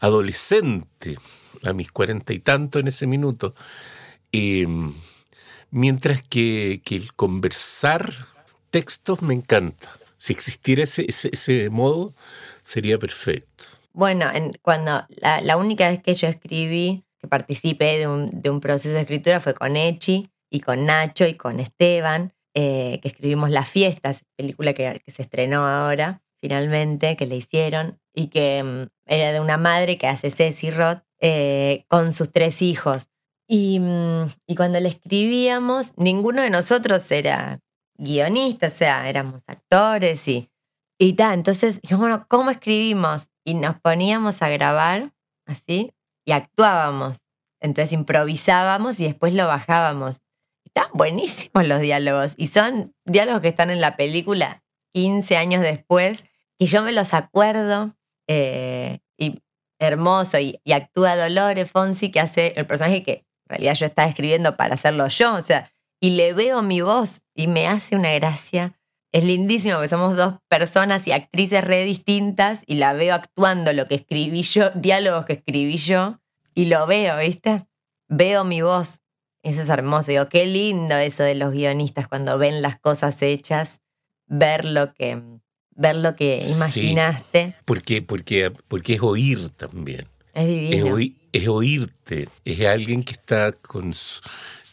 adolescente, 0.00 1.18
a 1.62 1.72
mis 1.72 1.92
cuarenta 1.92 2.32
y 2.32 2.38
tanto 2.38 2.78
en 2.78 2.88
ese 2.88 3.06
minuto. 3.06 3.54
Em, 4.32 4.94
mientras 5.70 6.22
que, 6.22 6.82
el 6.90 7.12
conversar 7.12 8.14
textos 8.70 9.22
me 9.22 9.34
encanta. 9.34 9.94
Si 10.18 10.32
existiera 10.32 10.84
ese, 10.84 11.06
ese 11.08 11.68
modo, 11.68 12.14
sería 12.62 12.98
perfecto. 12.98 13.81
Bueno, 13.95 14.30
en, 14.32 14.53
cuando 14.62 15.07
la, 15.20 15.57
única 15.57 15.88
vez 15.88 16.03
que 16.03 16.14
yo 16.14 16.28
escribí, 16.28 17.05
que 17.18 17.28
participé 17.28 17.99
de 17.99 18.09
un, 18.09 18.43
de 18.43 18.51
un, 18.51 18.61
proceso 18.61 18.95
de 18.95 19.03
escritura 19.03 19.40
fue 19.40 19.55
con 19.55 19.76
Echi 19.76 20.28
y 20.51 20.61
con 20.61 20.86
Nacho 20.86 21.26
y 21.26 21.34
con 21.34 21.61
Esteban, 21.61 22.32
eh, 22.55 23.01
que 23.03 23.09
escribimos 23.09 23.51
Las 23.51 23.68
Fiestas, 23.68 24.24
película 24.36 24.72
que, 24.72 25.01
se 25.07 25.22
estrenó 25.22 25.66
ahora, 25.66 26.22
finalmente, 26.40 27.16
que 27.16 27.26
le 27.26 27.36
hicieron, 27.36 28.01
y 28.14 28.28
que 28.28 28.62
mm, 28.62 28.88
era 29.07 29.32
de 29.32 29.40
una 29.40 29.57
madre 29.57 29.99
que 29.99 30.07
hace 30.07 30.30
Ceci 30.30 30.70
Roth 30.70 31.03
eh, 31.20 31.84
con 31.88 32.12
sus 32.12 32.32
tres 32.32 32.62
hijos. 32.62 33.09
Y, 33.47 33.78
mm, 33.80 34.24
y 34.47 34.55
cuando 34.55 34.80
le 34.80 34.88
escribíamos, 34.88 35.97
ninguno 35.99 36.43
de 36.43 36.51
nosotros 36.51 37.11
era 37.11 37.61
guionista, 37.99 38.68
o 38.68 38.70
sea, 38.70 39.09
éramos 39.09 39.43
actores 39.47 40.26
y 40.28 40.49
y 41.03 41.14
tal, 41.14 41.34
entonces 41.34 41.82
dijimos, 41.82 42.03
bueno, 42.03 42.26
¿cómo 42.28 42.51
escribimos? 42.53 43.28
Y 43.45 43.55
nos 43.55 43.78
poníamos 43.80 44.43
a 44.43 44.49
grabar 44.49 45.12
así 45.47 45.93
y 46.24 46.32
actuábamos. 46.32 47.22
Entonces 47.61 47.93
improvisábamos 47.93 49.01
y 49.01 49.05
después 49.05 49.34
lo 49.34 49.47
bajábamos. 49.47 50.22
Están 50.64 50.88
buenísimos 50.95 51.66
los 51.66 51.80
diálogos 51.80 52.34
y 52.36 52.49
son 52.49 52.95
diálogos 53.05 53.43
que 53.43 53.49
están 53.49 53.70
en 53.70 53.80
la 53.80 53.97
película 53.97 54.62
15 54.95 55.36
años 55.36 55.62
después, 55.62 56.24
que 56.59 56.66
yo 56.66 56.82
me 56.82 56.93
los 56.93 57.14
acuerdo 57.14 57.95
eh, 58.28 59.01
y 59.16 59.43
hermoso. 59.78 60.38
Y, 60.38 60.61
y, 60.64 60.72
actúa 60.72 61.16
Dolores 61.16 61.70
Fonsi, 61.70 62.11
que 62.11 62.20
hace 62.20 62.55
el 62.57 62.66
personaje 62.66 63.03
que 63.03 63.12
en 63.12 63.49
realidad 63.49 63.74
yo 63.74 63.86
estaba 63.86 64.09
escribiendo 64.09 64.57
para 64.57 64.74
hacerlo 64.74 65.09
yo, 65.09 65.34
o 65.34 65.43
sea, 65.43 65.72
y 66.01 66.11
le 66.11 66.32
veo 66.32 66.62
mi 66.62 66.80
voz 66.80 67.22
y 67.34 67.47
me 67.47 67.68
hace 67.68 67.97
una 67.97 68.12
gracia 68.12 68.78
es 69.12 69.24
lindísimo 69.24 69.74
porque 69.74 69.88
somos 69.88 70.16
dos 70.16 70.34
personas 70.48 71.06
y 71.06 71.12
actrices 71.12 71.62
re 71.62 71.84
distintas 71.84 72.62
y 72.66 72.76
la 72.76 72.94
veo 72.94 73.14
actuando 73.14 73.72
lo 73.74 73.86
que 73.86 73.96
escribí 73.96 74.42
yo, 74.42 74.70
diálogos 74.70 75.26
que 75.26 75.34
escribí 75.34 75.76
yo 75.76 76.18
y 76.54 76.64
lo 76.64 76.86
veo, 76.86 77.18
¿viste? 77.18 77.66
Veo 78.08 78.44
mi 78.44 78.62
voz. 78.62 79.00
Eso 79.42 79.62
es 79.62 79.68
hermoso. 79.68 80.10
Digo, 80.10 80.28
qué 80.28 80.46
lindo 80.46 80.96
eso 80.96 81.24
de 81.24 81.34
los 81.34 81.52
guionistas 81.52 82.08
cuando 82.08 82.38
ven 82.38 82.62
las 82.62 82.80
cosas 82.80 83.20
hechas, 83.20 83.80
ver 84.26 84.64
lo 84.64 84.94
que, 84.94 85.20
ver 85.70 85.96
lo 85.96 86.16
que 86.16 86.38
imaginaste. 86.38 87.54
porque, 87.66 88.00
porque, 88.00 88.50
porque 88.68 88.94
es 88.94 89.02
oír 89.02 89.50
también. 89.50 90.08
Es 90.32 90.46
divino. 90.46 90.98
Es, 91.32 91.48
oírte. 91.48 92.28
Es 92.44 92.64
alguien 92.66 93.02
que 93.02 93.12
está 93.12 93.52
con 93.52 93.92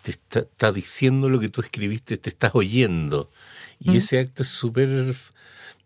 te 0.02 0.12
está 0.12 0.72
diciendo 0.72 1.30
lo 1.30 1.40
que 1.40 1.50
tú 1.50 1.62
escribiste, 1.62 2.18
te 2.18 2.30
estás 2.30 2.56
oyendo. 2.56 3.30
Y 3.80 3.98
ese 3.98 4.20
acto 4.20 4.44
es 4.44 4.50
súper 4.50 5.16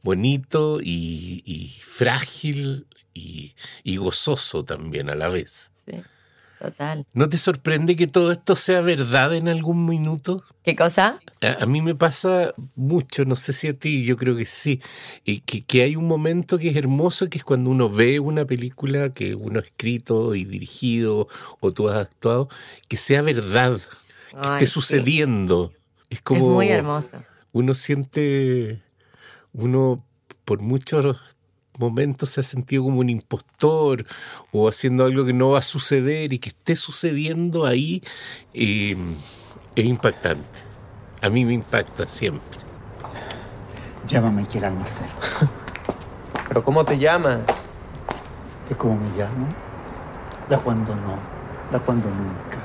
bonito 0.02 0.80
y, 0.82 1.72
frágil 1.84 2.88
y, 3.14 3.54
gozoso 3.98 4.64
también 4.64 5.10
a 5.10 5.16
la 5.16 5.30
vez. 5.30 5.72
Sí, 5.86 6.02
total. 6.60 7.06
¿No 7.14 7.30
te 7.30 7.38
sorprende 7.38 7.96
que 7.96 8.08
todo 8.08 8.32
esto 8.32 8.56
sea 8.56 8.82
verdad 8.82 9.36
en 9.36 9.48
algún 9.48 9.86
minuto? 9.86 10.44
¿Qué 10.64 10.76
cosa? 10.76 11.18
A, 11.60 11.66
mí 11.66 11.82
me 11.82 11.94
pasa 11.94 12.54
mucho, 12.76 13.26
no 13.26 13.36
sé 13.36 13.54
si 13.54 13.68
a 13.68 13.74
ti, 13.74 14.06
yo 14.06 14.18
creo 14.18 14.36
que 14.36 14.46
sí, 14.46 14.82
y 15.24 15.40
que, 15.42 15.64
que, 15.64 15.84
hay 15.84 15.96
un 15.96 16.08
momento 16.08 16.58
que 16.58 16.70
es 16.70 16.76
hermoso, 16.76 17.30
que 17.30 17.38
es 17.38 17.44
cuando 17.44 17.70
uno 17.70 17.90
ve 17.90 18.20
una 18.20 18.46
película 18.46 19.14
que 19.14 19.36
uno 19.36 19.60
ha 19.60 19.64
escrito 19.64 20.36
y 20.36 20.46
dirigido 20.46 21.28
o 21.60 21.72
tú 21.74 21.90
has 21.90 21.98
actuado, 21.98 22.50
que 22.88 22.98
sea 22.98 23.22
verdad, 23.22 23.78
que 24.32 24.50
esté 24.50 24.66
sucediendo. 24.66 25.74
Es 26.10 26.22
como... 26.22 26.48
Es 26.48 26.54
muy 26.54 26.70
hermoso 26.70 27.24
uno 27.54 27.76
siente, 27.76 28.82
uno 29.54 30.04
por 30.44 30.60
muchos 30.60 31.38
momentos 31.78 32.32
se 32.32 32.42
ha 32.42 32.44
sentido 32.44 32.84
como 32.84 33.00
un 33.00 33.10
impostor 33.10 34.06
o 34.52 34.68
haciendo 34.68 35.06
algo 35.06 35.26
que 35.26 35.34
no 35.34 35.52
va 35.52 35.60
a 35.60 35.64
suceder 35.64 36.34
y 36.34 36.40
que 36.40 36.50
esté 36.50 36.76
sucediendo 36.76 37.66
ahí 37.66 38.04
eh, 38.54 38.98
es 39.76 39.86
impactante. 39.86 40.60
A 41.22 41.30
mí 41.30 41.46
me 41.46 41.54
impacta 41.54 42.08
siempre. 42.08 42.60
Llámame 44.08 44.44
aquí 44.44 44.58
el 44.58 44.66
almacén. 44.66 45.08
¿Pero 46.48 46.64
cómo 46.64 46.84
te 46.84 46.98
llamas? 46.98 47.40
¿Qué 48.68 48.76
cómo 48.76 48.98
me 48.98 49.18
llamo? 49.18 49.48
La 50.50 50.58
cuando 50.58 50.96
no, 50.96 51.18
la 51.72 51.80
cuando 51.80 52.10
nunca, 52.10 52.58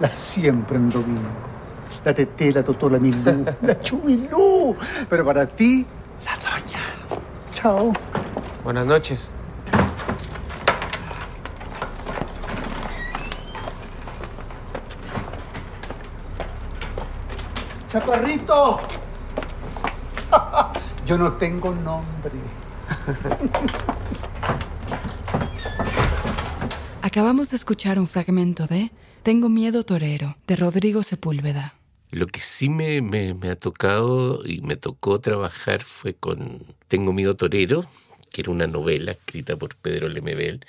la 0.00 0.10
siempre 0.10 0.76
en 0.76 0.90
domingo 0.90 1.53
la 2.14 2.14
Tete, 2.14 2.52
la 2.52 2.62
Totó, 2.62 2.90
la 2.90 2.98
Milú, 2.98 3.44
la 3.62 3.80
Chumilú. 3.80 4.76
Pero 5.08 5.24
para 5.24 5.46
ti, 5.46 5.86
la 6.24 6.36
Doña. 6.36 7.20
Chao. 7.52 7.92
Buenas 8.62 8.86
noches. 8.86 9.30
Chaparrito. 17.86 18.78
Yo 21.06 21.16
no 21.16 21.32
tengo 21.34 21.72
nombre. 21.74 22.32
Acabamos 27.02 27.50
de 27.50 27.56
escuchar 27.56 27.98
un 27.98 28.08
fragmento 28.08 28.66
de 28.66 28.90
Tengo 29.22 29.48
miedo 29.48 29.84
torero, 29.84 30.36
de 30.46 30.56
Rodrigo 30.56 31.02
Sepúlveda. 31.02 31.74
Lo 32.14 32.28
que 32.28 32.38
sí 32.38 32.68
me, 32.68 33.02
me, 33.02 33.50
ha 33.50 33.56
tocado 33.56 34.46
y 34.46 34.60
me 34.60 34.76
tocó 34.76 35.20
trabajar 35.20 35.82
fue 35.82 36.14
con 36.14 36.62
Tengo 36.86 37.12
miedo 37.12 37.34
torero, 37.34 37.84
que 38.32 38.42
era 38.42 38.52
una 38.52 38.68
novela 38.68 39.10
escrita 39.10 39.56
por 39.56 39.74
Pedro 39.74 40.08
Lemebel 40.08 40.64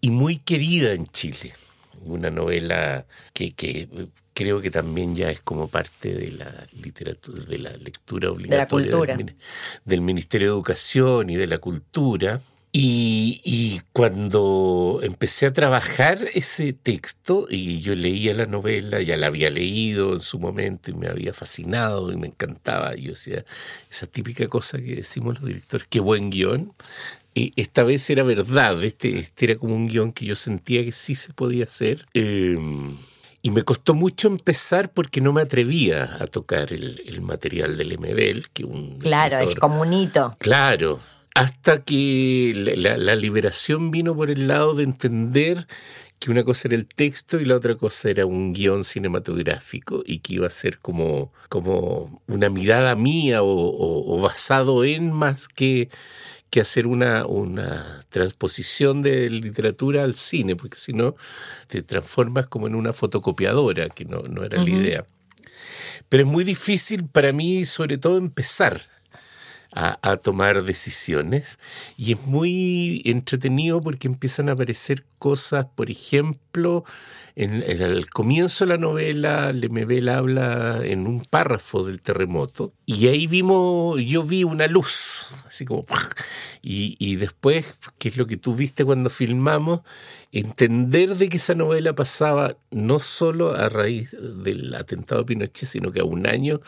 y 0.00 0.10
muy 0.10 0.38
querida 0.38 0.92
en 0.92 1.06
Chile. 1.06 1.54
Una 2.02 2.30
novela 2.30 3.06
que, 3.32 3.52
que 3.52 3.88
creo 4.34 4.60
que 4.60 4.72
también 4.72 5.14
ya 5.14 5.30
es 5.30 5.38
como 5.38 5.68
parte 5.68 6.12
de 6.12 6.32
la 6.32 6.66
literatura, 6.82 7.44
de 7.44 7.58
la 7.58 7.76
lectura 7.76 8.32
obligatoria 8.32 9.16
del, 9.16 9.36
del 9.84 10.00
Ministerio 10.00 10.48
de 10.48 10.54
Educación 10.54 11.30
y 11.30 11.36
de 11.36 11.46
la 11.46 11.58
Cultura 11.58 12.40
y, 12.72 13.80
cuando 13.92 15.00
empecé 15.02 15.46
a 15.46 15.52
trabajar 15.52 16.28
ese 16.34 16.72
texto, 16.72 17.46
y 17.50 17.80
yo 17.80 17.94
leía 17.94 18.32
la 18.34 18.46
novela, 18.46 19.00
ya 19.00 19.16
la 19.16 19.26
había 19.26 19.50
leído 19.50 20.12
en 20.12 20.20
su 20.20 20.38
momento 20.38 20.90
y 20.90 20.94
me 20.94 21.08
había 21.08 21.32
fascinado 21.32 22.12
y 22.12 22.16
me 22.16 22.28
encantaba, 22.28 22.94
yo 22.94 23.10
decía, 23.12 23.44
esa 23.90 24.06
típica 24.06 24.46
cosa 24.46 24.78
que 24.78 24.96
decimos 24.96 25.40
los 25.40 25.44
directores, 25.44 25.86
qué 25.90 26.00
buen 26.00 26.30
guion, 26.30 26.72
y 27.34 27.52
esta 27.56 27.82
vez 27.82 28.08
era 28.10 28.22
verdad, 28.22 28.82
este, 28.84 29.18
este 29.18 29.46
era 29.46 29.56
como 29.56 29.74
un 29.74 29.88
guion 29.88 30.12
que 30.12 30.26
yo 30.26 30.36
sentía 30.36 30.84
que 30.84 30.92
sí 30.92 31.14
se 31.14 31.32
podía 31.32 31.64
hacer. 31.64 32.06
Em, 32.14 32.96
y 33.42 33.50
me 33.50 33.62
costó 33.62 33.94
mucho 33.94 34.28
empezar 34.28 34.92
porque 34.92 35.20
no 35.20 35.32
me 35.32 35.40
atrevía 35.40 36.16
a 36.20 36.26
tocar 36.26 36.72
el, 36.72 37.22
material 37.22 37.76
del 37.76 37.98
MBL, 37.98 38.48
que 38.52 38.64
un... 38.64 38.98
Claro, 38.98 39.38
un 39.80 39.92
hito. 39.92 40.36
Claro, 40.38 41.00
hasta 41.34 41.82
que 41.84 42.52
la, 42.76 43.16
liberación 43.16 43.90
vino 43.90 44.14
por 44.14 44.30
el 44.30 44.48
lado 44.48 44.74
de 44.74 44.84
entender 44.84 45.66
que 46.18 46.30
una 46.30 46.44
cosa 46.44 46.68
era 46.68 46.76
el 46.76 46.86
texto 46.86 47.40
y 47.40 47.44
la 47.44 47.56
otra 47.56 47.76
cosa 47.76 48.10
era 48.10 48.26
un 48.26 48.52
guion 48.52 48.84
cinematográfico 48.84 50.02
y 50.04 50.18
que 50.18 50.34
iba 50.34 50.46
a 50.46 50.50
ser 50.50 50.78
como, 50.78 51.32
como 51.48 52.22
una 52.26 52.50
mirada 52.50 52.94
mía 52.94 53.40
o, 53.42 54.20
basado 54.20 54.84
en 54.84 55.12
más 55.12 55.48
que, 55.48 55.88
que 56.50 56.60
hacer 56.60 56.86
una, 56.86 57.24
una 57.26 58.04
transposición 58.10 59.00
de 59.00 59.30
literatura 59.30 60.04
al 60.04 60.16
cine, 60.16 60.56
porque 60.56 60.76
si 60.76 60.92
no 60.92 61.14
te 61.68 61.82
transformas 61.82 62.48
como 62.48 62.66
en 62.66 62.74
una 62.74 62.92
fotocopiadora, 62.92 63.88
que 63.88 64.04
no, 64.04 64.22
no 64.22 64.44
era 64.44 64.62
la 64.62 64.68
idea. 64.68 65.06
Pero 66.10 66.24
es 66.24 66.28
muy 66.28 66.44
difícil 66.44 67.06
para 67.06 67.32
mí, 67.32 67.64
sobre 67.64 67.96
todo, 67.96 68.18
empezar 68.18 68.82
a, 69.72 70.16
tomar 70.18 70.62
decisiones. 70.64 71.58
Y 71.96 72.12
es 72.12 72.22
muy 72.22 73.02
entretenido 73.04 73.80
porque 73.80 74.08
empiezan 74.08 74.48
a 74.48 74.52
aparecer 74.52 75.04
cosas, 75.18 75.66
por 75.74 75.90
ejemplo, 75.90 76.84
en, 77.36 77.62
el 77.62 78.10
comienzo 78.10 78.64
de 78.64 78.70
la 78.70 78.78
novela, 78.78 79.52
Lemebel 79.52 80.08
habla 80.08 80.80
en 80.82 81.06
un 81.06 81.20
párrafo 81.24 81.84
del 81.84 82.02
terremoto 82.02 82.72
y 82.86 83.06
ahí 83.06 83.26
vimos, 83.26 84.00
yo 84.02 84.24
vi 84.24 84.44
una 84.44 84.66
luz, 84.66 85.28
así 85.46 85.64
como, 85.64 85.86
y, 86.62 86.96
y 86.98 87.16
después, 87.16 87.76
que 87.98 88.08
es 88.08 88.16
lo 88.16 88.26
que 88.26 88.36
tú 88.36 88.54
viste 88.54 88.84
cuando 88.84 89.10
filmamos, 89.10 89.80
entender 90.32 91.16
de 91.16 91.28
que 91.28 91.38
esa 91.38 91.54
novela 91.54 91.94
pasaba 91.94 92.56
no 92.70 93.00
solo 93.00 93.54
a 93.54 93.68
raíz 93.68 94.12
del 94.12 94.74
atentado 94.74 95.22
de 95.22 95.26
Pinochet, 95.26 95.68
sino 95.68 95.90
que 95.90 96.00
a 96.00 96.04
un 96.04 96.26
año 96.26 96.60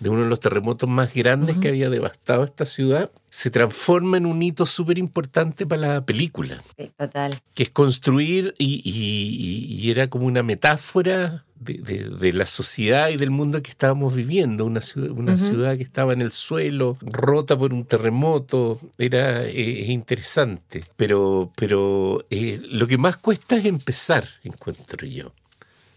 de 0.00 0.10
uno 0.10 0.24
de 0.24 0.28
los 0.28 0.40
terremotos 0.40 0.88
más 0.88 1.14
grandes 1.14 1.56
que 1.56 1.68
había 1.68 1.88
devastado 1.88 2.44
esta 2.44 2.66
ciudad, 2.66 3.10
se 3.30 3.50
transforma 3.50 4.18
en 4.18 4.26
un 4.26 4.42
hito 4.42 4.66
súper 4.66 4.98
importante 4.98 5.66
para 5.66 5.94
la 5.94 6.04
película. 6.04 6.62
total. 6.98 7.40
Que 7.54 7.62
es 7.62 7.70
construir, 7.70 8.54
y, 8.58 9.90
era 9.90 10.08
como 10.08 10.26
una 10.26 10.42
metáfora 10.42 11.45
de, 11.58 12.32
la 12.32 12.46
sociedad 12.46 13.08
y 13.08 13.16
del 13.16 13.30
mundo 13.30 13.62
que 13.62 13.70
estábamos 13.70 14.14
viviendo, 14.14 14.64
una 14.64 14.80
ciudad, 14.80 15.10
una 15.10 15.38
ciudad 15.38 15.76
que 15.76 15.82
estaba 15.82 16.12
en 16.12 16.20
el 16.20 16.32
suelo, 16.32 16.96
rota 17.00 17.56
por 17.56 17.72
un 17.72 17.84
terremoto, 17.84 18.80
era 18.98 19.44
eh, 19.44 19.86
interesante, 19.88 20.84
pero, 20.96 21.52
pero 21.56 22.24
eh, 22.30 22.60
lo 22.70 22.86
que 22.86 22.98
más 22.98 23.16
cuesta 23.16 23.56
es 23.56 23.64
empezar, 23.64 24.26
encuentro 24.44 25.06
yo, 25.06 25.32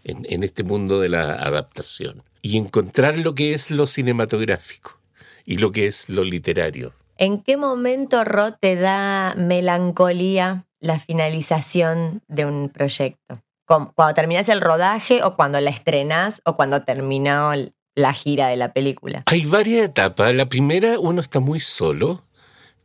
en, 0.04 0.26
en 0.28 0.42
este 0.42 0.62
mundo 0.62 1.00
de 1.00 1.08
la 1.08 1.34
adaptación 1.34 2.22
y 2.42 2.56
encontrar 2.56 3.18
lo 3.18 3.34
que 3.34 3.54
es 3.54 3.70
lo 3.70 3.86
cinematográfico 3.86 4.98
y 5.44 5.58
lo 5.58 5.72
que 5.72 5.86
es 5.86 6.08
lo 6.08 6.24
literario. 6.24 6.92
¿En 7.16 7.42
qué 7.42 7.58
momento, 7.58 8.24
Ro, 8.24 8.54
te 8.54 8.76
da 8.76 9.34
melancolía 9.36 10.64
la 10.80 10.98
finalización 10.98 12.22
de 12.28 12.46
un 12.46 12.70
proyecto? 12.70 13.42
Cuando 13.70 14.14
terminas 14.14 14.48
el 14.48 14.60
rodaje 14.60 15.22
o 15.22 15.36
cuando 15.36 15.60
la 15.60 15.70
estrenas 15.70 16.42
o 16.44 16.56
cuando 16.56 16.82
terminó 16.82 17.52
la 17.94 18.12
gira 18.12 18.48
de 18.48 18.56
la 18.56 18.72
película? 18.72 19.22
Hay 19.26 19.44
varias 19.44 19.84
etapas. 19.84 20.34
La 20.34 20.48
primera, 20.48 20.98
uno 20.98 21.20
está 21.20 21.38
muy 21.38 21.60
solo 21.60 22.24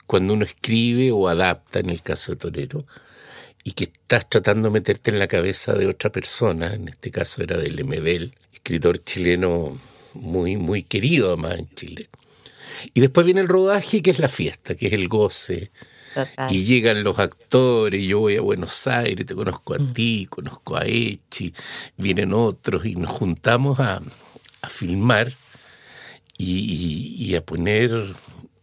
cuando 0.06 0.36
uno 0.36 0.46
escribe 0.46 1.12
o 1.12 1.28
adapta, 1.28 1.80
en 1.80 1.90
el 1.90 2.04
caso 2.04 2.34
de 2.34 2.38
Torero, 2.38 2.86
y 3.64 3.72
que 3.72 3.86
estás 3.86 4.30
tratando 4.30 4.70
de 4.70 4.74
meterte 4.74 5.10
en 5.10 5.18
la 5.18 5.28
cabeza 5.28 5.74
de 5.74 5.88
otra 5.88 6.12
persona, 6.12 6.74
en 6.76 6.90
este 6.90 7.10
caso 7.10 7.42
era 7.42 7.58
de 7.58 7.72
Lemebel, 7.72 8.36
escritor 8.54 9.00
chileno 9.00 9.80
muy, 10.14 10.58
muy 10.58 10.84
querido 10.84 11.30
además 11.30 11.58
en 11.58 11.70
Chile. 11.70 12.10
Y 12.94 13.02
después 13.02 13.26
viene 13.26 13.42
el 13.42 13.48
rodaje, 13.48 14.04
que 14.04 14.12
es 14.12 14.20
la 14.20 14.30
fiesta, 14.30 14.76
que 14.76 14.88
es 14.88 14.94
el 14.94 15.08
goce, 15.08 15.72
y 16.50 16.64
llegan 16.64 17.04
los 17.04 17.20
actores, 17.20 18.04
yo 18.04 18.20
voy 18.20 18.38
a 18.38 18.42
Buenos 18.42 18.88
Aires, 18.88 19.26
te 19.26 19.36
conozco 19.36 19.76
a 19.76 19.80
mm. 19.80 19.94
ti, 19.94 20.28
conozco 20.30 20.78
a 20.78 20.86
Echi, 20.86 21.54
vienen 21.98 22.34
otros 22.34 22.86
y 22.86 22.96
nos 22.96 23.12
juntamos 23.12 23.80
a, 23.80 24.02
filmar 24.68 25.32
y, 26.38 27.36
a 27.36 27.46
ponerle 27.46 28.14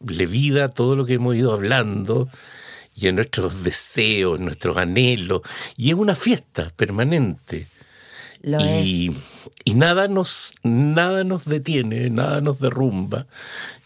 vida 0.01 0.65
a 0.65 0.69
todo 0.69 0.97
lo 0.97 1.07
que 1.07 1.15
hemos 1.15 1.37
ido 1.37 1.53
hablando 1.53 2.29
y 2.97 3.07
a 3.07 3.13
nuestros 3.13 3.63
deseos, 3.63 4.41
nuestros 4.41 4.77
anhelos. 4.77 5.43
Y 5.77 5.91
es 5.91 5.95
una 5.95 6.17
fiesta 6.17 6.71
permanente. 6.77 7.69
Y, 8.43 9.13
y 9.65 9.75
nada 9.75 10.09
nos, 10.09 10.55
nada 10.63 11.25
nos 11.25 11.45
detiene, 11.45 12.11
nada 12.11 12.41
nos 12.41 12.59
derrumba. 12.59 13.27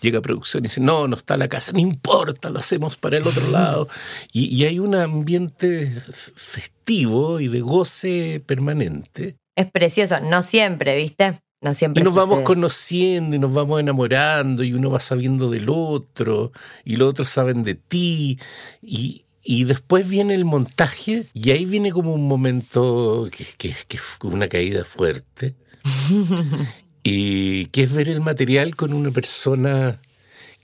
Llega 0.00 0.20
a 0.20 0.22
producción 0.22 0.64
y 0.64 0.68
dice, 0.68 0.80
no, 0.80 1.09
no 1.09 1.16
está 1.16 1.36
la 1.36 1.48
casa, 1.48 1.72
no 1.72 1.78
importa, 1.78 2.50
lo 2.50 2.59
hacemos 2.59 2.96
para 2.96 3.18
el 3.18 3.26
otro 3.26 3.50
lado. 3.50 3.88
Y, 4.32 4.64
hay 4.64 4.78
un 4.78 4.94
ambiente 4.94 5.90
festivo 6.34 7.40
y 7.40 7.48
de 7.48 7.61
goce 7.61 8.42
permanente. 8.46 9.36
Es 9.54 9.70
precioso, 9.70 10.20
no 10.20 10.42
siempre, 10.42 10.96
¿viste? 10.96 11.34
No 11.62 11.74
siempre 11.74 12.02
y 12.02 12.04
nos 12.04 12.14
vamos 12.14 12.42
conociendo 12.42 13.34
y 13.34 13.38
nos 13.38 13.52
vamos 13.52 13.80
enamorando 13.80 14.62
y 14.62 14.74
uno 14.74 14.90
va 14.90 15.00
sabiendo 15.00 15.50
del 15.50 15.68
otro 15.70 16.52
y 16.84 16.96
los 16.96 17.09
otros 17.09 17.30
saben 17.30 17.62
de 17.62 17.74
ti 17.74 18.38
y, 18.82 19.25
y 19.49 19.62
después 19.62 20.09
viene 20.09 20.34
el 20.34 20.44
montaje 20.44 21.26
y 21.32 21.53
ahí 21.53 21.64
viene 21.64 21.92
como 21.92 22.12
un 22.12 22.26
momento 22.26 23.28
que, 23.30 23.47
que, 23.57 23.74
que 23.86 23.99
una 24.26 24.49
caída 24.49 24.84
fuerte. 24.84 25.55
y 27.05 27.66
que 27.66 27.84
es 27.84 27.92
ver 27.92 28.09
el 28.09 28.20
material 28.20 28.74
con 28.74 28.92
una 28.92 29.12
persona 29.12 30.01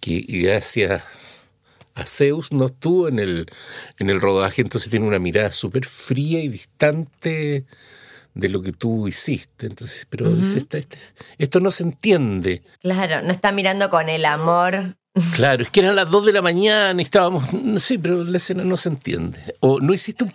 que 0.00 0.24
gracias 0.26 1.04
a 1.94 2.04
Zeus 2.04 2.50
no 2.50 2.66
estuvo 2.66 3.06
en 3.06 3.20
el, 3.20 3.46
en 4.00 4.10
el 4.10 4.20
rodaje, 4.20 4.62
entonces 4.62 4.90
tiene 4.90 5.06
una 5.06 5.20
mirada 5.20 5.52
súper 5.52 5.86
fría 5.86 6.40
y 6.42 6.48
distante 6.48 7.64
de 8.34 8.48
lo 8.48 8.62
que 8.62 8.72
tú 8.72 9.06
hiciste. 9.06 9.66
Entonces, 9.66 10.08
pero 10.10 10.28
este, 10.36 10.84
esto 11.38 11.60
no 11.60 11.70
se 11.70 11.84
entiende. 11.84 12.62
Claro, 12.80 13.22
no 13.22 13.30
está 13.30 13.52
mirando 13.52 13.90
con 13.90 14.08
el 14.08 14.24
amor 14.24 14.96
Claro, 15.34 15.62
es 15.62 15.70
que 15.70 15.80
eran 15.80 15.96
las 15.96 16.10
2 16.10 16.24
de 16.24 16.32
la 16.32 16.40
mañana 16.40 17.00
y 17.00 17.04
estábamos, 17.04 17.52
no 17.52 17.78
sé, 17.78 17.98
pero 17.98 18.24
la 18.24 18.38
escena 18.38 18.64
no 18.64 18.76
se 18.78 18.88
entiende. 18.88 19.38
O 19.60 19.78
no 19.78 19.92
hiciste 19.92 20.24
un, 20.24 20.32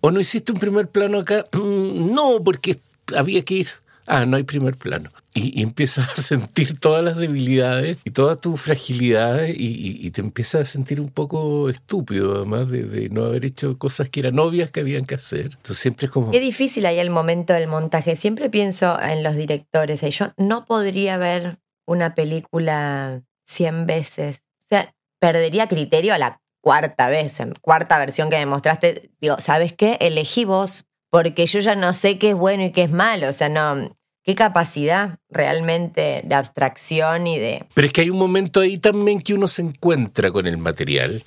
o 0.00 0.10
no 0.10 0.20
hiciste 0.20 0.52
un 0.52 0.58
primer 0.58 0.88
plano 0.88 1.18
acá, 1.18 1.46
mm, 1.52 2.14
no, 2.14 2.42
porque 2.42 2.78
había 3.14 3.42
que 3.44 3.54
ir. 3.54 3.68
Ah, 4.06 4.26
no 4.26 4.36
hay 4.36 4.42
primer 4.42 4.76
plano. 4.76 5.10
Y, 5.34 5.62
empiezas 5.62 6.10
a 6.10 6.16
sentir 6.16 6.78
todas 6.78 7.02
las 7.02 7.16
debilidades 7.16 7.98
y 8.04 8.10
todas 8.10 8.40
tus 8.40 8.60
fragilidades 8.60 9.54
y, 9.58 10.10
te 10.10 10.20
empiezas 10.20 10.62
a 10.62 10.64
sentir 10.64 11.00
un 11.00 11.08
poco 11.08 11.68
estúpido, 11.70 12.36
además 12.36 12.68
de, 12.68 13.08
no 13.10 13.24
haber 13.24 13.44
hecho 13.44 13.78
cosas 13.78 14.10
que 14.10 14.20
eran 14.20 14.38
obvias 14.38 14.70
que 14.70 14.80
habían 14.80 15.06
que 15.06 15.14
hacer. 15.14 15.46
Entonces 15.46 15.78
siempre 15.78 16.06
es 16.06 16.12
como... 16.12 16.30
Qué 16.30 16.40
difícil 16.40 16.86
ahí 16.86 16.98
el 16.98 17.10
momento 17.10 17.52
del 17.52 17.66
montaje. 17.66 18.16
Siempre 18.16 18.50
pienso 18.50 19.00
en 19.00 19.22
los 19.22 19.36
directores. 19.36 20.02
Yo 20.02 20.32
no 20.36 20.66
podría 20.66 21.16
ver 21.16 21.58
una 21.86 22.14
película 22.14 23.22
100 23.44 23.86
veces. 23.86 24.40
O 24.64 24.68
sea, 24.68 24.94
perdería 25.18 25.68
criterio 25.68 26.14
a 26.14 26.18
la 26.18 26.40
cuarta 26.60 27.08
vez, 27.08 27.38
cuarta 27.60 27.98
versión 27.98 28.30
que 28.30 28.38
me 28.38 28.46
mostraste. 28.46 29.10
Digo, 29.20 29.36
¿sabes 29.38 29.72
qué? 29.72 29.98
Elegí 30.00 30.44
vos, 30.44 30.86
porque 31.10 31.46
yo 31.46 31.60
ya 31.60 31.74
no 31.76 31.92
sé 31.94 32.18
qué 32.18 32.30
es 32.30 32.34
bueno 32.34 32.64
y 32.64 32.72
qué 32.72 32.84
es 32.84 32.92
malo. 32.92 33.28
O 33.28 33.32
sea, 33.32 33.48
no. 33.48 33.94
Qué 34.26 34.34
capacidad 34.34 35.18
realmente 35.28 36.22
de 36.24 36.34
abstracción 36.34 37.26
y 37.26 37.38
de. 37.38 37.66
Pero 37.74 37.86
es 37.86 37.92
que 37.92 38.00
hay 38.00 38.08
un 38.08 38.16
momento 38.16 38.60
ahí 38.60 38.78
también 38.78 39.20
que 39.20 39.34
uno 39.34 39.48
se 39.48 39.60
encuentra 39.60 40.30
con 40.30 40.46
el 40.46 40.56
material 40.56 41.22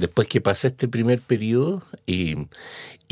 después 0.00 0.26
que 0.26 0.40
pasa 0.40 0.68
este 0.68 0.88
primer 0.88 1.20
periodo 1.20 1.82
y, 2.06 2.46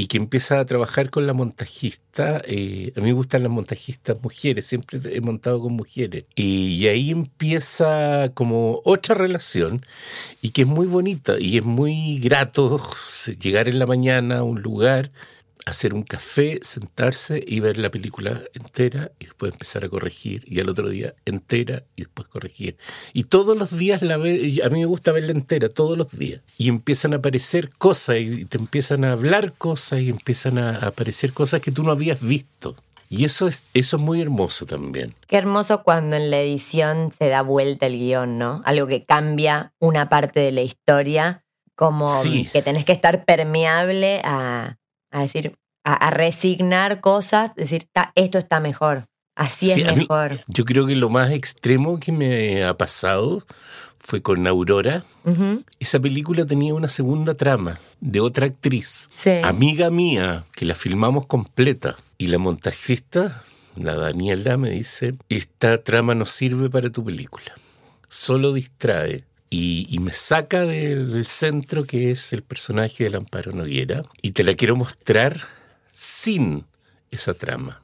que 0.09 0.17
empieza 0.17 0.61
a 0.61 0.65
trabajar 0.65 1.11
con 1.11 1.27
la 1.27 1.35
montajista. 1.35 2.41
Eh, 2.47 2.93
a 2.97 3.01
mí 3.01 3.07
me 3.07 3.13
gustan 3.13 3.43
las 3.43 3.53
montajistas 3.53 4.21
mujeres, 4.23 4.67
siempre 4.67 5.01
he 5.13 5.21
montado 5.21 5.61
con 5.61 5.75
mujeres. 5.75 6.25
Y, 6.35 6.75
y, 6.75 6.89
ahí 6.89 7.11
empieza 7.11 8.31
como 8.35 8.81
otra 8.85 9.15
relación 9.15 9.85
y 10.41 10.51
que 10.51 10.63
es 10.63 10.69
muy 10.69 10.87
bonita 10.87 11.35
y 11.39 11.59
es 11.59 11.65
muy 11.65 12.19
grato 12.21 12.81
llegar 13.41 13.69
en 13.69 13.79
la 13.79 13.87
mañana 13.87 14.39
a 14.39 14.43
un 14.45 14.63
lugar 14.63 15.11
hacer 15.71 15.95
un 15.95 16.03
café, 16.03 16.61
sentarse 16.63 17.43
y 17.47 17.61
ver 17.61 17.79
la 17.79 17.91
película 17.91 18.41
entera 18.55 19.13
y 19.19 19.27
después 19.27 19.53
empezar 19.53 19.85
a 19.85 19.89
corregir 19.89 20.45
y 20.47 20.61
al 20.61 20.69
otro 20.69 20.89
día 20.89 21.15
entera 21.25 21.85
y 21.97 22.03
después 22.03 22.29
corregir. 22.29 22.77
Y 23.13 23.25
todos 23.25 23.57
los 23.57 23.77
días 23.77 24.03
la 24.03 24.17
ve, 24.17 24.61
a 24.65 24.69
mí 24.69 24.81
me 24.81 24.87
gusta 24.87 25.13
verla 25.13 25.33
entera, 25.33 25.69
todos 25.69 25.97
los 25.97 26.11
días. 26.11 26.41
Y 26.57 26.69
empiezan 26.69 27.13
a 27.13 27.17
aparecer 27.17 27.71
cosas 27.77 28.17
y 28.17 28.45
te 28.45 28.59
empiezan 28.59 29.05
a 29.05 29.13
hablar 29.13 29.53
cosas 29.53 30.01
y 30.01 30.11
empiezan 30.11 30.59
a 30.59 30.79
aparecer 30.79 31.33
cosas 31.33 31.61
que 31.61 31.73
tú 31.73 31.83
no 31.83 31.93
habías 31.93 32.21
visto. 32.21 32.77
Y 33.11 33.25
eso 33.25 33.49
es, 33.49 33.65
eso 33.73 33.97
es 33.97 34.03
muy 34.03 34.21
hermoso 34.21 34.67
también. 34.67 35.15
Qué 35.29 35.37
hermoso 35.37 35.83
cuando 35.83 36.17
en 36.17 36.31
la 36.31 36.41
edición 36.41 37.13
se 37.19 37.29
da 37.29 37.41
vuelta 37.41 37.87
el 37.87 37.99
guion, 37.99 38.37
¿no? 38.37 38.61
Algo 38.67 38.87
que 38.87 39.05
cambia 39.05 39.73
una 39.79 40.11
parte 40.11 40.41
de 40.41 40.53
la 40.53 40.61
historia, 40.61 41.45
como 41.75 42.11
que 42.53 42.61
tenés 42.61 42.85
que 42.85 42.93
estar 42.93 43.25
permeable 43.25 44.21
a, 44.25 44.77
a 45.11 45.23
decir, 45.23 45.57
a, 45.85 46.11
resignar 46.11 47.01
cosas, 47.01 47.55
decir, 47.55 47.89
esto 48.15 48.39
está 48.39 48.61
mejor, 48.61 49.07
así 49.37 49.71
es 49.71 49.97
mejor. 49.97 50.41
yo 50.49 50.65
creo 50.65 50.87
que 50.87 50.97
lo 50.97 51.11
más 51.11 51.31
extremo 51.31 51.99
que 51.99 52.13
me 52.13 52.65
ha 52.65 52.77
pasado 52.77 53.45
fue 53.99 54.23
con 54.23 54.47
Aurora. 54.47 55.05
Esa 55.81 56.01
película 56.01 56.47
tenía 56.47 56.73
una 56.73 56.89
segunda 56.89 57.35
trama 57.35 57.79
de 58.01 58.21
otra 58.21 58.47
actriz, 58.47 59.11
amiga 59.45 59.91
mía, 59.91 60.45
que 60.53 60.65
la 60.65 60.75
filmamos 60.75 61.27
completa. 61.27 61.97
Y 62.17 62.29
la 62.29 62.39
montajista, 62.39 63.45
la 63.77 63.95
Daniela, 63.95 64.57
me 64.57 64.71
dice, 64.71 65.15
esta 65.29 65.83
trama 65.83 66.15
no 66.15 66.25
sirve 66.25 66.71
para 66.71 66.91
tu 66.91 67.05
película, 67.05 67.53
solo 68.09 68.53
distrae. 68.53 69.28
Y, 69.51 69.99
me 70.01 70.13
saca 70.13 70.67
del, 70.67 71.27
centro 71.27 71.85
que 71.85 72.11
es 72.11 72.33
el 72.33 72.43
personaje 72.43 73.05
del 73.05 73.17
Amparo 73.17 73.53
Noguera 73.53 74.03
y 74.23 74.33
te 74.33 74.45
la 74.45 74.55
quiero 74.55 74.77
mostrar 74.77 75.41
sin 75.91 76.65
esa 77.11 77.35
trama. 77.35 77.83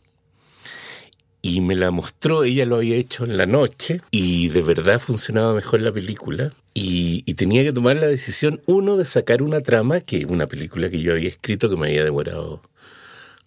Y 1.41 1.61
me 1.61 1.75
la 1.75 1.91
mostró, 1.91 2.45
ella 2.45 2.65
lo 2.65 2.77
había 2.77 2.97
hecho 2.97 3.25
en 3.25 3.37
la 3.37 3.47
noche 3.47 4.01
y 4.11 4.49
de 4.49 4.63
verdad 4.63 4.99
funcionaba 4.99 5.55
mejor 5.55 5.81
la 5.83 5.93
película. 5.93 6.53
Y, 6.73 7.23
tenía 7.35 7.63
que 7.63 7.73
tomar 7.73 7.97
la 7.97 8.07
decisión, 8.07 8.61
uno, 8.67 8.97
de 8.97 9.05
sacar 9.05 9.43
una 9.43 9.61
trama, 9.61 10.01
que 10.01 10.27
una 10.27 10.47
película 10.47 10.91
que 10.91 11.01
yo 11.01 11.13
había 11.13 11.29
escrito 11.29 11.69
que 11.69 11.77
me 11.77 11.89
había 11.89 12.05
demorado 12.05 12.63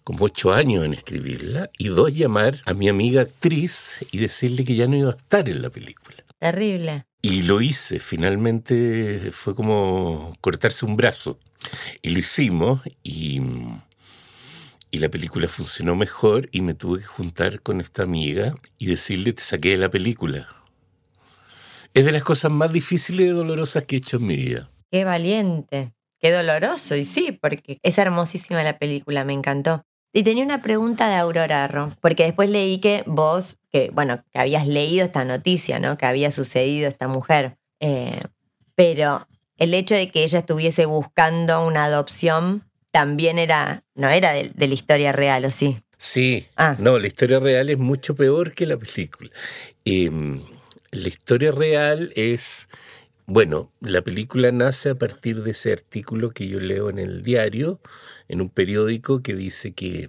como 0.04 0.24
ocho 0.24 0.52
años 0.52 0.84
en 0.84 0.94
escribirla, 0.94 1.70
y 1.76 1.88
dos, 1.88 2.14
llamar 2.14 2.62
a 2.64 2.72
mi 2.72 2.88
amiga 2.88 3.22
actriz 3.22 4.06
y 4.10 4.18
decirle 4.18 4.64
que 4.64 4.74
ya 4.74 4.86
no 4.86 4.96
iba 4.96 5.10
a 5.10 5.16
estar 5.16 5.48
en 5.48 5.60
la 5.60 5.70
película. 5.70 6.16
Terrible. 6.38 7.07
Y 7.20 7.42
lo 7.42 7.60
hice, 7.60 7.98
finalmente 7.98 9.30
fue 9.32 9.54
como 9.54 10.36
cortarse 10.40 10.86
un 10.86 10.96
brazo. 10.96 11.38
Y 12.00 12.10
lo 12.10 12.20
hicimos 12.20 12.80
y, 13.02 13.40
y 14.90 14.98
la 14.98 15.08
película 15.08 15.48
funcionó 15.48 15.96
mejor 15.96 16.48
y 16.52 16.62
me 16.62 16.74
tuve 16.74 17.00
que 17.00 17.06
juntar 17.06 17.60
con 17.60 17.80
esta 17.80 18.04
amiga 18.04 18.54
y 18.78 18.86
decirle 18.86 19.32
te 19.32 19.42
saqué 19.42 19.70
de 19.70 19.78
la 19.78 19.90
película. 19.90 20.48
Es 21.92 22.04
de 22.04 22.12
las 22.12 22.22
cosas 22.22 22.52
más 22.52 22.72
difíciles 22.72 23.26
y 23.26 23.30
dolorosas 23.30 23.84
que 23.84 23.96
he 23.96 23.98
hecho 23.98 24.18
en 24.18 24.26
mi 24.26 24.36
vida. 24.36 24.70
Qué 24.90 25.04
valiente, 25.04 25.92
qué 26.20 26.30
doloroso, 26.30 26.94
y 26.94 27.04
sí, 27.04 27.32
porque 27.32 27.78
es 27.82 27.98
hermosísima 27.98 28.62
la 28.62 28.78
película, 28.78 29.24
me 29.24 29.32
encantó. 29.32 29.82
Y 30.12 30.22
tenía 30.22 30.44
una 30.44 30.62
pregunta 30.62 31.08
de 31.08 31.16
Aurora 31.16 31.68
Ro, 31.68 31.94
porque 32.00 32.24
después 32.24 32.50
leí 32.50 32.78
que 32.80 33.02
vos, 33.06 33.58
que 33.70 33.90
bueno, 33.92 34.24
que 34.32 34.38
habías 34.38 34.66
leído 34.66 35.04
esta 35.04 35.24
noticia, 35.24 35.78
¿no? 35.78 35.98
Que 35.98 36.06
había 36.06 36.32
sucedido 36.32 36.88
esta 36.88 37.08
mujer. 37.08 37.58
Eh, 37.80 38.20
pero 38.74 39.26
el 39.58 39.74
hecho 39.74 39.94
de 39.94 40.08
que 40.08 40.24
ella 40.24 40.38
estuviese 40.38 40.86
buscando 40.86 41.66
una 41.66 41.84
adopción 41.84 42.64
también 42.90 43.38
era, 43.38 43.84
no 43.94 44.08
era 44.08 44.32
de, 44.32 44.52
la 44.56 44.74
historia 44.74 45.12
real, 45.12 45.44
¿o 45.44 45.50
sí? 45.50 45.76
Sí, 45.98 46.46
ah. 46.56 46.76
no, 46.78 46.98
la 46.98 47.06
historia 47.06 47.38
real 47.38 47.68
es 47.68 47.78
mucho 47.78 48.14
peor 48.14 48.54
que 48.54 48.66
la 48.66 48.76
película. 48.76 49.30
Em, 49.84 50.40
la 50.90 51.08
historia 51.08 51.52
real 51.52 52.12
es 52.16 52.68
bueno, 53.28 53.70
la 53.80 54.00
película 54.00 54.52
nace 54.52 54.88
a 54.88 54.94
partir 54.94 55.42
de 55.42 55.50
ese 55.50 55.70
artículo 55.70 56.30
que 56.30 56.48
yo 56.48 56.60
leo 56.60 56.88
en 56.88 56.98
el 56.98 57.22
diario, 57.22 57.78
en 58.26 58.40
un 58.40 58.48
periódico 58.48 59.22
que 59.22 59.34
dice 59.34 59.72
que, 59.72 60.08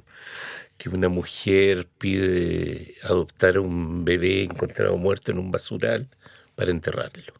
que 0.78 0.88
una 0.88 1.10
mujer 1.10 1.86
pide 1.98 2.96
adoptar 3.04 3.58
a 3.58 3.62
un 3.62 4.06
bebé 4.06 4.44
encontrado 4.44 4.96
muerto 4.98 5.32
en 5.32 5.38
un 5.38 5.52
basural 5.52 6.08
para 6.56 6.72
enterrarlo. 6.72 7.34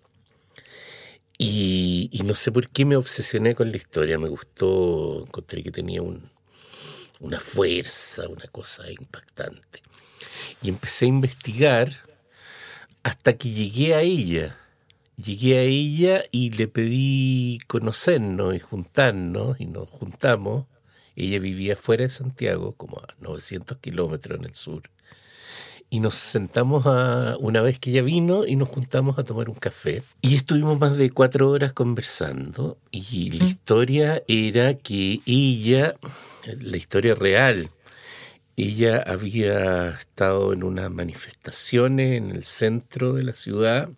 Y, 1.38 2.12
no 2.26 2.36
sé 2.36 2.52
por 2.52 2.68
qué 2.68 2.84
me 2.84 2.98
obsesioné 2.98 3.56
con 3.56 3.72
la 3.72 3.78
historia, 3.78 4.20
me 4.20 4.28
gustó, 4.28 5.24
encontré 5.28 5.64
que 5.64 5.72
tenía 5.72 6.02
un, 6.02 6.30
una 7.22 7.40
fuerza, 7.40 8.28
una 8.28 8.48
cosa 8.48 8.92
impactante. 8.92 9.82
Y 10.62 10.68
empecé 10.68 11.06
a 11.06 11.08
investigar 11.08 11.90
hasta 13.02 13.38
que 13.38 13.50
llegué 13.50 13.96
a 13.96 14.02
ella 14.02 14.58
llegué 15.22 15.58
a 15.58 15.62
ella 15.64 16.24
y 16.32 16.52
le 16.52 16.68
pedí 16.68 17.60
conocernos 17.68 18.56
y 18.56 18.60
juntarnos 18.60 19.60
y 19.60 19.66
nos 19.66 19.90
juntamos. 19.90 20.66
Ella 21.16 21.40
vivía 21.40 21.76
fuera 21.76 22.04
de 22.04 22.10
Santiago, 22.10 22.74
como 22.74 22.98
a 22.98 23.08
900 23.20 23.78
kilómetros 23.80 24.40
en 24.40 24.46
el 24.46 24.54
sur. 24.54 24.84
Y 25.90 26.00
nos 26.00 26.16
sentamos 26.16 26.86
a, 26.86 27.36
una 27.40 27.62
vez 27.62 27.80
que 27.80 27.90
ella 27.90 28.04
vino 28.04 28.46
y 28.46 28.56
nos 28.56 28.70
juntamos 28.70 29.18
a 29.18 29.24
tomar 29.24 29.50
un 29.50 29.56
café. 29.56 30.04
Y 30.22 30.36
estuvimos 30.36 30.80
más 30.80 30.96
de 30.96 31.10
cuatro 31.10 31.50
horas 31.50 31.74
conversando. 31.74 32.78
Y 32.92 33.32
la 33.32 33.44
historia 33.44 34.24
era 34.28 34.76
que 34.76 35.20
ella, 35.26 35.96
la 36.46 36.78
historia 36.78 37.16
real, 37.16 37.70
ella 38.56 39.04
había 39.06 39.90
estado 39.90 40.54
en 40.54 40.64
unas 40.64 40.92
manifestaciones 40.92 42.18
en 42.18 42.32
el 42.32 42.44
centro 42.44 43.14
de 43.14 43.24
la 43.24 43.34
ciudad 43.34 43.90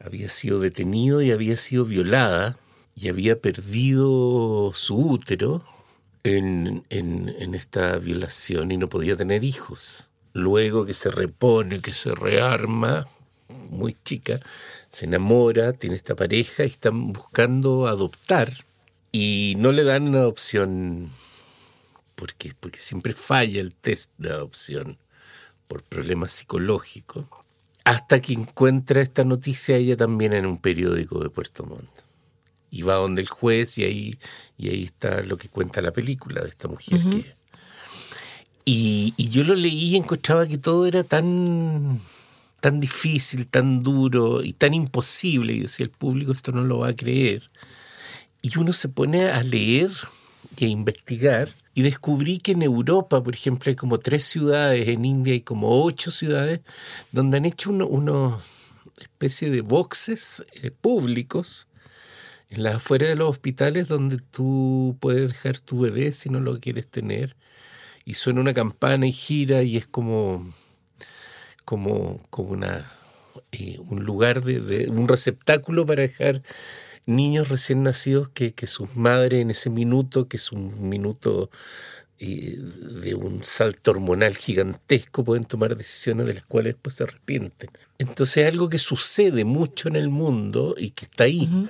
había 0.00 0.28
sido 0.28 0.60
detenido 0.60 1.22
y 1.22 1.30
había 1.30 1.56
sido 1.56 1.84
violada 1.84 2.58
y 2.96 3.08
había 3.08 3.40
perdido 3.40 4.72
su 4.74 4.96
útero 4.96 5.64
en, 6.22 6.84
en, 6.90 7.54
esta 7.54 7.98
violación 7.98 8.72
y 8.72 8.76
no 8.76 8.88
podía 8.88 9.16
tener 9.16 9.44
hijos. 9.44 10.08
Luego 10.32 10.86
que 10.86 10.94
se 10.94 11.10
repone, 11.10 11.80
que 11.80 11.92
se 11.92 12.14
rearma, 12.14 13.06
muy 13.48 13.96
chica, 14.04 14.40
se 14.88 15.04
enamora, 15.04 15.72
tiene 15.72 15.96
esta 15.96 16.16
pareja 16.16 16.64
y 16.64 16.68
están 16.68 17.12
buscando 17.12 17.86
adoptar 17.86 18.52
y 19.12 19.54
no 19.58 19.72
le 19.72 19.84
dan 19.84 20.08
una 20.08 20.18
adopción 20.18 21.10
porque, 22.14 22.52
porque 22.58 22.78
siempre 22.78 23.12
falla 23.12 23.60
el 23.60 23.74
test 23.74 24.10
de 24.18 24.30
adopción 24.30 24.98
por 25.68 25.82
problemas 25.82 26.32
psicológicos 26.32 27.26
hasta 27.84 28.20
que 28.20 28.32
encuentra 28.32 29.00
esta 29.00 29.24
noticia 29.24 29.76
ella 29.76 29.96
también 29.96 30.32
en 30.32 30.46
un 30.46 30.58
periódico 30.58 31.22
de 31.22 31.30
Puerto 31.30 31.64
Montt. 31.64 31.88
Y 32.70 32.82
va 32.82 32.94
donde 32.94 33.22
el 33.22 33.28
juez 33.28 33.78
y 33.78 33.84
ahí, 33.84 34.18
y 34.58 34.70
ahí 34.70 34.84
está 34.84 35.22
lo 35.22 35.36
que 35.36 35.48
cuenta 35.48 35.80
la 35.80 35.92
película 35.92 36.42
de 36.42 36.48
esta 36.48 36.66
mujer 36.66 37.00
que... 37.10 37.34
Y, 38.66 39.12
y, 39.18 39.28
yo 39.28 39.44
lo 39.44 39.54
leí 39.54 39.90
y 39.90 39.96
encontraba 39.96 40.46
que 40.46 40.56
todo 40.56 40.86
era 40.86 41.04
tan, 41.04 42.00
tan 42.60 42.80
difícil, 42.80 43.46
tan 43.46 43.82
duro 43.82 44.42
y 44.42 44.54
tan 44.54 44.72
imposible. 44.72 45.52
Y 45.52 45.60
decía, 45.60 45.84
el 45.84 45.90
público 45.90 46.32
esto 46.32 46.50
no 46.50 46.64
lo 46.64 46.78
va 46.78 46.88
a 46.88 46.96
creer. 46.96 47.50
Y 48.40 48.58
uno 48.58 48.72
se 48.72 48.88
pone 48.88 49.26
a 49.26 49.42
leer 49.42 49.90
y 50.56 50.64
a 50.64 50.68
investigar 50.68 51.50
y 51.74 51.82
descubrí 51.82 52.38
que 52.38 52.52
en 52.52 52.62
Europa, 52.62 53.22
por 53.22 53.34
ejemplo, 53.34 53.68
hay 53.68 53.76
como 53.76 53.98
tres 53.98 54.24
ciudades, 54.24 54.88
en 54.88 55.04
India 55.04 55.32
hay 55.32 55.40
como 55.40 55.84
ocho 55.84 56.10
ciudades, 56.10 56.60
donde 57.10 57.38
han 57.38 57.44
hecho 57.44 57.70
una 57.70 58.38
especie 59.00 59.50
de 59.50 59.60
boxes 59.60 60.44
eh, 60.62 60.70
públicos 60.70 61.68
en 62.48 62.62
las 62.62 62.76
afueras 62.76 63.08
de 63.08 63.16
los 63.16 63.28
hospitales 63.28 63.88
donde 63.88 64.18
tú 64.18 64.96
puedes 65.00 65.28
dejar 65.28 65.58
tu 65.58 65.80
bebé 65.80 66.12
si 66.12 66.30
no 66.30 66.40
lo 66.40 66.60
quieres 66.60 66.86
tener. 66.86 67.36
Y 68.04 68.14
suena 68.14 68.40
una 68.40 68.54
campana 68.54 69.06
y 69.06 69.12
gira 69.12 69.62
y 69.62 69.76
es 69.76 69.86
como, 69.86 70.52
como, 71.64 72.22
como 72.30 72.50
una, 72.50 72.88
eh, 73.50 73.78
un 73.80 74.04
lugar, 74.04 74.42
de, 74.44 74.88
un 74.88 75.08
receptáculo 75.08 75.86
para 75.86 76.02
dejar 76.02 76.42
niños 77.06 77.48
recién 77.48 77.82
nacidos 77.82 78.28
que, 78.28 78.52
que 78.52 78.66
sus 78.66 78.94
madres 78.96 79.42
en 79.42 79.50
ese 79.50 79.70
minuto, 79.70 80.28
que 80.28 80.36
es 80.36 80.52
un 80.52 80.88
minuto 80.88 81.50
eh, 82.18 82.56
de 82.56 83.14
un 83.14 83.44
salto 83.44 83.90
hormonal 83.90 84.36
gigantesco, 84.36 85.24
pueden 85.24 85.44
tomar 85.44 85.76
decisiones 85.76 86.26
de 86.26 86.34
las 86.34 86.46
cuales 86.46 86.74
después 86.74 86.94
se 86.94 87.04
arrepienten. 87.04 87.70
Entonces 87.98 88.46
es 88.46 88.52
algo 88.52 88.68
que 88.68 88.78
sucede 88.78 89.44
mucho 89.44 89.88
en 89.88 89.96
el 89.96 90.08
mundo 90.08 90.74
y 90.78 90.90
que 90.90 91.06
está 91.06 91.24
ahí. 91.24 91.68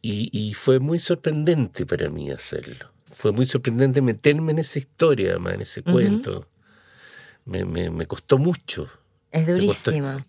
y, 0.00 0.54
fue 0.54 0.80
muy 0.80 0.98
sorprendente 0.98 1.86
para 1.86 2.08
mí 2.08 2.30
hacerlo. 2.30 2.90
Fue 3.12 3.32
muy 3.32 3.46
sorprendente 3.46 4.00
meterme 4.00 4.52
en 4.52 4.58
esa 4.58 4.78
historia, 4.78 5.30
además, 5.32 5.54
en 5.54 5.60
ese 5.60 5.82
cuento. 5.82 6.48
Me, 7.44 7.64
me, 7.64 7.90
me, 7.90 8.06
costó 8.06 8.38
mucho. 8.38 8.88
Es 9.30 9.46
durísima. 9.46 10.24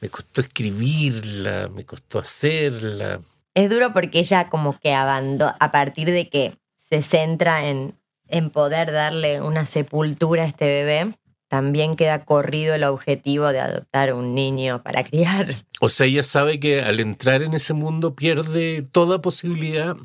Me 0.00 0.08
costó, 0.08 0.40
escribirla, 0.40 1.68
me 1.68 1.84
costó 1.84 2.18
hacerla. 2.18 3.20
Es 3.54 3.70
duro 3.70 3.92
porque 3.92 4.18
ella 4.18 4.48
como 4.48 4.78
que 4.78 4.92
abandona, 4.94 5.56
a 5.60 5.70
partir 5.70 6.10
de 6.10 6.28
que 6.28 6.56
se 6.88 7.02
centra 7.02 7.66
en, 7.66 7.94
en 8.28 8.50
poder 8.50 8.92
darle 8.92 9.40
una 9.40 9.66
sepultura 9.66 10.42
a 10.42 10.46
este 10.46 10.66
bebé, 10.66 11.14
también 11.48 11.94
queda 11.94 12.24
corrido 12.24 12.74
el 12.74 12.82
objetivo 12.82 13.52
de 13.52 13.60
adoptar 13.60 14.12
un 14.12 14.34
niño 14.34 14.82
para 14.82 15.04
criar. 15.04 15.54
O 15.80 15.88
sea, 15.88 16.06
ella 16.06 16.24
sabe 16.24 16.58
que 16.58 16.82
al 16.82 16.98
entrar 16.98 17.42
en 17.42 17.54
ese 17.54 17.74
mundo 17.74 18.16
pierde 18.16 18.82
toda 18.82 19.22
posibilidad 19.22 19.96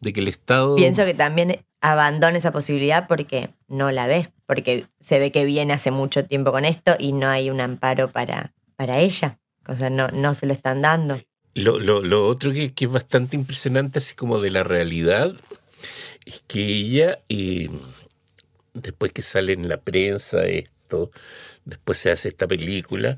de 0.00 0.12
que 0.12 0.20
el 0.20 0.28
Estado... 0.28 0.76
Pienso 0.76 1.04
que 1.04 1.14
también 1.14 1.64
abandona 1.80 2.36
esa 2.36 2.52
posibilidad 2.52 3.06
porque 3.08 3.50
no 3.68 3.90
la 3.90 4.06
ve, 4.06 4.32
porque 4.46 4.86
se 5.00 5.18
ve 5.18 5.32
que 5.32 5.44
viene 5.44 5.72
hace 5.72 5.90
mucho 5.90 6.26
tiempo 6.26 6.52
con 6.52 6.64
esto 6.64 6.94
y 6.98 7.12
no 7.12 7.28
hay 7.28 7.48
un 7.48 7.60
amparo 7.60 8.10
para, 8.12 8.52
para 8.82 8.98
ella. 8.98 9.38
O 9.68 9.76
sea, 9.76 9.90
no, 9.90 10.08
no 10.08 10.34
se 10.34 10.44
lo 10.44 10.52
están 10.52 10.82
dando. 10.82 11.22
Lo, 11.54 11.78
lo, 11.78 12.26
otro 12.26 12.50
que, 12.50 12.72
es 12.76 12.90
bastante 12.90 13.36
impresionante, 13.36 14.00
así 14.00 14.16
como 14.16 14.40
de 14.40 14.50
la 14.50 14.64
realidad, 14.64 15.32
es 16.26 16.42
que 16.48 16.66
ella, 16.66 17.20
eh, 17.28 17.70
después 18.74 19.12
que 19.12 19.22
sale 19.22 19.52
en 19.52 19.68
la 19.68 19.76
prensa 19.76 20.46
esto, 20.46 21.12
después 21.64 21.96
se 21.96 22.10
hace 22.10 22.30
esta 22.30 22.48
película, 22.48 23.16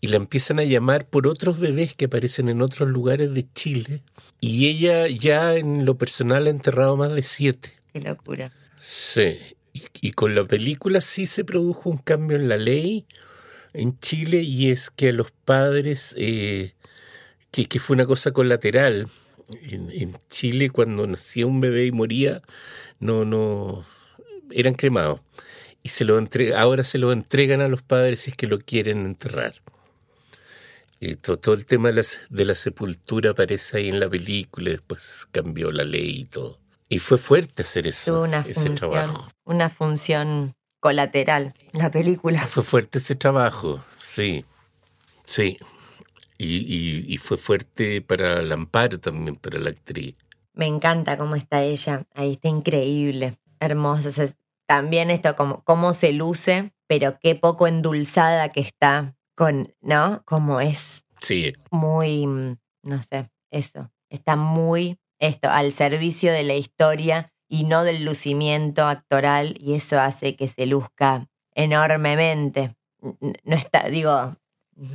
y 0.00 0.08
la 0.08 0.16
empiezan 0.16 0.58
a 0.58 0.64
llamar 0.64 1.06
por 1.06 1.28
otros 1.28 1.60
bebés 1.60 1.94
que 1.94 2.06
aparecen 2.06 2.48
en 2.48 2.60
otros 2.60 2.88
lugares 2.88 3.32
de 3.34 3.46
Chile, 3.52 4.02
y 4.40 4.66
ella 4.66 5.06
ya 5.06 5.54
en 5.54 5.86
lo 5.86 5.96
personal 5.96 6.48
ha 6.48 6.50
enterrado 6.50 6.96
más 6.96 7.12
de 7.12 7.22
siete. 7.22 7.72
Qué 7.92 8.00
locura. 8.00 8.50
Sí, 8.80 9.38
y, 9.72 10.10
con 10.10 10.34
la 10.34 10.44
película 10.44 11.00
sí 11.00 11.26
se 11.26 11.44
produjo 11.44 11.88
un 11.88 11.98
cambio 11.98 12.36
en 12.36 12.48
la 12.48 12.56
ley 12.56 13.06
en 13.74 13.98
Chile, 13.98 14.40
y 14.40 14.70
es 14.70 14.90
que 14.90 15.10
a 15.10 15.12
los 15.12 15.30
padres, 15.30 16.14
eh, 16.16 16.72
que, 17.50 17.66
que 17.66 17.78
fue 17.78 17.94
una 17.94 18.06
cosa 18.06 18.32
colateral, 18.32 19.08
en, 19.62 20.18
Chile 20.30 20.70
cuando 20.70 21.06
nacía 21.06 21.46
un 21.46 21.60
bebé 21.60 21.86
y 21.86 21.92
moría, 21.92 22.42
no, 23.00 23.24
no, 23.24 23.84
eran 24.50 24.74
cremados. 24.74 25.20
Y 25.82 25.90
se 25.90 26.04
lo 26.04 26.18
entrega, 26.18 26.60
ahora 26.60 26.82
se 26.82 26.98
lo 26.98 27.12
entregan 27.12 27.60
a 27.60 27.68
los 27.68 27.82
padres 27.82 28.20
si 28.20 28.30
es 28.30 28.36
que 28.36 28.46
lo 28.46 28.58
quieren 28.60 29.04
enterrar. 29.04 29.54
Y 31.00 31.16
todo, 31.16 31.54
el 31.54 31.66
tema 31.66 31.88
de 31.88 31.96
la, 31.96 32.02
de 32.30 32.44
la, 32.46 32.54
sepultura 32.54 33.30
aparece 33.32 33.76
ahí 33.76 33.88
en 33.90 34.00
la 34.00 34.08
película, 34.08 34.70
después 34.70 35.26
cambió 35.30 35.70
la 35.70 35.84
ley 35.84 36.20
y 36.20 36.24
todo. 36.24 36.58
Y 36.88 37.00
fue 37.00 37.18
fuerte 37.18 37.62
hacer 37.62 37.86
eso, 37.86 38.22
una 38.22 38.40
ese 38.40 38.54
función, 38.54 38.74
trabajo. 38.76 39.30
Una 39.44 39.68
función 39.68 40.54
colateral, 40.84 41.54
la 41.72 41.90
película. 41.90 42.46
Fue 42.46 42.62
fuerte 42.62 42.98
ese 42.98 43.14
trabajo, 43.14 43.82
sí, 43.96 44.44
sí. 45.24 45.56
Y, 46.36 47.16
fue 47.22 47.38
fuerte 47.38 48.02
para 48.02 48.42
Lamparo 48.42 49.00
también, 49.00 49.36
para 49.36 49.58
la 49.58 49.70
actriz. 49.70 50.14
Me 50.52 50.66
encanta 50.66 51.16
cómo 51.16 51.36
está 51.36 51.62
ella, 51.62 52.04
ahí 52.12 52.34
está 52.34 52.48
increíble, 52.48 53.32
hermosa. 53.60 54.10
también 54.66 55.10
esto, 55.10 55.34
como 55.36 55.64
cómo 55.64 55.94
se 55.94 56.12
luce, 56.12 56.70
pero 56.86 57.18
qué 57.18 57.34
poco 57.34 57.66
endulzada 57.66 58.52
que 58.52 58.60
está 58.60 59.16
con, 59.34 59.72
¿no? 59.80 60.22
Como 60.26 60.60
es. 60.60 61.06
Sí. 61.22 61.54
Muy, 61.70 62.26
no 62.26 63.02
sé, 63.02 63.30
eso. 63.50 63.90
Está 64.10 64.36
muy, 64.36 64.98
esto, 65.18 65.48
al 65.48 65.72
servicio 65.72 66.30
de 66.30 66.42
la 66.42 66.56
historia 66.56 67.32
y 67.54 67.62
no 67.62 67.84
del 67.84 68.04
lucimiento 68.04 68.88
actoral, 68.88 69.54
y 69.60 69.74
eso 69.74 70.00
hace 70.00 70.34
que 70.34 70.48
se 70.48 70.66
luzca 70.66 71.28
enormemente. 71.54 72.74
No 73.44 73.54
está, 73.54 73.88
digo, 73.88 74.36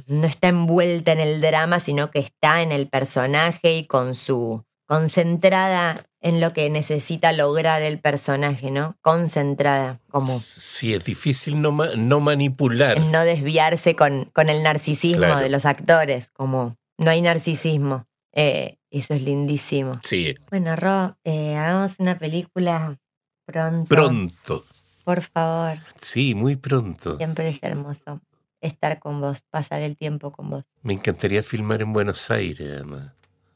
no 0.08 0.28
está 0.28 0.50
envuelta 0.50 1.14
en 1.14 1.22
el 1.22 1.40
drama, 1.40 1.80
sino 1.80 2.12
que 2.12 2.20
está 2.20 2.62
en 2.62 2.74
el 2.74 2.90
personaje 2.90 3.78
y 3.78 3.88
con 3.88 4.14
su 4.14 4.66
concentrada 4.88 6.06
en 6.20 6.42
lo 6.42 6.52
que 6.52 6.70
necesita 6.70 7.32
lograr 7.32 7.82
el 7.82 7.98
personaje, 8.02 8.72
¿no? 8.72 8.98
Concentrada, 9.00 10.02
como... 10.10 10.28
Sí, 10.28 10.94
es 10.94 11.06
difícil 11.06 11.62
no, 11.62 11.72
no 11.72 12.20
manipular. 12.20 13.00
no 13.00 13.24
desviarse 13.24 13.96
con, 13.96 14.26
con 14.34 14.50
el 14.50 14.64
narcisismo 14.64 15.38
de 15.38 15.48
los 15.48 15.66
actores, 15.66 16.30
como 16.34 16.76
no 16.98 17.10
hay 17.10 17.22
narcisismo. 17.22 18.06
Eh, 18.34 18.79
eso 18.92 19.14
es 19.14 19.22
lindísimo. 19.22 19.94
Sí. 20.04 20.36
Bueno, 20.50 20.76
Ro, 20.76 21.18
eh, 21.24 21.56
hagamos 21.56 21.96
una 22.00 22.18
película 22.18 22.98
pronto. 23.46 23.88
Pronto. 23.88 24.66
Por 25.04 25.22
favor. 25.22 25.78
Sí, 26.00 26.36
muy 26.36 26.56
pronto. 26.56 27.18
Siempre 27.18 27.50
es 27.50 27.60
hermoso 27.62 28.22
estar 28.62 29.00
con 29.00 29.22
vos, 29.22 29.44
pasar 29.50 29.82
el 29.82 29.96
tiempo 29.96 30.32
con 30.32 30.50
vos. 30.50 30.64
Me 30.82 30.94
encantaría 30.94 31.44
filmar 31.44 31.82
en 31.82 31.94
Buenos 31.94 32.30
Aires, 32.30 32.70
además, 32.74 33.14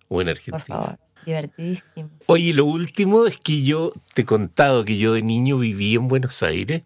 o 0.08 0.22
en 0.22 0.30
Argentina. 0.30 0.58
Por 0.58 0.66
favor, 0.66 1.00
divertidísimo. 1.26 2.10
Oye, 2.28 2.54
lo 2.54 2.66
último 2.66 3.26
es 3.26 3.38
que 3.38 3.64
yo 3.64 3.92
te 4.14 4.22
he 4.22 4.26
contado 4.26 4.86
que 4.86 4.98
yo 4.98 5.14
de 5.14 5.22
niño 5.22 5.58
viví 5.58 5.96
en 5.96 6.08
Buenos 6.08 6.44
Aires 6.44 6.84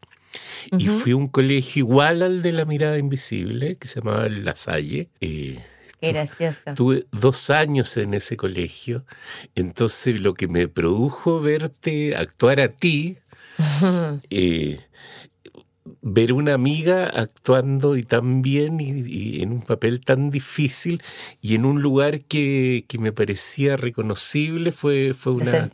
y 0.77 0.87
fui 0.87 1.13
a 1.13 1.15
un 1.15 1.27
colegio 1.27 1.81
igual 1.81 2.21
al 2.21 2.41
de 2.41 2.51
la 2.51 2.65
mirada 2.65 2.97
invisible, 2.97 3.75
que 3.75 3.87
se 3.87 4.01
llamaba 4.01 4.29
La 4.29 4.55
Salle. 4.55 5.09
Eh, 5.21 5.63
Qué 5.99 6.11
gracioso. 6.11 6.73
Tuve 6.75 7.05
dos 7.11 7.49
años 7.49 7.97
en 7.97 8.13
ese 8.13 8.37
colegio, 8.37 9.05
entonces 9.55 10.19
lo 10.19 10.33
que 10.33 10.47
me 10.47 10.67
produjo 10.67 11.41
verte 11.41 12.15
actuar 12.15 12.59
a 12.59 12.69
ti 12.69 13.17
eh, 14.29 14.79
ver 16.01 16.33
una 16.33 16.53
amiga 16.53 17.07
actuando 17.07 17.97
y 17.97 18.03
tan 18.03 18.41
bien 18.41 18.79
y, 18.79 19.41
en 19.41 19.51
un 19.51 19.61
papel 19.61 20.01
tan 20.03 20.29
difícil 20.29 21.01
y 21.41 21.55
en 21.55 21.65
un 21.65 21.81
lugar 21.81 22.19
que, 22.21 22.85
me 22.99 23.11
parecía 23.11 23.77
reconocible 23.77 24.71
fue, 24.71 25.13
fue 25.13 25.33
una 25.33 25.69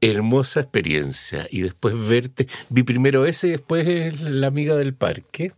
hermosa 0.00 0.60
experiencia. 0.60 1.46
Y 1.50 1.62
después 1.62 1.94
verte, 2.06 2.48
vi 2.68 2.82
primero 2.82 3.24
ese 3.24 3.48
y 3.48 3.50
después 3.52 4.20
la 4.20 4.48
amiga 4.48 4.74
del 4.76 4.94
parque. 4.94 5.52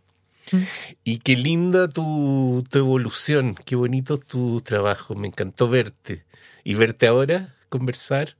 Mm. 0.53 0.63
Y 1.03 1.17
qué 1.17 1.35
linda 1.35 1.89
tu, 1.89 2.63
tu 2.69 2.79
evolución, 2.79 3.55
qué 3.65 3.75
bonito 3.75 4.17
tu 4.17 4.61
trabajo, 4.61 5.15
me 5.15 5.27
encantó 5.27 5.67
verte. 5.67 6.25
Y 6.63 6.75
verte 6.75 7.07
ahora, 7.07 7.55
conversar, 7.67 8.37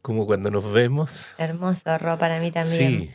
como 0.00 0.26
cuando 0.26 0.50
nos 0.50 0.72
vemos. 0.72 1.34
Hermoso, 1.38 1.98
Ro, 1.98 2.18
para 2.18 2.38
mí 2.38 2.52
también. 2.52 3.00
Sí. 3.00 3.10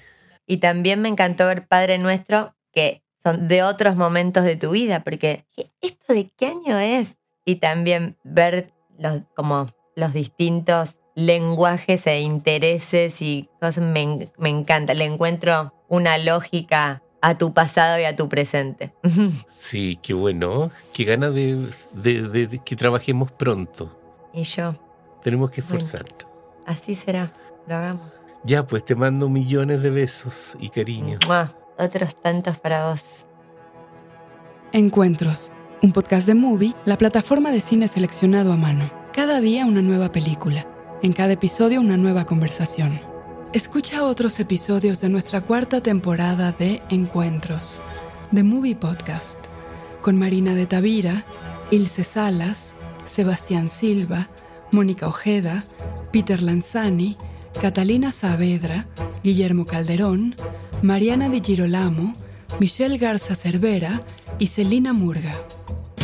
Y 0.45 0.57
también 0.57 1.01
me 1.01 1.07
encantó 1.07 1.47
ver 1.47 1.67
Padre 1.67 1.97
Nuestro, 1.97 2.53
que 2.73 3.03
son 3.23 3.47
de 3.47 3.63
otros 3.63 3.95
momentos 3.95 4.43
de 4.43 4.57
tu 4.57 4.71
vida, 4.71 5.03
porque 5.03 5.45
¿esto 5.79 6.13
de 6.13 6.29
qué 6.35 6.47
año 6.47 6.77
es? 6.79 7.15
Y 7.45 7.55
también 7.55 8.17
ver 8.23 8.73
los, 8.97 9.21
como 9.35 9.67
los 9.95 10.13
distintos 10.13 10.95
lenguajes 11.15 12.07
e 12.07 12.21
intereses 12.21 13.21
y 13.21 13.49
cosas 13.59 13.83
me, 13.83 14.29
encanta. 14.49 14.93
Le 14.93 15.05
encuentro 15.05 15.73
una 15.87 16.17
lógica 16.17 17.03
a 17.21 17.37
tu 17.37 17.53
pasado 17.53 17.99
y 17.99 18.03
a 18.05 18.15
tu 18.15 18.27
presente. 18.27 18.93
Sí, 19.47 19.99
qué 20.01 20.13
bueno. 20.13 20.71
Qué 20.93 21.05
ganas 21.05 21.33
de, 21.33 22.59
que 22.65 22.75
trabajemos 22.75 23.31
pronto. 23.31 23.97
Y 24.33 24.43
yo. 24.43 24.73
Tenemos 25.21 25.51
que 25.51 25.61
esforzarnos. 25.61 26.25
así 26.65 26.95
será. 26.95 27.31
Lo 27.67 27.75
hagamos. 27.75 28.11
Ya, 28.43 28.65
pues 28.65 28.83
te 28.83 28.95
mando 28.95 29.29
millones 29.29 29.81
de 29.83 29.91
besos 29.91 30.57
y 30.59 30.69
cariños. 30.69 31.19
Otros 31.77 32.15
tantos 32.15 32.57
para 32.57 32.89
vos. 32.89 33.25
Encuentros, 34.71 35.51
un 35.83 35.91
podcast 35.91 36.25
de 36.25 36.33
Movie, 36.33 36.75
la 36.85 36.97
plataforma 36.97 37.51
de 37.51 37.61
cine 37.61 37.87
seleccionado 37.87 38.51
a 38.51 38.57
mano. 38.57 38.89
Cada 39.13 39.41
día 39.41 39.65
una 39.65 39.81
nueva 39.81 40.11
película. 40.11 40.65
En 41.03 41.13
cada 41.13 41.33
episodio 41.33 41.81
una 41.81 41.97
nueva 41.97 42.25
conversación. 42.25 43.10
Escucha 43.53 44.05
otros 44.05 44.39
episodios 44.39 45.01
de 45.01 45.09
nuestra 45.09 45.41
cuarta 45.41 45.83
temporada 45.83 46.53
de 46.53 46.81
Encuentros, 46.89 47.81
The 48.33 48.43
Movie 48.43 48.77
Podcast, 48.77 49.39
con 49.99 50.17
Marina 50.17 50.55
de 50.55 50.67
Tavira, 50.67 51.25
Ilse 51.69 52.05
Salas, 52.05 52.77
Sebastián 53.03 53.67
Silva, 53.67 54.29
Mónica 54.71 55.05
Ojeda, 55.05 55.65
Peter 56.13 56.41
Lanzani, 56.41 57.17
Catalina 57.61 58.13
Saavedra, 58.13 58.87
Guillermo 59.21 59.65
Calderón, 59.65 60.33
Mariana 60.81 61.27
Di 61.27 61.41
Girolamo, 61.41 62.13
Michelle 62.61 62.97
Garza 62.97 63.35
Cervera 63.35 64.01
y 64.39 64.47
Celina 64.47 64.93
Murga. 64.93 65.35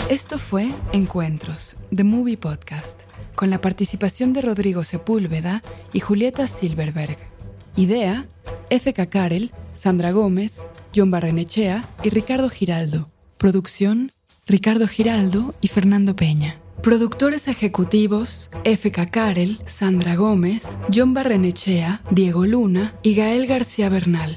Esto 0.09 0.37
fue 0.37 0.69
Encuentros, 0.91 1.77
The 1.95 2.03
Movie 2.03 2.37
Podcast, 2.37 3.03
con 3.35 3.49
la 3.49 3.61
participación 3.61 4.33
de 4.33 4.41
Rodrigo 4.41 4.83
Sepúlveda 4.83 5.63
y 5.93 6.01
Julieta 6.01 6.45
Silverberg. 6.47 7.36
Idea, 7.77 8.25
F.K. 8.71 9.05
Karel, 9.05 9.51
Sandra 9.75 10.11
Gómez, 10.11 10.61
John 10.95 11.11
Barrenechea 11.11 11.85
y 12.03 12.09
Ricardo 12.09 12.49
Giraldo. 12.49 13.07
Producción, 13.37 14.11
Ricardo 14.47 14.87
Giraldo 14.87 15.53
y 15.61 15.67
Fernando 15.67 16.15
Peña. 16.15 16.59
Productores 16.81 17.47
ejecutivos 17.47 18.49
F.K. 18.63 19.05
Karel, 19.07 19.61
Sandra 19.67 20.15
Gómez, 20.15 20.79
John 20.91 21.13
Barrenechea, 21.13 22.01
Diego 22.09 22.47
Luna 22.47 22.95
y 23.03 23.13
Gael 23.13 23.45
García 23.45 23.89
Bernal. 23.89 24.35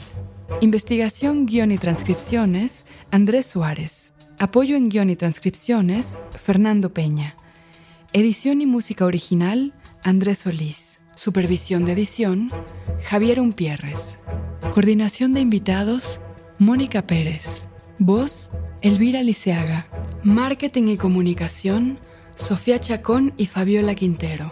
Investigación, 0.61 1.47
guion 1.47 1.72
y 1.72 1.78
transcripciones, 1.78 2.84
Andrés 3.11 3.47
Suárez. 3.47 4.12
Apoyo 4.38 4.76
en 4.76 4.91
guion 4.91 5.09
y 5.09 5.16
transcripciones, 5.16 6.18
Fernando 6.38 6.93
Peña. 6.93 7.36
Edición 8.12 8.61
y 8.61 8.66
música 8.66 9.07
original, 9.07 9.72
Andrés 10.05 10.41
Solís. 10.41 10.99
Supervisión 11.20 11.84
de 11.84 11.92
edición, 11.92 12.50
Javier 13.04 13.40
Umpierres. 13.40 14.18
Coordinación 14.72 15.34
de 15.34 15.40
invitados, 15.40 16.18
Mónica 16.58 17.06
Pérez. 17.06 17.68
Voz, 17.98 18.50
Elvira 18.80 19.22
Liceaga. 19.22 19.86
Marketing 20.22 20.84
y 20.84 20.96
comunicación, 20.96 21.98
Sofía 22.36 22.78
Chacón 22.78 23.34
y 23.36 23.44
Fabiola 23.44 23.94
Quintero. 23.94 24.50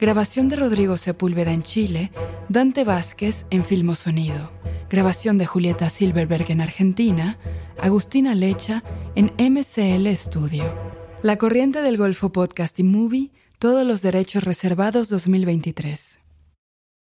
Grabación 0.00 0.48
de 0.48 0.56
Rodrigo 0.56 0.96
Sepúlveda 0.96 1.52
en 1.52 1.62
Chile, 1.62 2.10
Dante 2.48 2.82
Vázquez 2.82 3.46
en 3.50 3.62
Filmosonido. 3.62 4.50
Grabación 4.90 5.38
de 5.38 5.46
Julieta 5.46 5.88
Silverberg 5.88 6.50
en 6.50 6.62
Argentina, 6.62 7.38
Agustina 7.80 8.34
Lecha 8.34 8.82
en 9.14 9.26
MCL 9.38 10.08
Studio. 10.16 10.64
La 11.22 11.38
Corriente 11.38 11.80
del 11.80 11.96
Golfo 11.96 12.32
Podcast 12.32 12.80
y 12.80 12.82
Movie, 12.82 13.30
todos 13.62 13.86
los 13.86 14.02
derechos 14.02 14.42
reservados 14.42 15.08
2023. 15.08 16.21